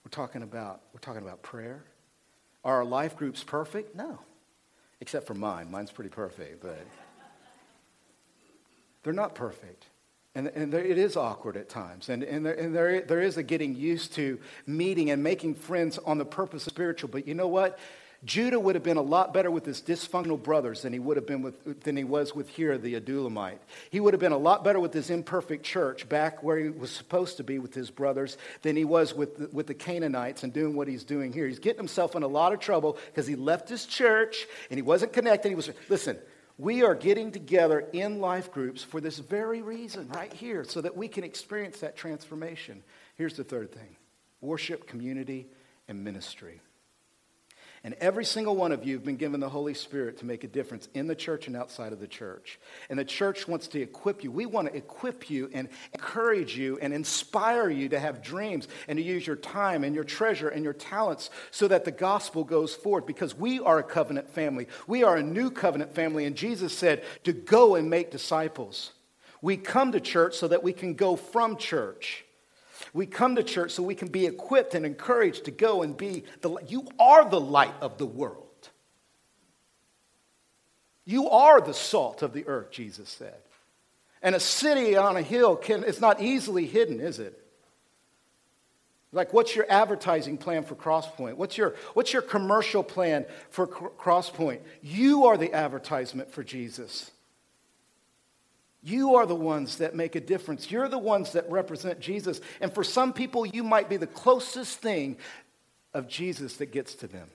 We're 0.10 0.26
talking 0.26 0.42
about, 0.42 0.82
we're 0.92 1.02
talking 1.02 1.22
about 1.22 1.44
prayer. 1.44 1.84
Are 2.64 2.78
our 2.78 2.84
life 2.84 3.16
groups 3.16 3.44
perfect? 3.44 3.96
No. 3.96 4.18
Except 5.02 5.28
for 5.28 5.36
mine. 5.36 5.70
Mine's 5.70 5.92
pretty 5.92 6.10
perfect, 6.10 6.64
but 6.64 6.84
they're 9.04 9.14
not 9.14 9.36
perfect. 9.36 9.86
And, 10.34 10.48
and 10.48 10.74
there, 10.74 10.84
it 10.84 10.98
is 10.98 11.16
awkward 11.16 11.58
at 11.58 11.70
times. 11.70 12.10
And, 12.10 12.24
and, 12.24 12.44
there, 12.44 12.56
and 12.56 12.76
there, 12.76 13.02
there 13.02 13.22
is 13.22 13.38
a 13.38 13.44
getting 13.44 13.76
used 13.76 14.14
to 14.14 14.40
meeting 14.66 15.12
and 15.12 15.22
making 15.22 15.54
friends 15.54 16.00
on 16.00 16.18
the 16.18 16.26
purpose 16.26 16.66
of 16.66 16.74
spiritual. 16.74 17.12
But 17.12 17.28
you 17.28 17.36
know 17.36 17.48
what? 17.48 17.78
Judah 18.26 18.60
would 18.60 18.76
have 18.76 18.84
been 18.84 18.98
a 18.98 19.02
lot 19.02 19.34
better 19.34 19.50
with 19.50 19.66
his 19.66 19.82
dysfunctional 19.82 20.42
brothers 20.42 20.82
than 20.82 20.92
he 20.92 21.00
would 21.00 21.16
have 21.16 21.26
been 21.26 21.42
with, 21.42 21.84
than 21.84 21.96
he 21.96 22.04
was 22.04 22.36
with 22.36 22.50
Hira 22.50 22.78
the 22.78 23.00
Adullamite. 23.00 23.60
He 23.92 24.02
would 24.02 24.14
have 24.14 24.20
been 24.20 24.34
a 24.34 24.38
lot 24.38 24.64
better 24.66 24.80
with 24.80 24.94
his 24.94 25.10
imperfect 25.10 25.64
church 25.64 26.10
back 26.10 26.44
where 26.44 26.58
he 26.58 26.70
was 26.70 26.92
supposed 26.92 27.38
to 27.38 27.46
be 27.46 27.60
with 27.60 27.74
his 27.74 27.90
brothers 27.90 28.38
than 28.62 28.76
he 28.76 28.84
was 28.84 29.14
with, 29.14 29.54
with 29.54 29.68
the 29.68 29.74
Canaanites 29.74 30.44
and 30.44 30.52
doing 30.52 30.76
what 30.76 30.90
he's 30.90 31.06
doing 31.06 31.32
here. 31.32 31.48
He's 31.48 31.60
getting 31.60 31.80
himself 31.80 32.14
in 32.14 32.24
a 32.24 32.28
lot 32.28 32.52
of 32.52 32.60
trouble 32.60 32.98
because 33.06 33.26
he 33.26 33.36
left 33.36 33.70
his 33.70 33.86
church 33.86 34.48
and 34.70 34.78
he 34.78 34.82
wasn't 34.82 35.14
connected. 35.14 35.48
He 35.48 35.56
was, 35.56 35.70
listen, 35.88 36.18
we 36.58 36.84
are 36.84 36.96
getting 36.96 37.32
together 37.32 37.88
in 37.94 38.20
life 38.20 38.52
groups 38.52 38.84
for 38.84 39.00
this 39.00 39.20
very 39.20 39.62
reason 39.62 40.10
right 40.10 40.34
here 40.34 40.66
so 40.66 40.82
that 40.82 40.98
we 40.98 41.08
can 41.08 41.24
experience 41.24 41.80
that 41.80 41.96
transformation. 41.96 42.84
Here's 43.16 43.38
the 43.38 43.46
third 43.46 43.72
thing 43.72 43.96
worship, 44.42 44.88
community, 44.88 45.48
and 45.88 46.04
ministry. 46.04 46.60
And 47.90 47.98
every 48.02 48.24
single 48.24 48.56
one 48.56 48.72
of 48.72 48.86
you 48.86 48.94
have 48.94 49.04
been 49.04 49.16
given 49.16 49.40
the 49.40 49.50
Holy 49.50 49.74
Spirit 49.74 50.20
to 50.20 50.26
make 50.28 50.44
a 50.44 50.48
difference 50.48 50.88
in 50.94 51.08
the 51.08 51.16
church 51.16 51.48
and 51.48 51.56
outside 51.56 51.92
of 51.92 52.00
the 52.00 52.06
church. 52.06 52.60
And 52.88 53.00
the 53.00 53.04
church 53.04 53.48
wants 53.48 53.68
to 53.70 53.82
equip 53.82 54.24
you. 54.24 54.32
We 54.32 54.46
want 54.46 54.68
to 54.68 54.78
equip 54.78 55.28
you 55.32 55.50
and 55.54 55.70
encourage 55.92 56.56
you 56.56 56.78
and 56.84 56.94
inspire 56.94 57.68
you 57.68 57.90
to 57.90 58.00
have 58.00 58.22
dreams 58.22 58.68
and 58.88 58.98
to 58.98 59.04
use 59.04 59.26
your 59.26 59.38
time 59.38 59.84
and 59.84 59.96
your 59.96 60.04
treasure 60.04 60.50
and 60.50 60.64
your 60.64 60.74
talents 60.74 61.32
so 61.50 61.68
that 61.68 61.84
the 61.84 61.90
gospel 61.90 62.44
goes 62.44 62.76
forward 62.76 63.08
because 63.08 63.36
we 63.36 63.60
are 63.60 63.80
a 63.80 63.84
covenant 63.84 64.30
family. 64.30 64.68
We 64.86 65.02
are 65.02 65.18
a 65.18 65.24
new 65.24 65.50
covenant 65.50 65.96
family. 65.96 66.26
And 66.26 66.36
Jesus 66.36 66.78
said 66.78 67.04
to 67.24 67.34
go 67.34 67.74
and 67.74 67.90
make 67.90 68.12
disciples. 68.12 68.92
We 69.42 69.58
come 69.58 69.94
to 69.94 70.00
church 70.00 70.36
so 70.36 70.48
that 70.48 70.62
we 70.62 70.74
can 70.74 70.94
go 70.94 71.16
from 71.16 71.58
church. 71.58 72.24
We 72.94 73.06
come 73.06 73.36
to 73.36 73.44
church 73.44 73.72
so 73.72 73.84
we 73.84 73.96
can 73.96 74.08
be 74.08 74.26
equipped 74.26 74.76
and 74.76 74.86
encouraged 74.86 75.46
to 75.46 75.52
go 75.52 75.84
and 75.84 75.96
be 75.96 76.24
the 76.42 76.50
light. 76.50 76.70
you 76.70 76.88
are 77.00 77.30
the 77.30 77.40
light 77.40 77.74
of 77.82 77.98
the 77.98 78.06
world. 78.06 78.46
You 81.06 81.30
are 81.30 81.62
the 81.62 81.74
salt 81.74 82.22
of 82.22 82.34
the 82.34 82.48
earth, 82.48 82.72
Jesus 82.72 83.10
said. 83.10 83.38
And 84.22 84.36
a 84.36 84.40
city 84.40 84.96
on 84.96 85.18
a 85.18 85.22
hill 85.22 85.56
can 85.56 85.84
it's 85.84 86.02
not 86.02 86.22
easily 86.22 86.66
hidden, 86.66 87.00
is 87.00 87.20
it? 87.20 87.40
Like, 89.12 89.34
what's 89.34 89.56
your 89.56 89.66
advertising 89.70 90.38
plan 90.38 90.64
for 90.64 90.76
Crosspoint? 90.76 91.36
What's 91.36 91.58
your, 91.58 91.76
what's 91.94 92.14
your 92.14 92.22
commercial 92.22 92.84
plan 92.84 93.26
for 93.50 93.66
Crosspoint? 93.66 94.60
You 94.84 95.26
are 95.26 95.38
the 95.38 95.54
advertisement 95.54 96.32
for 96.32 96.44
Jesus. 96.44 97.10
You 98.82 99.16
are 99.16 99.26
the 99.26 99.36
ones 99.36 99.78
that 99.78 99.96
make 99.96 100.16
a 100.16 100.22
difference. 100.22 100.72
You're 100.72 100.88
the 100.88 100.98
ones 100.98 101.34
that 101.34 101.50
represent 101.52 102.00
Jesus. 102.00 102.40
And 102.62 102.74
for 102.74 102.84
some 102.84 103.12
people, 103.12 103.46
you 103.46 103.64
might 103.64 103.90
be 103.90 103.98
the 103.98 104.08
closest 104.08 104.80
thing 104.80 105.18
of 105.94 106.08
Jesus 106.08 106.58
that 106.58 106.72
gets 106.72 106.96
to 106.96 107.08
them. 107.08 107.30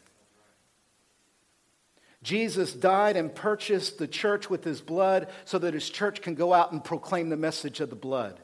Jesus 2.22 2.72
died 2.72 3.18
and 3.18 3.34
purchased 3.34 3.98
the 3.98 4.08
church 4.08 4.48
with 4.48 4.64
his 4.64 4.80
blood 4.80 5.28
so 5.44 5.58
that 5.58 5.74
his 5.74 5.90
church 5.90 6.22
can 6.22 6.34
go 6.34 6.54
out 6.54 6.72
and 6.72 6.82
proclaim 6.82 7.28
the 7.28 7.36
message 7.36 7.80
of 7.80 7.90
the 7.90 7.96
blood. 7.96 8.40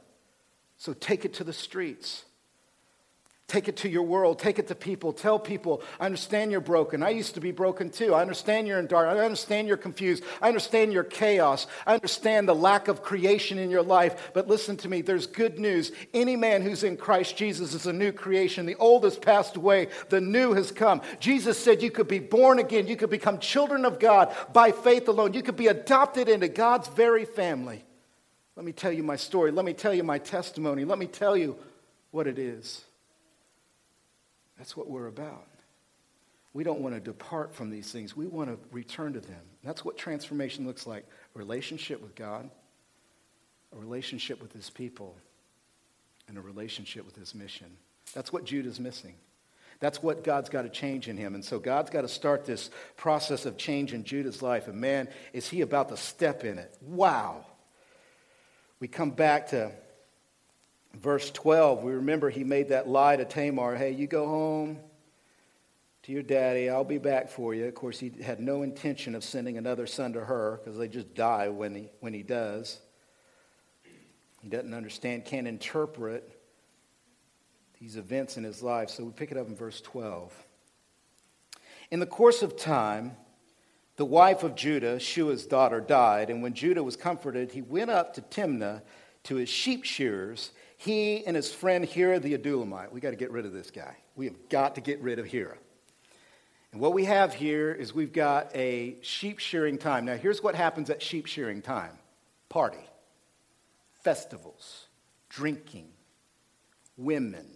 So 0.77 0.93
take 0.93 1.25
it 1.25 1.35
to 1.35 1.45
the 1.45 1.55
streets. 1.55 2.25
Take 3.51 3.67
it 3.67 3.79
to 3.79 3.89
your 3.89 4.05
world. 4.05 4.39
Take 4.39 4.61
it 4.61 4.69
to 4.69 4.77
people. 4.77 5.13
Tell 5.13 5.37
people, 5.37 5.83
I 5.99 6.07
understand 6.07 6.53
you're 6.53 6.61
broken. 6.61 7.03
I 7.03 7.11
used 7.11 7.35
to 7.35 7.41
be 7.41 7.51
broken 7.51 7.91
too. 7.91 8.15
I 8.15 8.21
understand 8.21 8.69
you're 8.69 8.79
in 8.79 8.87
dark. 8.87 9.09
I 9.09 9.25
understand 9.25 9.67
you're 9.67 9.77
confused. 9.77 10.23
I 10.41 10.47
understand 10.47 10.93
your 10.93 11.03
chaos. 11.03 11.67
I 11.85 11.95
understand 11.95 12.49
the 12.49 12.55
lack 12.55 12.87
of 12.87 13.03
creation 13.03 13.59
in 13.59 13.69
your 13.69 13.83
life. 13.83 14.31
But 14.35 14.47
listen 14.47 14.77
to 14.77 14.89
me, 14.89 15.03
there's 15.03 15.27
good 15.27 15.59
news. 15.59 15.91
Any 16.15 16.37
man 16.37 16.63
who's 16.63 16.85
in 16.85 16.97
Christ 16.97 17.37
Jesus 17.37 17.75
is 17.75 17.87
a 17.87 17.93
new 17.93 18.13
creation. 18.13 18.67
The 18.67 18.77
old 18.77 19.03
has 19.03 19.19
passed 19.19 19.57
away, 19.57 19.89
the 20.11 20.21
new 20.21 20.53
has 20.53 20.71
come. 20.71 21.03
Jesus 21.19 21.59
said 21.59 21.83
you 21.83 21.91
could 21.91 22.07
be 22.07 22.21
born 22.21 22.61
again. 22.61 22.87
You 22.87 22.95
could 22.95 23.11
become 23.11 23.41
children 23.41 23.85
of 23.85 23.99
God 23.99 24.33
by 24.53 24.71
faith 24.71 25.09
alone. 25.09 25.35
You 25.35 25.43
could 25.43 25.57
be 25.57 25.67
adopted 25.67 26.29
into 26.29 26.47
God's 26.47 26.87
very 26.87 27.25
family. 27.25 27.83
Let 28.55 28.65
me 28.65 28.71
tell 28.71 28.93
you 28.93 29.03
my 29.03 29.17
story. 29.17 29.51
Let 29.51 29.65
me 29.65 29.73
tell 29.73 29.93
you 29.93 30.05
my 30.05 30.19
testimony. 30.19 30.85
Let 30.85 31.01
me 31.01 31.09
tell 31.09 31.37
you 31.37 31.57
what 32.13 32.29
it 32.29 32.39
is. 32.39 32.85
That's 34.61 34.77
what 34.77 34.90
we're 34.90 35.07
about. 35.07 35.46
We 36.53 36.64
don't 36.64 36.81
want 36.81 36.94
to 36.94 37.01
depart 37.01 37.55
from 37.55 37.70
these 37.70 37.90
things. 37.90 38.14
We 38.14 38.27
want 38.27 38.51
to 38.51 38.59
return 38.70 39.14
to 39.14 39.20
them. 39.20 39.40
That's 39.64 39.87
what 39.87 39.96
transformation 39.96 40.66
looks 40.66 40.87
like 40.87 41.07
a 41.35 41.38
relationship 41.38 42.03
with 42.03 42.14
God, 42.14 42.51
a 43.75 43.79
relationship 43.81 44.42
with 44.42 44.53
his 44.53 44.68
people, 44.68 45.16
and 46.29 46.37
a 46.37 46.42
relationship 46.42 47.07
with 47.07 47.16
his 47.16 47.35
mission. 47.35 47.68
That's 48.12 48.35
what 48.35 48.44
Judah's 48.44 48.79
missing. 48.79 49.14
That's 49.79 50.03
what 50.03 50.25
God's 50.25 50.51
got 50.51 50.62
to 50.62 50.68
change 50.68 51.09
in 51.09 51.16
him. 51.16 51.35
And 51.35 51.42
so 51.42 51.59
God's 51.59 51.88
got 51.88 52.03
to 52.03 52.09
start 52.09 52.44
this 52.44 52.68
process 52.99 53.46
of 53.46 53.57
change 53.57 53.94
in 53.94 54.05
Judah's 54.05 54.42
life. 54.42 54.68
And 54.68 54.79
man, 54.79 55.09
is 55.33 55.49
he 55.49 55.62
about 55.62 55.88
to 55.88 55.96
step 55.96 56.44
in 56.44 56.59
it. 56.59 56.77
Wow. 56.83 57.46
We 58.79 58.88
come 58.88 59.12
back 59.12 59.49
to 59.49 59.73
verse 60.94 61.31
12, 61.31 61.83
we 61.83 61.92
remember 61.92 62.31
he 62.31 62.44
made 62.44 62.68
that 62.70 62.88
lie 62.88 63.16
to 63.16 63.24
Tamar 63.24 63.76
hey, 63.76 63.92
you 63.92 64.07
go 64.07 64.26
home 64.26 64.79
to 66.03 66.12
your 66.12 66.22
daddy, 66.22 66.70
I'll 66.70 66.85
be 66.85 66.98
back 66.98 67.29
for 67.29 67.55
you. 67.55 67.66
Of 67.66 67.74
course, 67.74 67.98
he 67.98 68.11
had 68.22 68.40
no 68.40 68.62
intention 68.62 69.14
of 69.14 69.22
sending 69.22 69.59
another 69.59 69.87
son 69.87 70.14
to 70.14 70.24
her 70.24 70.61
because 70.62 70.79
they 70.79 70.88
just 70.88 71.14
die 71.14 71.48
when 71.48 71.74
he, 71.74 71.90
when 72.00 72.14
he 72.14 72.22
does. 72.22 72.81
He 74.40 74.48
doesn't 74.48 74.72
understand, 74.72 75.26
can't 75.26 75.46
interpret 75.46 76.29
these 77.81 77.96
events 77.96 78.37
in 78.37 78.44
his 78.44 78.62
life. 78.62 78.88
So 78.88 79.05
we 79.05 79.11
pick 79.12 79.31
it 79.31 79.37
up 79.37 79.46
in 79.46 79.55
verse 79.55 79.81
12. 79.83 80.35
In 81.90 82.00
the 82.00 82.07
course 82.07 82.42
of 82.42 82.57
time, 82.57 83.16
the 83.96 84.05
wife 84.07 84.42
of 84.42 84.55
Judah, 84.55 84.98
Shua's 84.98 85.44
daughter, 85.44 85.81
died, 85.81 86.31
and 86.31 86.42
when 86.42 86.55
Judah 86.55 86.83
was 86.83 86.96
comforted, 86.96 87.53
he 87.53 87.61
went 87.61 87.90
up 87.90 88.14
to 88.14 88.22
Timnah 88.22 88.81
to 89.24 89.37
his 89.37 89.50
sheep 89.50 89.85
shearers 89.85 90.53
he 90.81 91.27
and 91.27 91.37
his 91.37 91.53
friend 91.53 91.85
Hira 91.85 92.19
the 92.19 92.38
Adullamite, 92.38 92.90
we 92.90 93.01
got 93.01 93.11
to 93.11 93.16
get 93.16 93.31
rid 93.31 93.45
of 93.45 93.53
this 93.53 93.71
guy. 93.71 93.99
We 94.16 94.25
have 94.25 94.49
got 94.49 94.77
to 94.77 94.81
get 94.81 94.99
rid 95.03 95.19
of 95.19 95.27
Hira. 95.27 95.59
And 96.73 96.81
what 96.81 96.95
we 96.95 97.05
have 97.05 97.35
here 97.35 97.71
is 97.71 97.95
we've 97.95 98.14
got 98.14 98.51
a 98.57 98.97
sheep 99.03 99.40
shearing 99.40 99.77
time. 99.77 100.07
Now, 100.07 100.16
here's 100.16 100.43
what 100.43 100.55
happens 100.55 100.88
at 100.88 101.03
sheep 101.03 101.27
shearing 101.27 101.61
time 101.61 101.99
party, 102.49 102.83
festivals, 104.05 104.87
drinking, 105.29 105.88
women. 106.97 107.47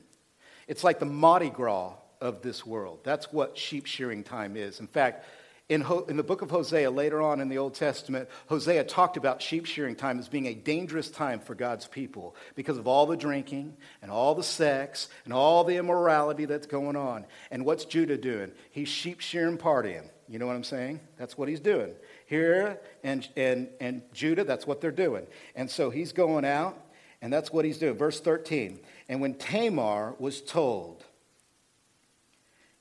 It's 0.69 0.85
like 0.85 0.99
the 0.99 1.07
Mardi 1.07 1.49
Gras 1.49 1.95
of 2.21 2.43
this 2.43 2.67
world. 2.67 3.01
That's 3.05 3.33
what 3.33 3.57
sheep 3.57 3.87
shearing 3.87 4.23
time 4.23 4.55
is. 4.55 4.81
In 4.81 4.87
fact, 4.87 5.25
in, 5.69 5.81
Ho- 5.81 6.05
in 6.09 6.17
the 6.17 6.23
book 6.23 6.43
of 6.43 6.51
Hosea, 6.51 6.91
later 6.91 7.23
on 7.23 7.41
in 7.41 7.49
the 7.49 7.57
Old 7.59 7.75
Testament, 7.75 8.29
Hosea 8.49 8.85
talked 8.85 9.17
about 9.17 9.41
sheep 9.41 9.65
shearing 9.65 9.97
time 9.97 10.19
as 10.19 10.29
being 10.29 10.47
a 10.47 10.55
dangerous 10.55 11.11
time 11.11 11.41
for 11.41 11.55
God's 11.55 11.87
people 11.87 12.37
because 12.55 12.77
of 12.77 12.87
all 12.87 13.07
the 13.07 13.17
drinking 13.17 13.77
and 14.03 14.11
all 14.11 14.35
the 14.35 14.43
sex 14.43 15.09
and 15.25 15.33
all 15.33 15.65
the 15.65 15.77
immorality 15.77 16.45
that's 16.45 16.67
going 16.67 16.97
on. 16.97 17.25
And 17.51 17.65
what's 17.65 17.87
Judah 17.87 18.19
doing? 18.19 18.53
He's 18.73 18.89
sheep 18.89 19.21
shearing 19.21 19.57
partying. 19.57 20.09
You 20.29 20.39
know 20.39 20.47
what 20.47 20.57
I'm 20.57 20.65
saying? 20.65 21.01
That's 21.17 21.37
what 21.37 21.49
he's 21.49 21.61
doing. 21.61 21.95
Hira 22.27 22.79
and, 23.03 23.27
and, 23.37 23.69
and 23.81 24.03
Judah, 24.13 24.45
that's 24.45 24.67
what 24.67 24.81
they're 24.81 24.91
doing. 24.91 25.27
And 25.55 25.71
so 25.71 25.91
he's 25.91 26.13
going 26.13 26.45
out, 26.45 26.79
and 27.23 27.33
that's 27.33 27.51
what 27.51 27.65
he's 27.65 27.79
doing. 27.79 27.97
Verse 27.97 28.21
13. 28.21 28.81
And 29.09 29.21
when 29.21 29.35
Tamar 29.35 30.15
was 30.19 30.43
told, 30.43 31.05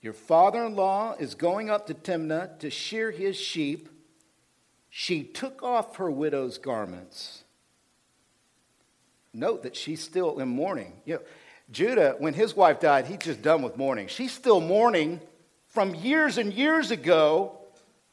your 0.03 0.13
father 0.13 0.65
in 0.65 0.75
law 0.75 1.15
is 1.17 1.33
going 1.33 1.69
up 1.69 1.87
to 1.87 1.93
Timnah 1.93 2.59
to 2.59 2.69
shear 2.69 3.09
his 3.09 3.37
sheep. 3.37 3.87
She 4.89 5.23
took 5.23 5.63
off 5.63 5.95
her 5.95 6.11
widow's 6.11 6.57
garments. 6.57 7.45
Note 9.33 9.63
that 9.63 9.77
she's 9.77 10.03
still 10.03 10.39
in 10.39 10.49
mourning. 10.49 10.93
You 11.05 11.15
know, 11.15 11.21
Judah, 11.71 12.15
when 12.19 12.33
his 12.33 12.53
wife 12.53 12.81
died, 12.81 13.07
he's 13.07 13.19
just 13.19 13.41
done 13.41 13.61
with 13.61 13.77
mourning. 13.77 14.07
She's 14.07 14.33
still 14.33 14.59
mourning 14.59 15.21
from 15.69 15.95
years 15.95 16.37
and 16.37 16.53
years 16.53 16.91
ago 16.91 17.57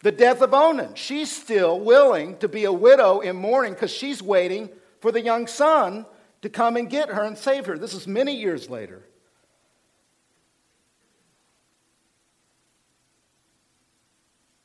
the 0.02 0.12
death 0.12 0.42
of 0.42 0.54
Onan. 0.54 0.94
She's 0.94 1.30
still 1.30 1.80
willing 1.80 2.38
to 2.38 2.48
be 2.48 2.64
a 2.64 2.72
widow 2.72 3.18
in 3.18 3.34
mourning 3.34 3.72
because 3.72 3.90
she's 3.90 4.22
waiting 4.22 4.70
for 5.00 5.10
the 5.10 5.20
young 5.20 5.48
son 5.48 6.06
to 6.42 6.48
come 6.48 6.76
and 6.76 6.88
get 6.88 7.08
her 7.08 7.24
and 7.24 7.36
save 7.36 7.66
her. 7.66 7.76
This 7.76 7.94
is 7.94 8.06
many 8.06 8.36
years 8.36 8.70
later. 8.70 9.02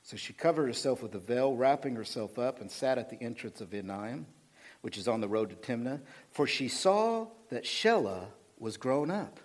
So 0.05 0.17
she 0.17 0.33
covered 0.33 0.67
herself 0.67 1.01
with 1.01 1.15
a 1.15 1.19
veil, 1.19 1.55
wrapping 1.55 1.95
herself 1.95 2.37
up, 2.37 2.61
and 2.61 2.69
sat 2.69 2.99
at 2.99 3.09
the 3.09 3.19
entrance 3.19 3.59
of 3.59 3.71
Enaim, 3.71 4.25
which 4.81 4.99
is 4.99 5.07
on 5.07 5.19
the 5.19 5.27
road 5.27 5.49
to 5.49 5.55
Timnah, 5.55 5.99
for 6.29 6.45
she 6.45 6.67
saw 6.67 7.25
that 7.49 7.63
Shelah 7.63 8.27
was 8.59 8.77
grown 8.77 9.09
up, 9.09 9.39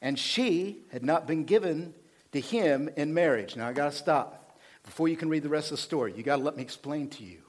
and 0.00 0.16
she 0.16 0.84
had 0.92 1.04
not 1.04 1.26
been 1.26 1.42
given 1.42 1.92
to 2.30 2.40
him 2.40 2.88
in 2.96 3.12
marriage. 3.12 3.56
Now 3.56 3.66
I 3.66 3.72
got 3.72 3.90
to 3.90 3.98
stop. 3.98 4.60
Before 4.84 5.08
you 5.08 5.16
can 5.16 5.28
read 5.28 5.42
the 5.42 5.48
rest 5.48 5.72
of 5.72 5.78
the 5.78 5.82
story, 5.82 6.14
you 6.16 6.22
got 6.22 6.36
to 6.36 6.42
let 6.42 6.56
me 6.56 6.62
explain 6.62 7.08
to 7.08 7.24
you 7.24 7.42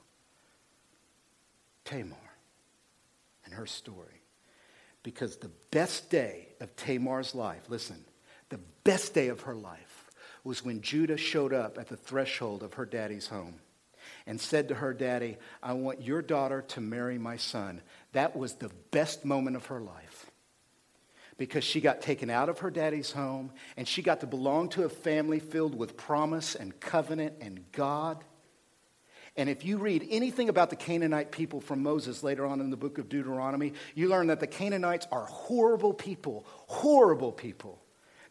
Tamar 1.85 2.17
and 3.45 3.53
her 3.53 3.67
story. 3.67 4.23
Because 5.03 5.37
the 5.37 5.51
best 5.69 6.09
day 6.09 6.47
of 6.59 6.75
Tamar's 6.75 7.35
life, 7.35 7.69
listen, 7.69 8.03
the 8.49 8.59
best 8.83 9.13
day 9.13 9.27
of 9.27 9.41
her 9.41 9.55
life 9.55 10.00
was 10.43 10.65
when 10.65 10.81
Judah 10.81 11.17
showed 11.17 11.53
up 11.53 11.77
at 11.77 11.87
the 11.87 11.97
threshold 11.97 12.63
of 12.63 12.75
her 12.75 12.85
daddy's 12.85 13.27
home 13.27 13.55
and 14.25 14.39
said 14.39 14.67
to 14.67 14.75
her 14.75 14.93
daddy, 14.93 15.37
I 15.61 15.73
want 15.73 16.01
your 16.01 16.21
daughter 16.21 16.63
to 16.69 16.81
marry 16.81 17.17
my 17.17 17.37
son. 17.37 17.81
That 18.13 18.35
was 18.35 18.53
the 18.53 18.71
best 18.91 19.25
moment 19.25 19.55
of 19.55 19.67
her 19.67 19.79
life 19.79 20.31
because 21.37 21.63
she 21.63 21.81
got 21.81 22.01
taken 22.01 22.29
out 22.29 22.49
of 22.49 22.59
her 22.59 22.69
daddy's 22.69 23.11
home 23.11 23.51
and 23.77 23.87
she 23.87 24.01
got 24.01 24.19
to 24.19 24.27
belong 24.27 24.69
to 24.69 24.83
a 24.83 24.89
family 24.89 25.39
filled 25.39 25.75
with 25.75 25.97
promise 25.97 26.55
and 26.55 26.79
covenant 26.79 27.35
and 27.41 27.63
God. 27.71 28.23
And 29.37 29.49
if 29.49 29.63
you 29.63 29.77
read 29.77 30.05
anything 30.11 30.49
about 30.49 30.69
the 30.69 30.75
Canaanite 30.75 31.31
people 31.31 31.61
from 31.61 31.81
Moses 31.81 32.21
later 32.21 32.45
on 32.45 32.59
in 32.59 32.69
the 32.69 32.77
book 32.77 32.97
of 32.97 33.07
Deuteronomy, 33.07 33.73
you 33.95 34.09
learn 34.09 34.27
that 34.27 34.41
the 34.41 34.47
Canaanites 34.47 35.07
are 35.11 35.25
horrible 35.25 35.93
people, 35.93 36.45
horrible 36.67 37.31
people. 37.31 37.81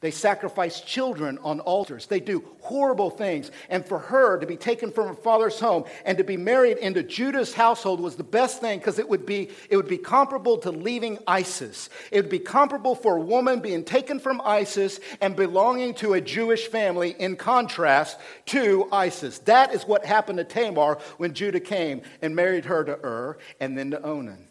They 0.00 0.10
sacrifice 0.10 0.80
children 0.80 1.38
on 1.42 1.60
altars. 1.60 2.06
They 2.06 2.20
do 2.20 2.42
horrible 2.60 3.10
things. 3.10 3.50
And 3.68 3.84
for 3.84 3.98
her 3.98 4.38
to 4.38 4.46
be 4.46 4.56
taken 4.56 4.90
from 4.90 5.08
her 5.08 5.14
father's 5.14 5.60
home 5.60 5.84
and 6.06 6.16
to 6.16 6.24
be 6.24 6.38
married 6.38 6.78
into 6.78 7.02
Judah's 7.02 7.52
household 7.52 8.00
was 8.00 8.16
the 8.16 8.24
best 8.24 8.62
thing 8.62 8.78
because 8.78 8.98
it 8.98 9.06
would 9.06 9.26
be 9.26 9.50
it 9.68 9.76
would 9.76 9.88
be 9.88 9.98
comparable 9.98 10.56
to 10.58 10.70
leaving 10.70 11.18
ISIS. 11.26 11.90
It 12.10 12.22
would 12.22 12.30
be 12.30 12.38
comparable 12.38 12.94
for 12.94 13.18
a 13.18 13.20
woman 13.20 13.60
being 13.60 13.84
taken 13.84 14.18
from 14.18 14.40
ISIS 14.42 15.00
and 15.20 15.36
belonging 15.36 15.92
to 15.94 16.14
a 16.14 16.20
Jewish 16.20 16.68
family 16.68 17.14
in 17.18 17.36
contrast 17.36 18.18
to 18.46 18.88
ISIS. 18.90 19.40
That 19.40 19.74
is 19.74 19.84
what 19.84 20.06
happened 20.06 20.38
to 20.38 20.44
Tamar 20.44 20.96
when 21.18 21.34
Judah 21.34 21.60
came 21.60 22.00
and 22.22 22.34
married 22.34 22.64
her 22.64 22.84
to 22.84 22.98
Ur 23.04 23.36
and 23.60 23.76
then 23.76 23.90
to 23.90 24.02
Onan. 24.02 24.49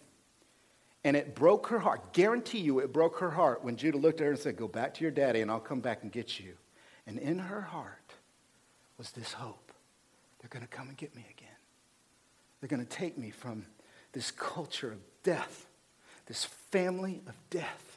And 1.04 1.16
it 1.16 1.34
broke 1.34 1.68
her 1.68 1.80
heart. 1.80 2.14
Guarantee 2.14 2.60
you, 2.60 2.80
it 2.80 2.92
broke 2.92 3.20
her 3.20 3.32
heart 3.32 3.64
when 3.64 3.78
Judah 3.78 3.98
looked 3.98 4.20
at 4.20 4.26
her 4.26 4.32
and 4.32 4.40
said, 4.40 4.58
Go 4.58 4.68
back 4.68 4.94
to 4.96 5.02
your 5.02 5.12
daddy 5.12 5.42
and 5.42 5.50
I'll 5.50 5.60
come 5.60 5.80
back 5.80 6.04
and 6.04 6.12
get 6.12 6.40
you. 6.40 6.54
And 7.08 7.18
in 7.18 7.40
her 7.40 7.62
heart 7.62 8.14
was 8.98 9.12
this 9.12 9.34
hope 9.34 9.72
they're 10.40 10.50
going 10.50 10.66
to 10.66 10.68
come 10.68 10.88
and 10.90 10.98
get 10.98 11.16
me 11.16 11.26
again. 11.30 11.50
They're 12.60 12.70
going 12.70 12.86
to 12.86 12.90
take 12.90 13.18
me 13.18 13.30
from 13.30 13.66
this 14.14 14.32
culture 14.32 14.92
of 14.92 15.00
death, 15.24 15.66
this 16.28 16.46
family 16.46 17.22
of 17.28 17.36
death 17.50 17.89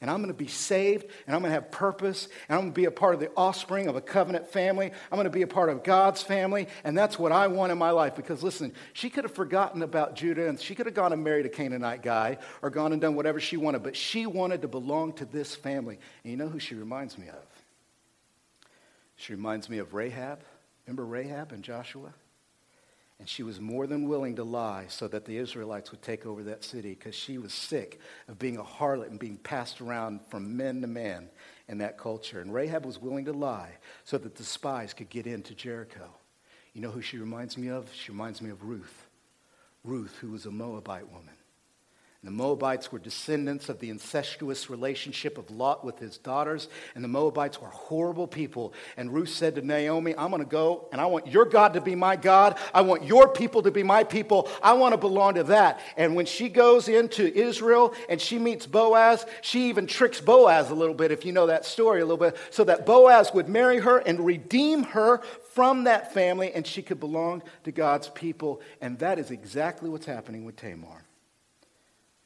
and 0.00 0.10
I'm 0.10 0.18
going 0.18 0.28
to 0.28 0.34
be 0.34 0.46
saved, 0.46 1.06
and 1.26 1.34
I'm 1.34 1.40
going 1.40 1.50
to 1.50 1.54
have 1.54 1.70
purpose, 1.70 2.28
and 2.48 2.56
I'm 2.56 2.64
going 2.64 2.72
to 2.72 2.80
be 2.80 2.84
a 2.84 2.90
part 2.90 3.14
of 3.14 3.20
the 3.20 3.30
offspring 3.34 3.86
of 3.86 3.96
a 3.96 4.00
covenant 4.00 4.46
family. 4.48 4.92
I'm 5.10 5.16
going 5.16 5.24
to 5.24 5.30
be 5.30 5.42
a 5.42 5.46
part 5.46 5.70
of 5.70 5.82
God's 5.82 6.22
family, 6.22 6.68
and 6.84 6.96
that's 6.96 7.18
what 7.18 7.32
I 7.32 7.46
want 7.46 7.72
in 7.72 7.78
my 7.78 7.90
life. 7.90 8.14
Because 8.14 8.42
listen, 8.42 8.74
she 8.92 9.08
could 9.08 9.24
have 9.24 9.34
forgotten 9.34 9.82
about 9.82 10.14
Judah, 10.14 10.48
and 10.48 10.60
she 10.60 10.74
could 10.74 10.86
have 10.86 10.94
gone 10.94 11.14
and 11.14 11.24
married 11.24 11.46
a 11.46 11.48
Canaanite 11.48 12.02
guy, 12.02 12.38
or 12.60 12.68
gone 12.68 12.92
and 12.92 13.00
done 13.00 13.14
whatever 13.14 13.40
she 13.40 13.56
wanted, 13.56 13.82
but 13.82 13.96
she 13.96 14.26
wanted 14.26 14.62
to 14.62 14.68
belong 14.68 15.14
to 15.14 15.24
this 15.24 15.54
family. 15.54 15.98
And 16.24 16.30
you 16.30 16.36
know 16.36 16.48
who 16.48 16.58
she 16.58 16.74
reminds 16.74 17.16
me 17.16 17.28
of? 17.28 17.46
She 19.16 19.32
reminds 19.32 19.70
me 19.70 19.78
of 19.78 19.94
Rahab. 19.94 20.40
Remember 20.86 21.06
Rahab 21.06 21.52
and 21.52 21.62
Joshua? 21.62 22.12
And 23.18 23.28
she 23.28 23.42
was 23.42 23.60
more 23.60 23.86
than 23.86 24.08
willing 24.08 24.36
to 24.36 24.44
lie 24.44 24.86
so 24.88 25.08
that 25.08 25.24
the 25.24 25.38
Israelites 25.38 25.90
would 25.90 26.02
take 26.02 26.26
over 26.26 26.42
that 26.44 26.62
city 26.62 26.90
because 26.90 27.14
she 27.14 27.38
was 27.38 27.54
sick 27.54 28.00
of 28.28 28.38
being 28.38 28.58
a 28.58 28.62
harlot 28.62 29.08
and 29.08 29.18
being 29.18 29.38
passed 29.38 29.80
around 29.80 30.20
from 30.28 30.56
man 30.56 30.82
to 30.82 30.86
man 30.86 31.30
in 31.68 31.78
that 31.78 31.96
culture. 31.96 32.40
And 32.40 32.52
Rahab 32.52 32.84
was 32.84 33.00
willing 33.00 33.24
to 33.24 33.32
lie 33.32 33.78
so 34.04 34.18
that 34.18 34.34
the 34.34 34.44
spies 34.44 34.92
could 34.92 35.08
get 35.08 35.26
into 35.26 35.54
Jericho. 35.54 36.10
You 36.74 36.82
know 36.82 36.90
who 36.90 37.00
she 37.00 37.16
reminds 37.16 37.56
me 37.56 37.68
of? 37.68 37.90
She 37.94 38.12
reminds 38.12 38.42
me 38.42 38.50
of 38.50 38.64
Ruth. 38.64 39.08
Ruth, 39.82 40.18
who 40.20 40.32
was 40.32 40.44
a 40.44 40.50
Moabite 40.50 41.10
woman. 41.10 41.34
The 42.26 42.32
Moabites 42.32 42.90
were 42.90 42.98
descendants 42.98 43.68
of 43.68 43.78
the 43.78 43.88
incestuous 43.88 44.68
relationship 44.68 45.38
of 45.38 45.48
Lot 45.48 45.84
with 45.84 46.00
his 46.00 46.18
daughters, 46.18 46.68
and 46.96 47.04
the 47.04 47.08
Moabites 47.08 47.60
were 47.60 47.68
horrible 47.68 48.26
people. 48.26 48.74
And 48.96 49.14
Ruth 49.14 49.28
said 49.28 49.54
to 49.54 49.62
Naomi, 49.62 50.12
I'm 50.16 50.30
going 50.30 50.42
to 50.42 50.48
go, 50.48 50.88
and 50.90 51.00
I 51.00 51.06
want 51.06 51.28
your 51.28 51.44
God 51.44 51.74
to 51.74 51.80
be 51.80 51.94
my 51.94 52.16
God. 52.16 52.58
I 52.74 52.80
want 52.80 53.04
your 53.04 53.28
people 53.28 53.62
to 53.62 53.70
be 53.70 53.84
my 53.84 54.02
people. 54.02 54.48
I 54.60 54.72
want 54.72 54.92
to 54.92 54.98
belong 54.98 55.34
to 55.34 55.44
that. 55.44 55.78
And 55.96 56.16
when 56.16 56.26
she 56.26 56.48
goes 56.48 56.88
into 56.88 57.32
Israel 57.32 57.94
and 58.08 58.20
she 58.20 58.40
meets 58.40 58.66
Boaz, 58.66 59.24
she 59.40 59.68
even 59.68 59.86
tricks 59.86 60.20
Boaz 60.20 60.70
a 60.70 60.74
little 60.74 60.96
bit, 60.96 61.12
if 61.12 61.24
you 61.24 61.30
know 61.30 61.46
that 61.46 61.64
story 61.64 62.00
a 62.00 62.04
little 62.04 62.16
bit, 62.16 62.36
so 62.50 62.64
that 62.64 62.86
Boaz 62.86 63.32
would 63.34 63.48
marry 63.48 63.78
her 63.78 63.98
and 63.98 64.26
redeem 64.26 64.82
her 64.82 65.18
from 65.52 65.84
that 65.84 66.12
family, 66.12 66.52
and 66.52 66.66
she 66.66 66.82
could 66.82 66.98
belong 66.98 67.44
to 67.62 67.70
God's 67.70 68.08
people. 68.08 68.60
And 68.80 68.98
that 68.98 69.20
is 69.20 69.30
exactly 69.30 69.88
what's 69.88 70.06
happening 70.06 70.44
with 70.44 70.56
Tamar. 70.56 71.05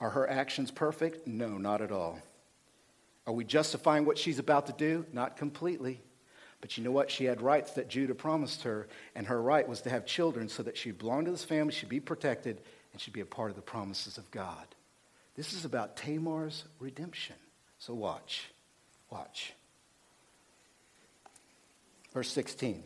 Are 0.01 0.11
her 0.11 0.29
actions 0.29 0.71
perfect? 0.71 1.27
No, 1.27 1.59
not 1.59 1.83
at 1.83 1.93
all. 1.93 2.19
Are 3.27 3.33
we 3.33 3.45
justifying 3.45 4.05
what 4.05 4.19
she's 4.19 4.39
about 4.39 4.67
to 4.67 4.73
do? 4.73 5.05
Not 5.13 5.37
completely. 5.37 6.01
But 6.61 6.77
you 6.77 6.85
know 6.85 6.91
what? 6.91 7.11
She 7.11 7.25
had 7.25 7.43
rights 7.43 7.73
that 7.73 7.89
Judah 7.89 8.15
promised 8.15 8.63
her, 8.63 8.89
and 9.15 9.27
her 9.27 9.41
right 9.41 9.69
was 9.69 9.83
to 9.83 9.91
have 9.91 10.07
children 10.07 10.49
so 10.49 10.63
that 10.63 10.77
she'd 10.77 10.99
belong 10.99 11.25
to 11.27 11.31
this 11.31 11.45
family, 11.45 11.73
she'd 11.73 11.89
be 11.89 12.01
protected, 12.01 12.61
and 12.93 13.01
she'd 13.01 13.15
be 13.15 13.21
a 13.21 13.27
part 13.27 13.51
of 13.51 13.57
the 13.57 13.63
promises 13.63 14.19
of 14.19 14.31
God. 14.31 14.67
This 15.37 15.53
is 15.53 15.65
about 15.65 15.97
Tamar's 15.97 16.65
redemption. 16.81 17.37
So 17.79 17.95
watch. 17.95 18.51
Watch. 19.11 19.55
Verse 22.13 22.31
16. 22.31 22.83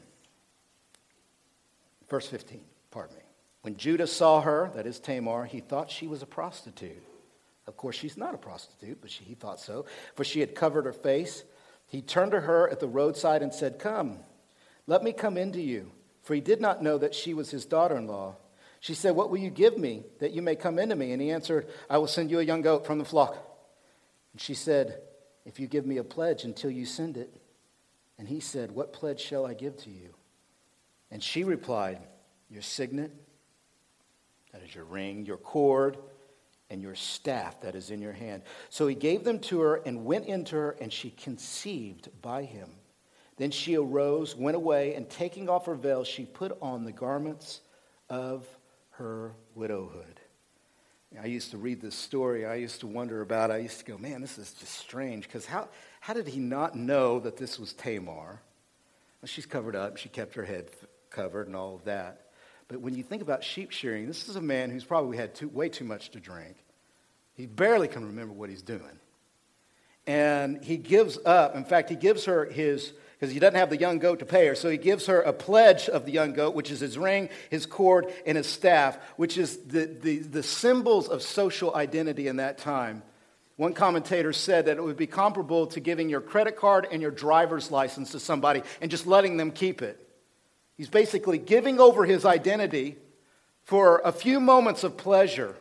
Verse 2.08 2.28
15, 2.28 2.60
pardon 2.90 3.16
me. 3.16 3.23
When 3.64 3.78
Judah 3.78 4.06
saw 4.06 4.42
her, 4.42 4.70
that 4.74 4.86
is 4.86 5.00
Tamar, 5.00 5.46
he 5.46 5.60
thought 5.60 5.90
she 5.90 6.06
was 6.06 6.20
a 6.20 6.26
prostitute. 6.26 7.02
Of 7.66 7.78
course, 7.78 7.96
she's 7.96 8.18
not 8.18 8.34
a 8.34 8.36
prostitute, 8.36 8.98
but 9.00 9.10
she, 9.10 9.24
he 9.24 9.34
thought 9.34 9.58
so, 9.58 9.86
for 10.14 10.22
she 10.22 10.40
had 10.40 10.54
covered 10.54 10.84
her 10.84 10.92
face. 10.92 11.44
He 11.86 12.02
turned 12.02 12.32
to 12.32 12.40
her 12.40 12.68
at 12.68 12.78
the 12.78 12.86
roadside 12.86 13.40
and 13.40 13.54
said, 13.54 13.78
Come, 13.78 14.18
let 14.86 15.02
me 15.02 15.14
come 15.14 15.38
into 15.38 15.62
you. 15.62 15.90
For 16.24 16.34
he 16.34 16.42
did 16.42 16.60
not 16.60 16.82
know 16.82 16.98
that 16.98 17.14
she 17.14 17.32
was 17.32 17.50
his 17.50 17.64
daughter 17.64 17.96
in 17.96 18.06
law. 18.06 18.36
She 18.80 18.92
said, 18.92 19.16
What 19.16 19.30
will 19.30 19.38
you 19.38 19.48
give 19.48 19.78
me 19.78 20.02
that 20.18 20.32
you 20.32 20.42
may 20.42 20.56
come 20.56 20.78
into 20.78 20.94
me? 20.94 21.12
And 21.12 21.22
he 21.22 21.30
answered, 21.30 21.66
I 21.88 21.96
will 21.96 22.06
send 22.06 22.30
you 22.30 22.40
a 22.40 22.44
young 22.44 22.60
goat 22.60 22.84
from 22.84 22.98
the 22.98 23.04
flock. 23.06 23.34
And 24.34 24.42
she 24.42 24.52
said, 24.52 25.00
If 25.46 25.58
you 25.58 25.68
give 25.68 25.86
me 25.86 25.96
a 25.96 26.04
pledge 26.04 26.44
until 26.44 26.70
you 26.70 26.84
send 26.84 27.16
it, 27.16 27.34
And 28.18 28.28
he 28.28 28.40
said, 28.40 28.72
What 28.72 28.92
pledge 28.92 29.20
shall 29.20 29.46
I 29.46 29.54
give 29.54 29.78
to 29.84 29.90
you? 29.90 30.10
And 31.10 31.22
she 31.22 31.44
replied, 31.44 32.00
Your 32.50 32.60
signet, 32.60 33.10
that 34.54 34.62
is 34.62 34.72
your 34.72 34.84
ring, 34.84 35.26
your 35.26 35.36
cord, 35.36 35.98
and 36.70 36.80
your 36.80 36.94
staff 36.94 37.60
that 37.62 37.74
is 37.74 37.90
in 37.90 38.00
your 38.00 38.12
hand. 38.12 38.42
So 38.70 38.86
he 38.86 38.94
gave 38.94 39.24
them 39.24 39.40
to 39.40 39.60
her 39.60 39.82
and 39.84 40.04
went 40.04 40.26
into 40.26 40.54
her, 40.54 40.76
and 40.80 40.92
she 40.92 41.10
conceived 41.10 42.08
by 42.22 42.44
him. 42.44 42.70
Then 43.36 43.50
she 43.50 43.76
arose, 43.76 44.36
went 44.36 44.56
away, 44.56 44.94
and 44.94 45.10
taking 45.10 45.48
off 45.48 45.66
her 45.66 45.74
veil, 45.74 46.04
she 46.04 46.24
put 46.24 46.56
on 46.62 46.84
the 46.84 46.92
garments 46.92 47.62
of 48.08 48.46
her 48.90 49.32
widowhood. 49.56 50.20
I 51.20 51.26
used 51.26 51.50
to 51.50 51.58
read 51.58 51.80
this 51.80 51.94
story. 51.94 52.46
I 52.46 52.54
used 52.54 52.80
to 52.80 52.86
wonder 52.86 53.22
about 53.22 53.50
it. 53.50 53.54
I 53.54 53.58
used 53.58 53.78
to 53.80 53.84
go, 53.84 53.98
man, 53.98 54.20
this 54.20 54.38
is 54.38 54.52
just 54.52 54.74
strange. 54.74 55.26
Because 55.26 55.46
how, 55.46 55.68
how 56.00 56.14
did 56.14 56.28
he 56.28 56.40
not 56.40 56.76
know 56.76 57.20
that 57.20 57.36
this 57.36 57.58
was 57.58 57.72
Tamar? 57.72 58.40
Well, 59.20 59.26
she's 59.26 59.46
covered 59.46 59.76
up. 59.76 59.96
She 59.96 60.08
kept 60.08 60.34
her 60.34 60.44
head 60.44 60.70
covered 61.10 61.46
and 61.46 61.54
all 61.54 61.76
of 61.76 61.84
that. 61.84 62.23
But 62.68 62.80
when 62.80 62.94
you 62.94 63.02
think 63.02 63.22
about 63.22 63.44
sheep 63.44 63.70
shearing, 63.70 64.06
this 64.06 64.28
is 64.28 64.36
a 64.36 64.40
man 64.40 64.70
who's 64.70 64.84
probably 64.84 65.16
had 65.16 65.34
too, 65.34 65.48
way 65.48 65.68
too 65.68 65.84
much 65.84 66.10
to 66.10 66.20
drink. 66.20 66.56
He 67.34 67.46
barely 67.46 67.88
can 67.88 68.06
remember 68.06 68.32
what 68.32 68.48
he's 68.48 68.62
doing. 68.62 68.98
And 70.06 70.62
he 70.62 70.76
gives 70.76 71.18
up. 71.24 71.56
In 71.56 71.64
fact, 71.64 71.90
he 71.90 71.96
gives 71.96 72.26
her 72.26 72.44
his 72.46 72.92
because 73.24 73.32
he 73.32 73.38
doesn't 73.38 73.58
have 73.58 73.70
the 73.70 73.78
young 73.78 74.00
goat 74.00 74.18
to 74.18 74.26
pay 74.26 74.46
her. 74.48 74.54
So 74.54 74.68
he 74.68 74.76
gives 74.76 75.06
her 75.06 75.22
a 75.22 75.32
pledge 75.32 75.88
of 75.88 76.04
the 76.04 76.12
young 76.12 76.32
goat, 76.32 76.54
which 76.54 76.70
is 76.70 76.80
his 76.80 76.98
ring, 76.98 77.30
his 77.48 77.64
cord, 77.64 78.12
and 78.26 78.36
his 78.36 78.46
staff, 78.46 78.98
which 79.16 79.38
is 79.38 79.56
the, 79.58 79.86
the, 79.86 80.18
the 80.18 80.42
symbols 80.42 81.08
of 81.08 81.22
social 81.22 81.74
identity 81.74 82.28
in 82.28 82.36
that 82.36 82.58
time. 82.58 83.02
One 83.56 83.72
commentator 83.72 84.32
said 84.32 84.66
that 84.66 84.76
it 84.76 84.82
would 84.82 84.96
be 84.96 85.06
comparable 85.06 85.68
to 85.68 85.80
giving 85.80 86.08
your 86.08 86.20
credit 86.20 86.56
card 86.56 86.88
and 86.90 87.00
your 87.00 87.12
driver's 87.12 87.70
license 87.70 88.10
to 88.10 88.20
somebody 88.20 88.62
and 88.80 88.90
just 88.90 89.06
letting 89.06 89.36
them 89.36 89.52
keep 89.52 89.80
it. 89.80 90.03
He's 90.76 90.88
basically 90.88 91.38
giving 91.38 91.80
over 91.80 92.04
his 92.04 92.24
identity 92.24 92.96
for 93.62 94.02
a 94.04 94.12
few 94.12 94.40
moments 94.40 94.84
of 94.84 94.96
pleasure, 94.96 95.54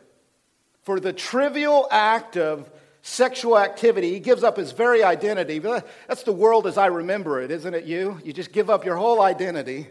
for 0.82 1.00
the 1.00 1.12
trivial 1.12 1.88
act 1.90 2.36
of 2.36 2.70
sexual 3.02 3.58
activity. 3.58 4.12
He 4.12 4.20
gives 4.20 4.42
up 4.42 4.56
his 4.56 4.72
very 4.72 5.02
identity. 5.02 5.58
That's 5.58 6.24
the 6.24 6.32
world 6.32 6.66
as 6.66 6.76
I 6.76 6.86
remember 6.86 7.40
it, 7.40 7.50
isn't 7.50 7.74
it, 7.74 7.84
you? 7.84 8.20
You 8.24 8.32
just 8.32 8.52
give 8.52 8.70
up 8.70 8.84
your 8.84 8.96
whole 8.96 9.22
identity, 9.22 9.88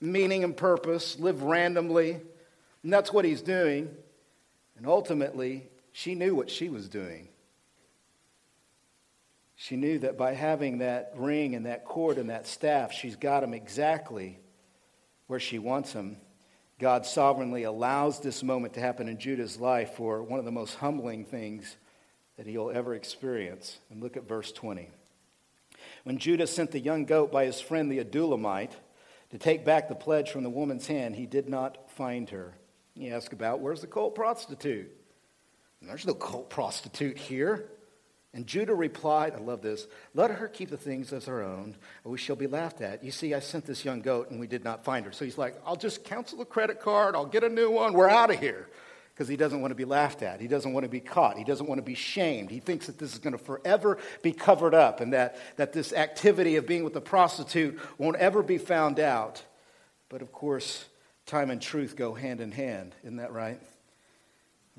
meaning 0.00 0.44
and 0.44 0.56
purpose, 0.56 1.18
live 1.18 1.42
randomly. 1.42 2.20
And 2.82 2.92
that's 2.92 3.12
what 3.12 3.24
he's 3.24 3.42
doing. 3.42 3.90
And 4.76 4.86
ultimately, 4.86 5.68
she 5.92 6.14
knew 6.14 6.34
what 6.34 6.50
she 6.50 6.68
was 6.68 6.88
doing. 6.88 7.28
She 9.56 9.76
knew 9.76 9.98
that 10.00 10.18
by 10.18 10.34
having 10.34 10.78
that 10.78 11.12
ring 11.16 11.54
and 11.54 11.64
that 11.64 11.86
cord 11.86 12.18
and 12.18 12.28
that 12.28 12.46
staff, 12.46 12.92
she's 12.92 13.16
got 13.16 13.42
him 13.42 13.54
exactly 13.54 14.38
where 15.26 15.40
she 15.40 15.58
wants 15.58 15.92
him. 15.92 16.16
God 16.78 17.06
sovereignly 17.06 17.62
allows 17.62 18.20
this 18.20 18.42
moment 18.42 18.74
to 18.74 18.80
happen 18.80 19.08
in 19.08 19.18
Judah's 19.18 19.58
life 19.58 19.94
for 19.94 20.22
one 20.22 20.38
of 20.38 20.44
the 20.44 20.52
most 20.52 20.74
humbling 20.74 21.24
things 21.24 21.76
that 22.36 22.46
he'll 22.46 22.70
ever 22.70 22.94
experience. 22.94 23.78
And 23.90 24.02
look 24.02 24.16
at 24.16 24.28
verse 24.28 24.52
20. 24.52 24.90
When 26.04 26.18
Judah 26.18 26.46
sent 26.46 26.70
the 26.70 26.78
young 26.78 27.04
goat 27.04 27.32
by 27.32 27.46
his 27.46 27.60
friend 27.60 27.90
the 27.90 28.04
Adullamite 28.04 28.72
to 29.30 29.38
take 29.38 29.64
back 29.64 29.88
the 29.88 29.94
pledge 29.94 30.30
from 30.30 30.42
the 30.42 30.50
woman's 30.50 30.86
hand, 30.86 31.16
he 31.16 31.26
did 31.26 31.48
not 31.48 31.90
find 31.90 32.28
her. 32.30 32.54
He 32.94 33.10
asked 33.10 33.32
about, 33.32 33.60
Where's 33.60 33.80
the 33.80 33.86
cult 33.86 34.14
prostitute? 34.14 34.90
And 35.80 35.90
there's 35.90 36.06
no 36.06 36.14
cult 36.14 36.50
prostitute 36.50 37.18
here. 37.18 37.70
And 38.36 38.46
Judah 38.46 38.74
replied, 38.74 39.32
I 39.34 39.38
love 39.38 39.62
this, 39.62 39.86
let 40.12 40.30
her 40.30 40.46
keep 40.46 40.68
the 40.68 40.76
things 40.76 41.10
as 41.14 41.24
her 41.24 41.42
own, 41.42 41.74
or 42.04 42.12
we 42.12 42.18
shall 42.18 42.36
be 42.36 42.46
laughed 42.46 42.82
at. 42.82 43.02
You 43.02 43.10
see, 43.10 43.32
I 43.32 43.40
sent 43.40 43.64
this 43.64 43.82
young 43.82 44.02
goat 44.02 44.30
and 44.30 44.38
we 44.38 44.46
did 44.46 44.62
not 44.62 44.84
find 44.84 45.06
her. 45.06 45.12
So 45.12 45.24
he's 45.24 45.38
like, 45.38 45.54
I'll 45.64 45.74
just 45.74 46.04
cancel 46.04 46.36
the 46.36 46.44
credit 46.44 46.78
card, 46.82 47.16
I'll 47.16 47.24
get 47.24 47.44
a 47.44 47.48
new 47.48 47.70
one, 47.70 47.94
we're 47.94 48.10
out 48.10 48.30
of 48.30 48.38
here 48.38 48.68
because 49.14 49.26
he 49.26 49.38
doesn't 49.38 49.62
want 49.62 49.70
to 49.70 49.74
be 49.74 49.86
laughed 49.86 50.22
at. 50.22 50.42
He 50.42 50.48
doesn't 50.48 50.74
want 50.74 50.84
to 50.84 50.90
be 50.90 51.00
caught. 51.00 51.38
He 51.38 51.44
doesn't 51.44 51.66
want 51.66 51.78
to 51.78 51.82
be 51.82 51.94
shamed. 51.94 52.50
He 52.50 52.60
thinks 52.60 52.88
that 52.88 52.98
this 52.98 53.14
is 53.14 53.20
going 53.20 53.32
to 53.32 53.42
forever 53.42 53.96
be 54.20 54.32
covered 54.32 54.74
up 54.74 55.00
and 55.00 55.14
that, 55.14 55.38
that 55.56 55.72
this 55.72 55.94
activity 55.94 56.56
of 56.56 56.66
being 56.66 56.84
with 56.84 56.94
a 56.94 57.00
prostitute 57.00 57.80
won't 57.96 58.16
ever 58.16 58.42
be 58.42 58.58
found 58.58 59.00
out. 59.00 59.42
But 60.10 60.20
of 60.20 60.30
course, 60.30 60.84
time 61.24 61.50
and 61.50 61.62
truth 61.62 61.96
go 61.96 62.12
hand 62.12 62.42
in 62.42 62.52
hand. 62.52 62.94
Isn't 63.02 63.16
that 63.16 63.32
right? 63.32 63.62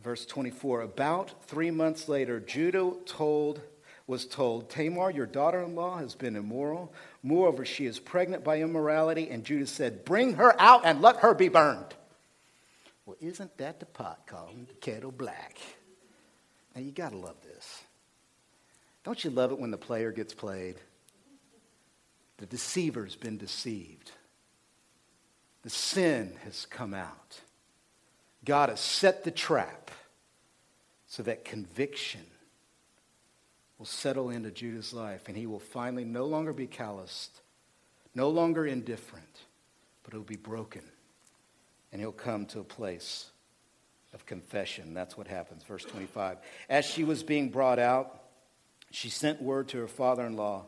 Verse 0.02 0.26
24 0.26 0.82
About 0.82 1.44
three 1.48 1.72
months 1.72 2.08
later, 2.08 2.40
Judah 2.40 2.94
told, 3.06 3.62
was 4.06 4.26
told, 4.26 4.70
Tamar, 4.70 5.12
your 5.12 5.26
daughter 5.26 5.62
in 5.62 5.76
law, 5.76 5.98
has 5.98 6.16
been 6.16 6.36
immoral. 6.36 6.94
Moreover, 7.24 7.66
she 7.66 7.86
is 7.86 8.00
pregnant 8.00 8.44
by 8.44 8.62
immorality. 8.62 9.30
And 9.30 9.44
Judah 9.44 9.68
said, 9.68 10.06
Bring 10.06 10.36
her 10.36 10.60
out 10.60 10.82
and 10.86 11.02
let 11.02 11.18
her 11.18 11.34
be 11.34 11.50
burned. 11.50 11.94
Well, 13.06 13.18
isn't 13.22 13.58
that 13.58 13.80
the 13.80 13.86
pot 13.86 14.22
calling 14.28 14.66
the 14.68 14.74
kettle 14.76 15.12
black? 15.12 15.58
Now, 16.76 16.82
you 16.82 16.92
got 16.92 17.12
to 17.12 17.18
love 17.18 17.38
this. 17.44 17.82
Don't 19.04 19.24
you 19.24 19.30
love 19.30 19.52
it 19.52 19.60
when 19.60 19.72
the 19.72 19.78
player 19.78 20.12
gets 20.12 20.34
played? 20.34 20.76
The 22.38 22.46
deceiver's 22.46 23.16
been 23.16 23.38
deceived. 23.38 24.12
The 25.64 25.70
sin 25.70 26.34
has 26.44 26.66
come 26.66 26.94
out. 26.94 27.42
God 28.45 28.69
has 28.69 28.80
set 28.80 29.23
the 29.23 29.32
trap 29.32 29.91
so 31.08 31.23
that 31.23 31.45
conviction 31.45 32.26
will 33.78 33.86
settle 33.86 34.30
into 34.30 34.52
Judah's 34.52 34.93
life 34.93 35.23
and 35.28 35.38
he 35.38 35.45
will 35.45 35.60
finally 35.60 36.06
no 36.06 36.26
longer 36.26 36.54
be 36.54 36.67
calloused, 36.67 37.41
no 38.15 38.30
longer 38.30 38.65
indifferent, 38.65 39.41
but 40.04 40.13
he'll 40.13 40.21
be 40.21 40.36
broken 40.36 40.84
and 41.91 42.02
he'll 42.02 42.12
come 42.12 42.45
to 42.47 42.60
a 42.60 42.63
place 42.63 43.32
of 44.13 44.26
confession. 44.26 44.93
That's 44.93 45.17
what 45.17 45.28
happens. 45.28 45.63
Verse 45.63 45.84
25. 45.86 46.38
As 46.69 46.86
she 46.86 47.04
was 47.04 47.23
being 47.23 47.50
brought 47.50 47.80
out, 47.80 48.23
she 48.91 49.10
sent 49.10 49.41
word 49.41 49.67
to 49.69 49.78
her 49.80 49.88
father 49.88 50.26
in 50.26 50.36
law 50.36 50.65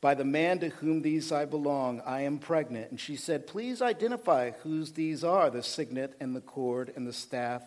By 0.00 0.14
the 0.14 0.24
man 0.24 0.60
to 0.60 0.70
whom 0.70 1.02
these 1.02 1.30
I 1.30 1.44
belong, 1.44 2.00
I 2.06 2.22
am 2.22 2.38
pregnant. 2.38 2.90
And 2.90 2.98
she 2.98 3.16
said, 3.16 3.46
Please 3.46 3.82
identify 3.82 4.52
whose 4.62 4.92
these 4.92 5.22
are 5.22 5.50
the 5.50 5.62
signet 5.62 6.14
and 6.20 6.34
the 6.34 6.40
cord 6.40 6.92
and 6.96 7.06
the 7.06 7.12
staff. 7.12 7.62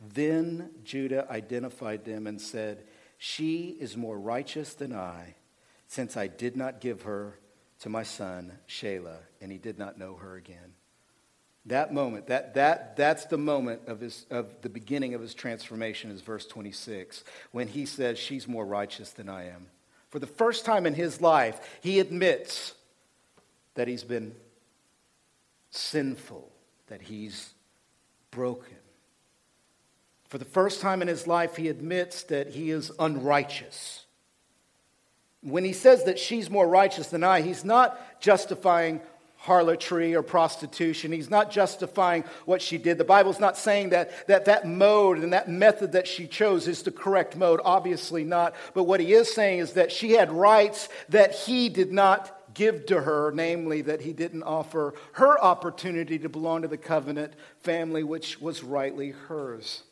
Then 0.00 0.70
Judah 0.84 1.26
identified 1.30 2.04
them 2.04 2.26
and 2.26 2.40
said, 2.40 2.84
She 3.18 3.76
is 3.78 3.96
more 3.96 4.18
righteous 4.18 4.74
than 4.74 4.92
I, 4.92 5.36
since 5.86 6.16
I 6.16 6.26
did 6.26 6.56
not 6.56 6.80
give 6.80 7.02
her 7.02 7.38
to 7.80 7.88
my 7.88 8.02
son 8.02 8.52
Shelah, 8.68 9.18
and 9.40 9.52
he 9.52 9.58
did 9.58 9.78
not 9.78 9.98
know 9.98 10.16
her 10.16 10.36
again. 10.36 10.74
That 11.66 11.94
moment, 11.94 12.26
that, 12.26 12.54
that, 12.54 12.96
that's 12.96 13.26
the 13.26 13.38
moment 13.38 13.82
of, 13.86 14.00
his, 14.00 14.26
of 14.30 14.60
the 14.62 14.68
beginning 14.68 15.14
of 15.14 15.20
his 15.20 15.34
transformation, 15.34 16.10
is 16.10 16.20
verse 16.20 16.46
26, 16.46 17.22
when 17.52 17.68
he 17.68 17.86
says, 17.86 18.18
She's 18.18 18.48
more 18.48 18.66
righteous 18.66 19.10
than 19.10 19.28
I 19.28 19.48
am. 19.48 19.66
For 20.12 20.18
the 20.18 20.26
first 20.26 20.66
time 20.66 20.84
in 20.84 20.92
his 20.92 21.22
life, 21.22 21.58
he 21.80 21.98
admits 21.98 22.74
that 23.76 23.88
he's 23.88 24.04
been 24.04 24.34
sinful, 25.70 26.52
that 26.88 27.00
he's 27.00 27.54
broken. 28.30 28.76
For 30.28 30.36
the 30.36 30.44
first 30.44 30.82
time 30.82 31.00
in 31.00 31.08
his 31.08 31.26
life, 31.26 31.56
he 31.56 31.68
admits 31.68 32.24
that 32.24 32.48
he 32.48 32.70
is 32.70 32.92
unrighteous. 32.98 34.04
When 35.40 35.64
he 35.64 35.72
says 35.72 36.04
that 36.04 36.18
she's 36.18 36.50
more 36.50 36.68
righteous 36.68 37.06
than 37.06 37.24
I, 37.24 37.40
he's 37.40 37.64
not 37.64 38.20
justifying 38.20 39.00
harlotry 39.42 40.14
or 40.14 40.22
prostitution. 40.22 41.10
He's 41.10 41.28
not 41.28 41.50
justifying 41.50 42.22
what 42.44 42.62
she 42.62 42.78
did. 42.78 42.96
The 42.96 43.04
Bible's 43.04 43.40
not 43.40 43.58
saying 43.58 43.90
that, 43.90 44.28
that 44.28 44.44
that 44.44 44.68
mode 44.68 45.18
and 45.18 45.32
that 45.32 45.48
method 45.48 45.92
that 45.92 46.06
she 46.06 46.28
chose 46.28 46.68
is 46.68 46.82
the 46.82 46.92
correct 46.92 47.36
mode. 47.36 47.60
Obviously 47.64 48.22
not. 48.22 48.54
But 48.72 48.84
what 48.84 49.00
he 49.00 49.12
is 49.12 49.34
saying 49.34 49.58
is 49.58 49.72
that 49.72 49.90
she 49.90 50.12
had 50.12 50.30
rights 50.30 50.88
that 51.08 51.34
he 51.34 51.68
did 51.68 51.92
not 51.92 52.38
give 52.54 52.86
to 52.86 53.00
her, 53.00 53.32
namely 53.34 53.82
that 53.82 54.02
he 54.02 54.12
didn't 54.12 54.44
offer 54.44 54.94
her 55.14 55.42
opportunity 55.42 56.20
to 56.20 56.28
belong 56.28 56.62
to 56.62 56.68
the 56.68 56.76
covenant 56.76 57.32
family, 57.62 58.04
which 58.04 58.40
was 58.40 58.62
rightly 58.62 59.10
hers. 59.10 59.82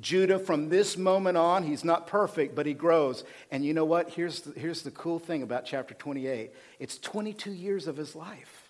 Judah, 0.00 0.38
from 0.38 0.68
this 0.68 0.96
moment 0.96 1.36
on, 1.36 1.64
he's 1.64 1.84
not 1.84 2.06
perfect, 2.06 2.54
but 2.54 2.64
he 2.64 2.72
grows. 2.72 3.24
And 3.50 3.64
you 3.64 3.74
know 3.74 3.84
what? 3.84 4.10
Here's 4.10 4.40
the, 4.40 4.58
here's 4.58 4.82
the 4.82 4.90
cool 4.90 5.18
thing 5.18 5.42
about 5.42 5.66
chapter 5.66 5.94
28 5.94 6.50
it's 6.78 6.98
22 6.98 7.52
years 7.52 7.86
of 7.86 7.96
his 7.96 8.16
life. 8.16 8.61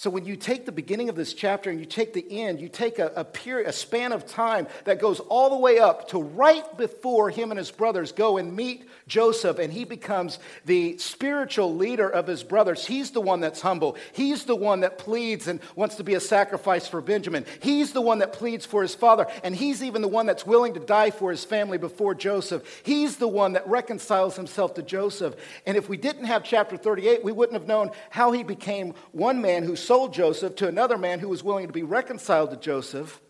So 0.00 0.10
when 0.10 0.24
you 0.24 0.36
take 0.36 0.64
the 0.64 0.70
beginning 0.70 1.08
of 1.08 1.16
this 1.16 1.34
chapter 1.34 1.70
and 1.70 1.80
you 1.80 1.84
take 1.84 2.12
the 2.12 2.24
end, 2.40 2.60
you 2.60 2.68
take 2.68 3.00
a, 3.00 3.10
a, 3.16 3.24
period, 3.24 3.68
a 3.68 3.72
span 3.72 4.12
of 4.12 4.28
time 4.28 4.68
that 4.84 5.00
goes 5.00 5.18
all 5.18 5.50
the 5.50 5.56
way 5.56 5.80
up 5.80 6.10
to 6.10 6.22
right 6.22 6.64
before 6.78 7.30
him 7.30 7.50
and 7.50 7.58
his 7.58 7.72
brothers 7.72 8.12
go 8.12 8.36
and 8.36 8.54
meet 8.54 8.88
Joseph, 9.08 9.58
and 9.58 9.72
he 9.72 9.84
becomes 9.84 10.38
the 10.66 10.96
spiritual 10.98 11.74
leader 11.74 12.08
of 12.08 12.28
his 12.28 12.44
brothers. 12.44 12.86
He's 12.86 13.10
the 13.10 13.20
one 13.20 13.40
that's 13.40 13.60
humble. 13.60 13.96
He's 14.12 14.44
the 14.44 14.54
one 14.54 14.80
that 14.80 14.98
pleads 14.98 15.48
and 15.48 15.58
wants 15.74 15.96
to 15.96 16.04
be 16.04 16.14
a 16.14 16.20
sacrifice 16.20 16.86
for 16.86 17.00
Benjamin. 17.00 17.44
He's 17.60 17.92
the 17.92 18.00
one 18.00 18.20
that 18.20 18.32
pleads 18.32 18.64
for 18.64 18.82
his 18.82 18.94
father, 18.94 19.26
and 19.42 19.56
he's 19.56 19.82
even 19.82 20.00
the 20.00 20.06
one 20.06 20.26
that's 20.26 20.46
willing 20.46 20.74
to 20.74 20.80
die 20.80 21.10
for 21.10 21.32
his 21.32 21.44
family 21.44 21.76
before 21.76 22.14
Joseph. 22.14 22.82
He's 22.84 23.16
the 23.16 23.26
one 23.26 23.54
that 23.54 23.66
reconciles 23.66 24.36
himself 24.36 24.74
to 24.74 24.82
Joseph. 24.84 25.34
And 25.66 25.76
if 25.76 25.88
we 25.88 25.96
didn't 25.96 26.26
have 26.26 26.44
chapter 26.44 26.76
38, 26.76 27.24
we 27.24 27.32
wouldn't 27.32 27.58
have 27.58 27.66
known 27.66 27.90
how 28.10 28.30
he 28.30 28.44
became 28.44 28.94
one 29.10 29.42
man 29.42 29.64
who 29.64 29.74
sold 29.88 30.12
Joseph 30.12 30.54
to 30.56 30.68
another 30.68 30.98
man 30.98 31.18
who 31.18 31.30
was 31.30 31.42
willing 31.42 31.66
to 31.66 31.72
be 31.72 31.82
reconciled 31.82 32.50
to 32.50 32.58
Joseph, 32.58 33.22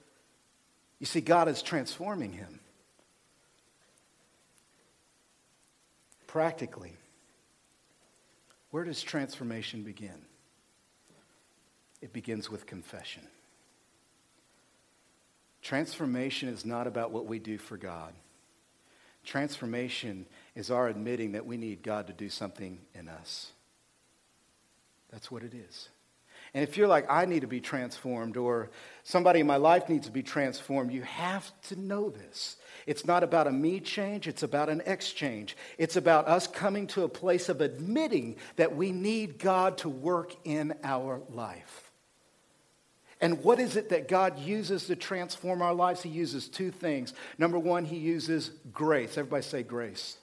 you 0.99 1.07
see, 1.07 1.21
God 1.21 1.47
is 1.47 1.63
transforming 1.63 2.33
him. 2.33 2.59
Practically, 6.27 6.95
where 8.73 8.83
does 8.83 9.01
transformation 9.01 9.85
begin? 9.85 10.21
It 12.03 12.13
begins 12.13 12.51
with 12.51 12.67
confession. 12.67 13.23
Transformation 15.63 16.49
is 16.49 16.65
not 16.65 16.89
about 16.89 17.13
what 17.13 17.27
we 17.27 17.39
do 17.39 17.57
for 17.57 17.77
God. 17.77 18.13
Transformation 19.25 20.27
is 20.57 20.73
our 20.73 20.89
admitting 20.89 21.33
that 21.33 21.47
we 21.47 21.57
need 21.57 21.85
God 21.85 22.09
to 22.09 22.13
do 22.13 22.29
something 22.29 22.81
in 22.97 23.09
us. 23.09 23.53
That's 25.13 25.31
what 25.31 25.45
it 25.45 25.55
is. 25.55 25.89
And 26.55 26.63
if 26.63 26.77
you're 26.77 26.89
like, 26.89 27.07
I 27.11 27.27
need 27.27 27.41
to 27.41 27.47
be 27.47 27.61
transformed, 27.61 28.37
or 28.37 28.71
somebody 29.05 29.41
in 29.41 29.47
my 29.47 29.57
life 29.57 29.89
needs 29.89 30.07
to 30.07 30.13
be 30.13 30.23
transformed, 30.23 30.93
you 30.93 31.03
have 31.03 31.51
to 31.63 31.77
know 31.77 32.11
this. 32.11 32.57
It's 32.87 33.05
not 33.05 33.23
about 33.23 33.47
a 33.47 33.53
me 33.53 33.81
change, 33.81 34.27
it's 34.27 34.43
about 34.43 34.69
an 34.71 34.83
exchange. 34.87 35.57
It's 35.77 35.97
about 35.97 36.27
us 36.27 36.47
coming 36.47 36.87
to 36.89 37.05
a 37.05 37.09
place 37.09 37.49
of 37.49 37.61
admitting 37.61 38.37
that 38.57 38.75
we 38.75 38.93
need 38.93 39.39
God 39.39 39.79
to 39.79 39.89
work 39.89 40.35
in 40.45 40.75
our 40.83 41.21
life. 41.29 41.91
And 43.21 43.43
what 43.43 43.59
is 43.59 43.77
it 43.77 43.89
that 43.89 44.09
God 44.09 44.39
uses 44.39 44.87
to 44.87 44.97
transform 44.97 45.61
our 45.61 45.75
lives? 45.75 46.03
He 46.03 46.09
uses 46.09 46.49
two 46.49 46.71
things. 46.71 47.15
Number 47.37 47.59
one, 47.59 47.85
He 47.85 47.97
uses 47.97 48.53
grace. 48.73 49.19
Everybody 49.19 49.43
say 49.43 49.63
grace. 49.63 50.19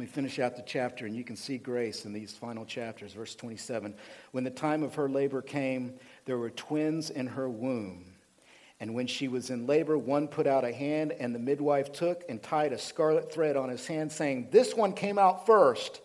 Let 0.00 0.06
me 0.06 0.12
finish 0.14 0.38
out 0.38 0.56
the 0.56 0.62
chapter, 0.62 1.04
and 1.04 1.14
you 1.14 1.24
can 1.24 1.36
see 1.36 1.58
grace 1.58 2.06
in 2.06 2.14
these 2.14 2.32
final 2.32 2.64
chapters. 2.64 3.12
Verse 3.12 3.34
27 3.34 3.94
When 4.32 4.44
the 4.44 4.50
time 4.50 4.82
of 4.82 4.94
her 4.94 5.10
labor 5.10 5.42
came, 5.42 5.92
there 6.24 6.38
were 6.38 6.48
twins 6.48 7.10
in 7.10 7.26
her 7.26 7.50
womb. 7.50 8.06
And 8.80 8.94
when 8.94 9.06
she 9.06 9.28
was 9.28 9.50
in 9.50 9.66
labor, 9.66 9.98
one 9.98 10.26
put 10.26 10.46
out 10.46 10.64
a 10.64 10.72
hand, 10.72 11.12
and 11.12 11.34
the 11.34 11.38
midwife 11.38 11.92
took 11.92 12.24
and 12.30 12.42
tied 12.42 12.72
a 12.72 12.78
scarlet 12.78 13.30
thread 13.30 13.58
on 13.58 13.68
his 13.68 13.86
hand, 13.86 14.10
saying, 14.10 14.48
This 14.50 14.74
one 14.74 14.94
came 14.94 15.18
out 15.18 15.44
first. 15.44 16.00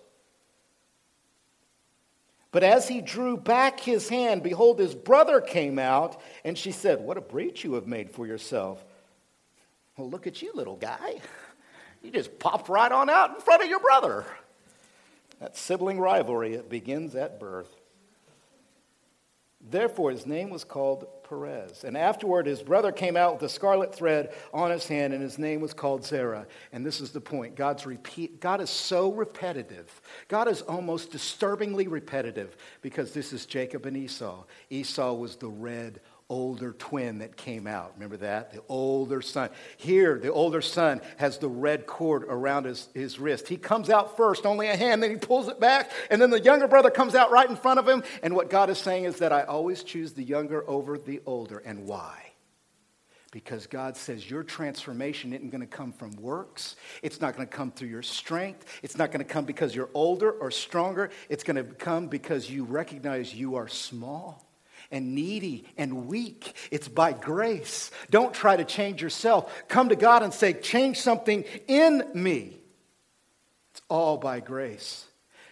But 2.51 2.63
as 2.63 2.89
he 2.89 2.99
drew 2.99 3.37
back 3.37 3.79
his 3.79 4.09
hand, 4.09 4.43
behold, 4.43 4.77
his 4.77 4.93
brother 4.93 5.39
came 5.39 5.79
out, 5.79 6.19
and 6.43 6.57
she 6.57 6.73
said, 6.73 6.99
What 6.99 7.17
a 7.17 7.21
breach 7.21 7.63
you 7.63 7.75
have 7.75 7.87
made 7.87 8.11
for 8.11 8.27
yourself. 8.27 8.83
Well, 9.95 10.09
look 10.09 10.27
at 10.27 10.41
you, 10.41 10.51
little 10.53 10.75
guy. 10.75 11.21
You 12.06 12.12
just 12.12 12.38
popped 12.38 12.70
right 12.70 12.91
on 12.91 13.10
out 13.10 13.34
in 13.34 13.41
front 13.41 13.64
of 13.64 13.70
your 13.70 13.80
brother. 13.80 14.26
That 15.39 15.58
sibling 15.58 15.99
rivalry, 15.99 16.53
it 16.53 16.70
begins 16.70 17.16
at 17.16 17.39
birth. 17.39 17.76
Therefore, 19.68 20.12
his 20.12 20.28
name 20.28 20.51
was 20.51 20.64
called 20.64 21.08
Perez. 21.28 21.84
And 21.84 21.97
afterward, 21.97 22.45
his 22.45 22.62
brother 22.62 22.91
came 22.91 23.18
out 23.18 23.34
with 23.34 23.41
a 23.41 23.49
scarlet 23.49 23.95
thread 23.95 24.36
on 24.53 24.70
his 24.70 24.88
hand, 24.88 25.14
and 25.14 25.24
his 25.24 25.39
name 25.39 25.62
was 25.62 25.74
called 25.74 26.06
Zerah. 26.06 26.45
And 26.72 26.86
this 26.86 27.01
is 27.01 27.10
the 27.10 27.22
point 27.22 27.56
God's 27.56 27.88
repeat, 27.88 28.39
God 28.39 28.62
is 28.62 28.70
so 28.70 29.12
repetitive. 29.12 30.01
God 30.28 30.47
is 30.47 30.62
almost 30.62 31.12
disturbingly 31.12 31.88
repetitive 31.88 32.56
because 32.84 33.12
this 33.12 33.34
is 33.34 33.47
Jacob 33.47 33.88
and 33.88 33.97
Esau. 33.97 34.43
Esau 34.70 35.14
was 35.14 35.38
the 35.38 35.49
red 35.49 35.99
older 36.30 36.73
twin 36.73 37.19
that 37.19 37.38
came 37.38 37.67
out. 37.67 37.93
Remember 37.95 38.17
that? 38.17 38.51
The 38.51 38.63
older 38.67 39.21
son. 39.21 39.49
Here, 39.78 40.17
the 40.17 40.32
older 40.32 40.61
son 40.61 41.01
has 41.17 41.38
the 41.38 41.47
red 41.47 41.86
cord 41.86 42.23
around 42.23 42.65
his, 42.65 42.89
his 42.95 43.19
wrist. 43.19 43.47
He 43.47 43.57
comes 43.57 43.89
out 43.89 44.17
first, 44.17 44.45
only 44.45 44.67
a 44.67 44.76
hand, 44.76 45.03
then 45.03 45.11
he 45.11 45.17
pulls 45.17 45.47
it 45.47 45.59
back, 45.59 45.91
and 46.09 46.19
then 46.21 46.32
the 46.32 46.41
younger 46.41 46.67
brother 46.67 46.89
comes 46.89 47.13
out 47.13 47.32
right 47.32 47.49
in 47.49 47.55
front 47.55 47.80
of 47.80 47.88
him. 47.88 48.03
And 48.23 48.36
what 48.36 48.49
God 48.49 48.69
is 48.69 48.80
saying 48.80 49.05
is 49.05 49.17
that 49.17 49.32
I 49.32 49.43
always 49.43 49.84
choose 49.84 50.13
the 50.13 50.23
younger 50.23 50.67
over 50.67 50.97
the 50.97 51.21
older. 51.28 51.59
And 51.59 51.86
why? 51.86 52.32
Because 53.32 53.67
God 53.67 53.97
says 53.97 54.28
your 54.28 54.43
transformation 54.43 55.34
isn't 55.34 55.49
going 55.49 55.61
to 55.61 55.67
come 55.67 55.91
from 55.91 56.15
works. 56.15 56.76
It's 57.03 57.19
not 57.19 57.36
going 57.36 57.47
to 57.47 57.53
come 57.53 57.69
through 57.69 57.89
your 57.89 58.01
strength. 58.01 58.65
It's 58.82 58.97
not 58.97 59.11
going 59.11 59.23
to 59.23 59.32
come 59.32 59.45
because 59.45 59.76
you're 59.76 59.89
older 59.93 60.32
or 60.32 60.49
stronger. 60.49 61.11
It's 61.28 61.43
going 61.43 61.57
to 61.57 61.63
come 61.63 62.07
because 62.07 62.49
you 62.49 62.63
recognize 62.63 63.34
you 63.34 63.55
are 63.55 63.67
small 63.67 64.44
and 64.95 65.13
needy 65.13 65.65
and 65.77 66.07
weak. 66.07 66.55
It's 66.71 66.87
by 66.87 67.11
grace. 67.11 67.91
Don't 68.09 68.33
try 68.33 68.55
to 68.55 68.63
change 68.63 69.01
yourself. 69.01 69.53
Come 69.67 69.89
to 69.89 69.95
God 69.97 70.23
and 70.23 70.33
say, 70.33 70.53
Change 70.53 70.99
something 70.99 71.43
in 71.67 72.03
me. 72.13 72.57
It's 73.71 73.81
all 73.89 74.17
by 74.17 74.39
grace. 74.39 75.05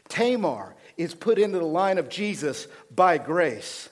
Tamar 0.08 0.76
is 0.96 1.14
put 1.14 1.38
into 1.38 1.60
the 1.60 1.66
line 1.66 1.98
of 1.98 2.08
Jesus 2.08 2.68
by 2.90 3.18
grace. 3.18 3.90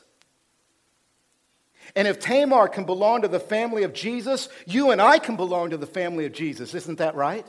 And 1.98 2.08
if 2.08 2.22
Tamar 2.22 2.70
can 2.70 2.86
belong 2.86 3.24
to 3.24 3.28
the 3.28 3.40
family 3.40 3.84
of 3.84 3.92
Jesus, 3.92 4.48
you 4.66 4.92
and 4.92 5.02
I 5.02 5.20
can 5.20 5.36
belong 5.36 5.72
to 5.72 5.78
the 5.78 5.86
family 5.86 6.26
of 6.26 6.32
Jesus. 6.32 6.74
Isn't 6.74 7.00
that 7.00 7.16
right? 7.16 7.46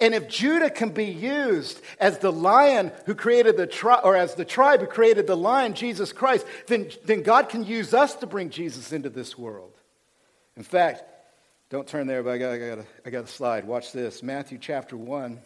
And 0.00 0.14
if 0.14 0.28
Judah 0.28 0.70
can 0.70 0.90
be 0.90 1.06
used 1.06 1.80
as 1.98 2.18
the 2.18 2.32
lion 2.32 2.92
who 3.06 3.14
created 3.14 3.56
the 3.56 3.66
tribe, 3.66 4.02
or 4.04 4.16
as 4.16 4.34
the 4.34 4.44
tribe 4.44 4.80
who 4.80 4.86
created 4.86 5.26
the 5.26 5.36
lion, 5.36 5.74
Jesus 5.74 6.12
Christ, 6.12 6.46
then, 6.66 6.90
then 7.04 7.22
God 7.22 7.48
can 7.48 7.64
use 7.64 7.92
us 7.94 8.14
to 8.16 8.26
bring 8.26 8.50
Jesus 8.50 8.92
into 8.92 9.10
this 9.10 9.36
world. 9.36 9.72
In 10.56 10.62
fact, 10.62 11.02
don't 11.70 11.86
turn 11.86 12.06
there, 12.06 12.22
but 12.22 12.30
I 12.30 12.38
got, 12.38 12.52
I 12.52 12.58
got, 12.58 12.78
a, 12.78 12.86
I 13.06 13.10
got 13.10 13.24
a 13.24 13.28
slide. 13.28 13.64
Watch 13.64 13.92
this. 13.92 14.22
Matthew 14.22 14.58
chapter 14.58 14.96
1, 14.96 15.40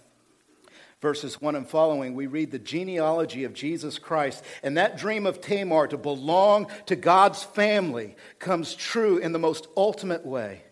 verses 1.00 1.40
1 1.40 1.54
and 1.54 1.68
following, 1.68 2.14
we 2.14 2.26
read 2.26 2.50
the 2.50 2.58
genealogy 2.58 3.44
of 3.44 3.54
Jesus 3.54 3.98
Christ. 3.98 4.42
And 4.62 4.76
that 4.76 4.96
dream 4.96 5.26
of 5.26 5.40
Tamar 5.40 5.86
to 5.88 5.98
belong 5.98 6.68
to 6.86 6.96
God's 6.96 7.42
family 7.42 8.16
comes 8.38 8.74
true 8.74 9.18
in 9.18 9.32
the 9.32 9.38
most 9.38 9.68
ultimate 9.76 10.24
way 10.24 10.62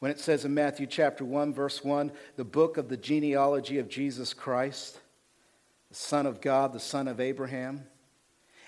when 0.00 0.10
it 0.10 0.18
says 0.18 0.44
in 0.44 0.54
Matthew 0.54 0.86
chapter 0.86 1.24
1, 1.24 1.54
verse 1.54 1.84
1, 1.84 2.10
the 2.36 2.44
book 2.44 2.76
of 2.78 2.88
the 2.88 2.96
genealogy 2.96 3.78
of 3.78 3.88
Jesus 3.88 4.34
Christ, 4.34 4.98
the 5.90 5.94
Son 5.94 6.26
of 6.26 6.40
God, 6.40 6.72
the 6.72 6.80
Son 6.80 7.06
of 7.06 7.20
Abraham. 7.20 7.84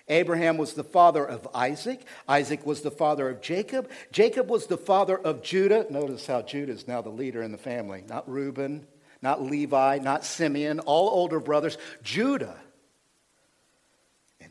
Abraham 0.09 0.59
was 0.59 0.75
the 0.75 0.85
father 0.85 1.25
of 1.25 1.49
Isaac. 1.55 2.05
Isaac 2.29 2.67
was 2.67 2.83
the 2.83 2.91
father 2.91 3.31
of 3.31 3.41
Jacob. 3.41 3.89
Jacob 4.11 4.51
was 4.51 4.67
the 4.67 4.77
father 4.77 5.17
of 5.17 5.43
Judah. 5.43 5.87
Notice 5.89 6.27
how 6.27 6.43
Judah 6.43 6.73
is 6.73 6.87
now 6.87 7.01
the 7.01 7.09
leader 7.09 7.43
in 7.43 7.53
the 7.53 7.59
family. 7.59 8.05
Not 8.07 8.29
Reuben, 8.29 8.87
not 9.23 9.43
Levi, 9.43 10.01
not 10.03 10.25
Simeon, 10.25 10.81
all 10.81 11.09
older 11.09 11.41
brothers. 11.41 11.79
Judah 12.03 12.59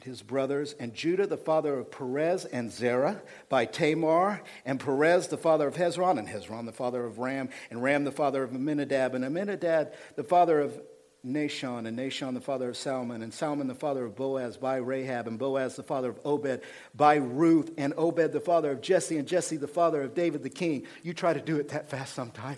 and 0.01 0.09
his 0.09 0.23
brothers, 0.23 0.73
and 0.79 0.95
Judah, 0.95 1.27
the 1.27 1.37
father 1.37 1.77
of 1.77 1.91
Perez 1.91 2.45
and 2.45 2.71
Zerah, 2.71 3.21
by 3.49 3.65
Tamar, 3.65 4.41
and 4.65 4.79
Perez, 4.79 5.27
the 5.27 5.37
father 5.37 5.67
of 5.67 5.75
Hezron, 5.75 6.17
and 6.17 6.27
Hezron, 6.27 6.65
the 6.65 6.71
father 6.71 7.05
of 7.05 7.19
Ram, 7.19 7.49
and 7.69 7.83
Ram, 7.83 8.03
the 8.03 8.11
father 8.11 8.41
of 8.43 8.51
Amminadab, 8.51 9.13
and 9.13 9.23
Amminadab, 9.23 9.93
the 10.15 10.23
father 10.23 10.59
of 10.59 10.81
Nahshon, 11.25 11.87
and 11.87 11.99
Nahshon, 11.99 12.33
the 12.33 12.41
father 12.41 12.69
of 12.69 12.77
Salmon, 12.77 13.21
and 13.21 13.31
Salmon, 13.31 13.67
the 13.67 13.75
father 13.75 14.05
of 14.05 14.15
Boaz, 14.15 14.57
by 14.57 14.77
Rahab, 14.77 15.27
and 15.27 15.37
Boaz, 15.37 15.75
the 15.75 15.83
father 15.83 16.09
of 16.09 16.19
Obed, 16.25 16.61
by 16.95 17.15
Ruth, 17.15 17.71
and 17.77 17.93
Obed, 17.95 18.31
the 18.31 18.39
father 18.39 18.71
of 18.71 18.81
Jesse, 18.81 19.17
and 19.17 19.27
Jesse, 19.27 19.57
the 19.57 19.67
father 19.67 20.01
of 20.01 20.15
David 20.15 20.41
the 20.41 20.49
king. 20.49 20.87
You 21.03 21.13
try 21.13 21.33
to 21.33 21.41
do 21.41 21.57
it 21.57 21.69
that 21.69 21.89
fast 21.89 22.15
sometime. 22.15 22.57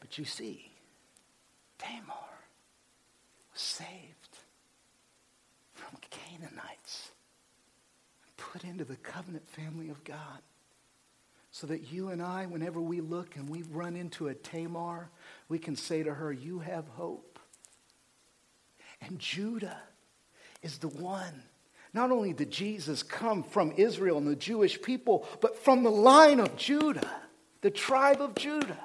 But 0.00 0.18
you 0.18 0.26
see, 0.26 0.70
Tamar 1.78 2.12
was 3.52 3.62
saved 3.62 4.13
put 8.54 8.62
into 8.62 8.84
the 8.84 8.94
covenant 8.94 9.48
family 9.48 9.90
of 9.90 10.04
God. 10.04 10.38
So 11.50 11.66
that 11.66 11.92
you 11.92 12.10
and 12.10 12.22
I, 12.22 12.46
whenever 12.46 12.80
we 12.80 13.00
look 13.00 13.34
and 13.34 13.48
we 13.48 13.62
run 13.62 13.96
into 13.96 14.28
a 14.28 14.34
Tamar, 14.34 15.10
we 15.48 15.58
can 15.58 15.74
say 15.74 16.04
to 16.04 16.14
her, 16.14 16.32
You 16.32 16.60
have 16.60 16.86
hope. 16.86 17.40
And 19.00 19.18
Judah 19.18 19.78
is 20.62 20.78
the 20.78 20.86
one. 20.86 21.42
Not 21.92 22.12
only 22.12 22.32
did 22.32 22.52
Jesus 22.52 23.02
come 23.02 23.42
from 23.42 23.72
Israel 23.76 24.18
and 24.18 24.26
the 24.28 24.36
Jewish 24.36 24.80
people, 24.80 25.26
but 25.40 25.58
from 25.64 25.82
the 25.82 25.90
line 25.90 26.38
of 26.38 26.54
Judah, 26.54 27.10
the 27.60 27.72
tribe 27.72 28.20
of 28.20 28.36
Judah. 28.36 28.78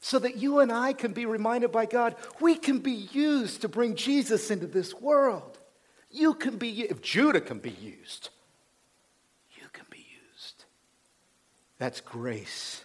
so 0.00 0.18
that 0.18 0.36
you 0.36 0.60
and 0.60 0.72
I 0.72 0.94
can 0.94 1.12
be 1.12 1.26
reminded 1.26 1.72
by 1.72 1.84
God 1.84 2.16
we 2.40 2.54
can 2.54 2.78
be 2.78 3.06
used 3.12 3.60
to 3.62 3.68
bring 3.68 3.96
Jesus 3.96 4.50
into 4.50 4.66
this 4.66 4.94
world. 4.94 5.58
You 6.14 6.34
can 6.34 6.58
be, 6.58 6.82
if 6.82 7.02
Judah 7.02 7.40
can 7.40 7.58
be 7.58 7.70
used, 7.70 8.28
you 9.56 9.66
can 9.72 9.84
be 9.90 10.06
used. 10.30 10.64
That's 11.78 12.00
grace. 12.00 12.84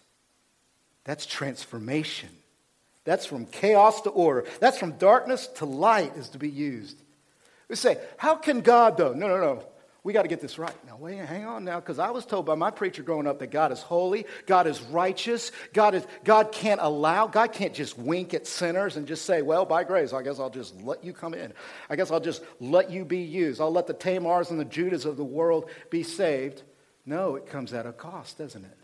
That's 1.03 1.27
transformation. 1.27 2.29
That's 3.05 3.27
from 3.27 3.45
chaos 3.45 4.01
to 4.01 4.09
order. 4.09 4.45
That's 4.59 4.79
from 4.79 4.93
darkness 4.93 5.45
to 5.57 5.65
light 5.65 6.17
is 6.17 6.29
to 6.29 6.39
be 6.39 6.49
used. 6.49 6.99
We 7.67 7.75
say, 7.75 7.99
how 8.17 8.33
can 8.33 8.61
God, 8.61 8.97
though? 8.97 9.13
No, 9.13 9.27
no, 9.27 9.37
no. 9.37 9.63
We 10.03 10.13
got 10.13 10.21
to 10.21 10.29
get 10.29 10.39
this 10.39 10.57
right. 10.57 10.73
Now, 10.87 10.95
wait, 10.95 11.17
hang 11.17 11.45
on 11.45 11.65
now, 11.65 11.81
because 11.81 11.99
I 11.99 12.09
was 12.11 12.25
told 12.25 12.45
by 12.45 12.55
my 12.55 12.71
preacher 12.71 13.03
growing 13.03 13.27
up 13.27 13.39
that 13.39 13.51
God 13.51 13.73
is 13.73 13.81
holy, 13.81 14.25
God 14.45 14.65
is 14.65 14.81
righteous, 14.81 15.51
God, 15.73 15.93
is, 15.93 16.07
God 16.23 16.53
can't 16.53 16.79
allow, 16.81 17.27
God 17.27 17.51
can't 17.51 17.73
just 17.73 17.97
wink 17.97 18.33
at 18.33 18.47
sinners 18.47 18.95
and 18.95 19.05
just 19.05 19.25
say, 19.25 19.41
well, 19.41 19.65
by 19.65 19.83
grace, 19.83 20.13
I 20.13 20.23
guess 20.23 20.39
I'll 20.39 20.49
just 20.49 20.81
let 20.81 21.03
you 21.03 21.11
come 21.11 21.33
in. 21.33 21.53
I 21.89 21.97
guess 21.97 22.11
I'll 22.11 22.21
just 22.21 22.41
let 22.61 22.89
you 22.89 23.03
be 23.03 23.19
used. 23.19 23.59
I'll 23.59 23.73
let 23.73 23.87
the 23.87 23.93
Tamars 23.93 24.51
and 24.51 24.59
the 24.59 24.65
Judahs 24.65 25.05
of 25.05 25.17
the 25.17 25.25
world 25.25 25.69
be 25.89 26.03
saved. 26.03 26.63
No, 27.05 27.35
it 27.35 27.45
comes 27.45 27.73
at 27.73 27.85
a 27.85 27.91
cost, 27.91 28.37
doesn't 28.37 28.63
it? 28.63 28.77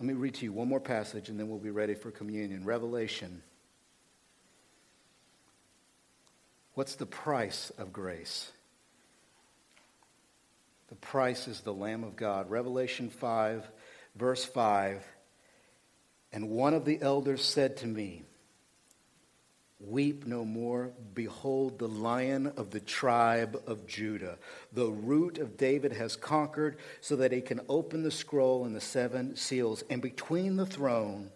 Let 0.00 0.06
me 0.06 0.14
read 0.14 0.34
to 0.36 0.44
you 0.44 0.52
one 0.52 0.66
more 0.66 0.80
passage 0.80 1.28
and 1.28 1.38
then 1.38 1.48
we'll 1.48 1.58
be 1.58 1.70
ready 1.70 1.94
for 1.94 2.10
communion. 2.10 2.64
Revelation. 2.64 3.42
What's 6.74 6.96
the 6.96 7.06
price 7.06 7.70
of 7.78 7.92
grace? 7.92 8.50
The 10.90 10.96
price 10.96 11.46
is 11.46 11.60
the 11.60 11.72
Lamb 11.72 12.02
of 12.04 12.16
God. 12.16 12.50
Revelation 12.50 13.10
5, 13.10 13.64
verse 14.16 14.44
5. 14.44 15.02
And 16.32 16.50
one 16.50 16.74
of 16.74 16.84
the 16.84 17.00
elders 17.00 17.44
said 17.44 17.78
to 17.78 17.86
me, 17.86 18.24
Weep 19.78 20.26
no 20.26 20.44
more. 20.44 20.90
Behold, 21.14 21.78
the 21.78 21.88
lion 21.88 22.48
of 22.56 22.70
the 22.70 22.80
tribe 22.80 23.62
of 23.66 23.86
Judah, 23.86 24.36
the 24.72 24.90
root 24.90 25.38
of 25.38 25.56
David, 25.56 25.92
has 25.92 26.16
conquered 26.16 26.76
so 27.00 27.16
that 27.16 27.32
he 27.32 27.40
can 27.40 27.60
open 27.68 28.02
the 28.02 28.10
scroll 28.10 28.66
and 28.66 28.76
the 28.76 28.80
seven 28.80 29.36
seals. 29.36 29.82
And 29.88 30.02
between 30.02 30.56
the 30.56 30.66
throne 30.66 31.30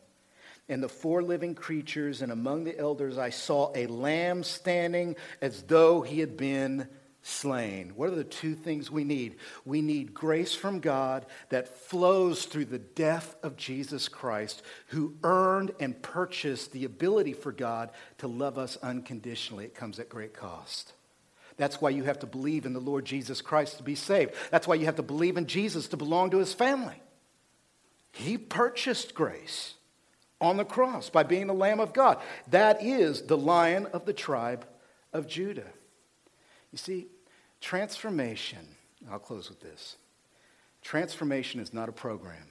and 0.68 0.82
the 0.82 0.90
four 0.90 1.22
living 1.22 1.54
creatures 1.54 2.20
and 2.20 2.30
among 2.30 2.64
the 2.64 2.78
elders, 2.78 3.16
I 3.16 3.30
saw 3.30 3.72
a 3.74 3.86
lamb 3.86 4.42
standing 4.42 5.16
as 5.40 5.62
though 5.62 6.02
he 6.02 6.20
had 6.20 6.36
been 6.36 6.88
slain. 7.26 7.92
What 7.96 8.10
are 8.10 8.14
the 8.14 8.22
two 8.22 8.54
things 8.54 8.90
we 8.90 9.02
need? 9.02 9.36
We 9.64 9.80
need 9.80 10.12
grace 10.12 10.54
from 10.54 10.80
God 10.80 11.24
that 11.48 11.78
flows 11.78 12.44
through 12.44 12.66
the 12.66 12.78
death 12.78 13.34
of 13.42 13.56
Jesus 13.56 14.08
Christ, 14.08 14.62
who 14.88 15.14
earned 15.24 15.72
and 15.80 16.00
purchased 16.02 16.72
the 16.72 16.84
ability 16.84 17.32
for 17.32 17.50
God 17.50 17.90
to 18.18 18.28
love 18.28 18.58
us 18.58 18.76
unconditionally. 18.82 19.64
It 19.64 19.74
comes 19.74 19.98
at 19.98 20.10
great 20.10 20.34
cost. 20.34 20.92
That's 21.56 21.80
why 21.80 21.90
you 21.90 22.02
have 22.02 22.18
to 22.18 22.26
believe 22.26 22.66
in 22.66 22.74
the 22.74 22.80
Lord 22.80 23.06
Jesus 23.06 23.40
Christ 23.40 23.78
to 23.78 23.82
be 23.82 23.94
saved. 23.94 24.34
That's 24.50 24.68
why 24.68 24.74
you 24.74 24.84
have 24.84 24.96
to 24.96 25.02
believe 25.02 25.38
in 25.38 25.46
Jesus 25.46 25.88
to 25.88 25.96
belong 25.96 26.30
to 26.30 26.38
his 26.38 26.52
family. 26.52 27.00
He 28.12 28.36
purchased 28.36 29.14
grace 29.14 29.74
on 30.42 30.58
the 30.58 30.64
cross 30.64 31.08
by 31.08 31.22
being 31.22 31.46
the 31.46 31.54
Lamb 31.54 31.80
of 31.80 31.94
God. 31.94 32.18
That 32.48 32.82
is 32.82 33.22
the 33.22 33.38
lion 33.38 33.86
of 33.86 34.04
the 34.04 34.12
tribe 34.12 34.66
of 35.12 35.26
Judah. 35.26 35.70
You 36.74 36.78
see, 36.78 37.06
Transformation, 37.60 38.66
I'll 39.08 39.20
close 39.20 39.48
with 39.48 39.60
this. 39.60 39.94
Transformation 40.82 41.60
is 41.60 41.72
not 41.72 41.88
a 41.88 41.92
program. 41.92 42.48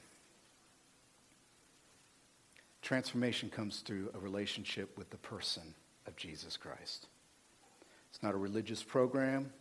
Transformation 2.82 3.50
comes 3.50 3.80
through 3.80 4.12
a 4.16 4.20
relationship 4.20 4.98
with 4.98 5.10
the 5.10 5.18
person 5.18 5.76
of 6.08 6.16
Jesus 6.16 6.56
Christ. 6.56 7.08
It's 8.12 8.24
not 8.24 8.34
a 8.34 8.38
religious 8.38 8.82
program, 8.82 9.52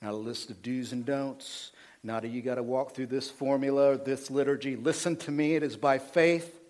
not 0.00 0.12
a 0.12 0.16
list 0.16 0.48
of 0.48 0.62
do's 0.62 0.92
and 0.92 1.04
don'ts, 1.04 1.72
not 2.04 2.24
a 2.24 2.28
you 2.28 2.40
got 2.40 2.54
to 2.54 2.62
walk 2.62 2.94
through 2.94 3.06
this 3.06 3.28
formula 3.28 3.94
or 3.94 3.96
this 3.96 4.30
liturgy. 4.30 4.76
Listen 4.76 5.16
to 5.16 5.32
me, 5.32 5.56
it 5.56 5.64
is 5.64 5.76
by 5.76 5.98
faith 5.98 6.60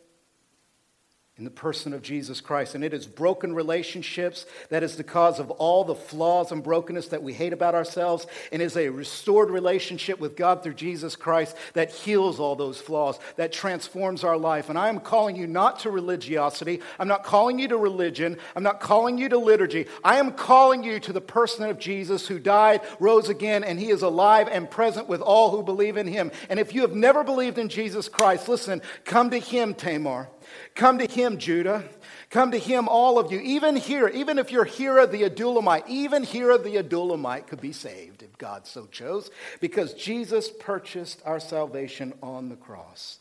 in 1.37 1.43
the 1.43 1.51
person 1.51 1.93
of 1.93 2.01
Jesus 2.01 2.41
Christ. 2.41 2.77
And 2.77 2.85
it 2.85 2.95
is 2.95 3.07
broken 3.07 3.57
relationships 3.57 4.47
that 4.69 4.85
is 4.85 4.97
the 4.97 5.03
cause 5.03 5.41
of 5.41 5.51
all 5.51 5.83
the 5.83 5.97
flaws 5.97 6.53
and 6.53 6.63
brokenness 6.63 7.09
that 7.09 7.25
we 7.25 7.33
hate 7.33 7.53
about 7.53 7.75
ourselves, 7.75 8.29
and 8.53 8.63
is 8.63 8.77
a 8.77 8.89
restored 8.89 9.51
relationship 9.51 10.21
with 10.21 10.37
God 10.37 10.63
through 10.63 10.75
Jesus 10.75 11.17
Christ 11.17 11.57
that 11.73 11.91
heals 11.91 12.39
all 12.39 12.55
those 12.55 12.81
flaws, 12.81 13.19
that 13.35 13.53
transforms 13.53 14.23
our 14.23 14.37
life. 14.37 14.69
And 14.69 14.79
I 14.79 14.89
am 14.89 15.01
calling 15.01 15.35
you 15.35 15.49
not 15.49 15.81
to 15.81 15.91
religiosity. 15.91 16.81
I'm 17.01 17.09
not 17.09 17.25
calling 17.25 17.59
you 17.59 17.67
to 17.67 17.77
religion. 17.77 18.37
I'm 18.55 18.63
not 18.63 18.79
calling 18.79 19.19
you 19.19 19.29
to 19.31 19.39
liturgy. 19.39 19.87
I 20.05 20.21
am 20.21 20.35
calling 20.35 20.85
you 20.85 21.01
to 21.01 21.13
the 21.13 21.21
person 21.21 21.69
of 21.69 21.81
Jesus 21.81 22.29
who 22.29 22.39
died, 22.39 22.81
rose 23.01 23.29
again, 23.29 23.65
and 23.65 23.81
he 23.81 23.91
is 23.91 24.03
alive 24.03 24.47
and 24.49 24.71
present 24.71 25.09
with 25.09 25.21
all 25.21 25.51
who 25.51 25.65
believe 25.65 25.97
in 25.97 26.07
him. 26.07 26.31
And 26.49 26.61
if 26.61 26.73
you 26.73 26.83
have 26.83 26.95
never 26.95 27.25
believed 27.25 27.59
in 27.59 27.69
Jesus 27.69 28.09
Christ, 28.09 28.49
listen, 28.49 28.83
come 29.05 29.31
to 29.31 29.39
him, 29.41 29.75
Tamar. 29.75 30.29
Come 30.75 30.99
to 30.99 31.07
him, 31.07 31.39
Judah. 31.39 31.85
Come 32.31 32.51
to 32.51 32.59
him, 32.59 32.89
all 32.89 33.19
of 33.19 33.31
you. 33.31 33.41
Even 33.41 33.77
here, 33.77 34.09
even 34.09 34.39
if 34.39 34.51
you're 34.51 34.65
Hira 34.65 35.07
the 35.07 35.23
Adullamite, 35.23 35.89
even 35.89 36.23
Hira 36.23 36.59
the 36.59 36.77
Adullamite 36.77 37.47
could 37.47 37.61
be 37.61 37.73
saved 37.73 38.23
if 38.23 38.37
God 38.39 38.67
so 38.67 38.87
chose, 38.87 39.31
because 39.61 39.95
Jesus 39.95 40.51
purchased 40.51 41.23
our 41.25 41.41
salvation 41.41 42.13
on 42.23 42.49
the 42.49 42.57
cross. 42.57 43.19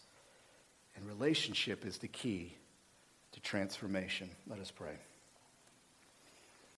And 0.95 1.07
relationship 1.07 1.86
is 1.86 1.97
the 1.97 2.07
key 2.07 2.55
to 3.34 3.39
transformation. 3.41 4.30
Let 4.47 4.59
us 4.59 4.71
pray. 4.71 4.93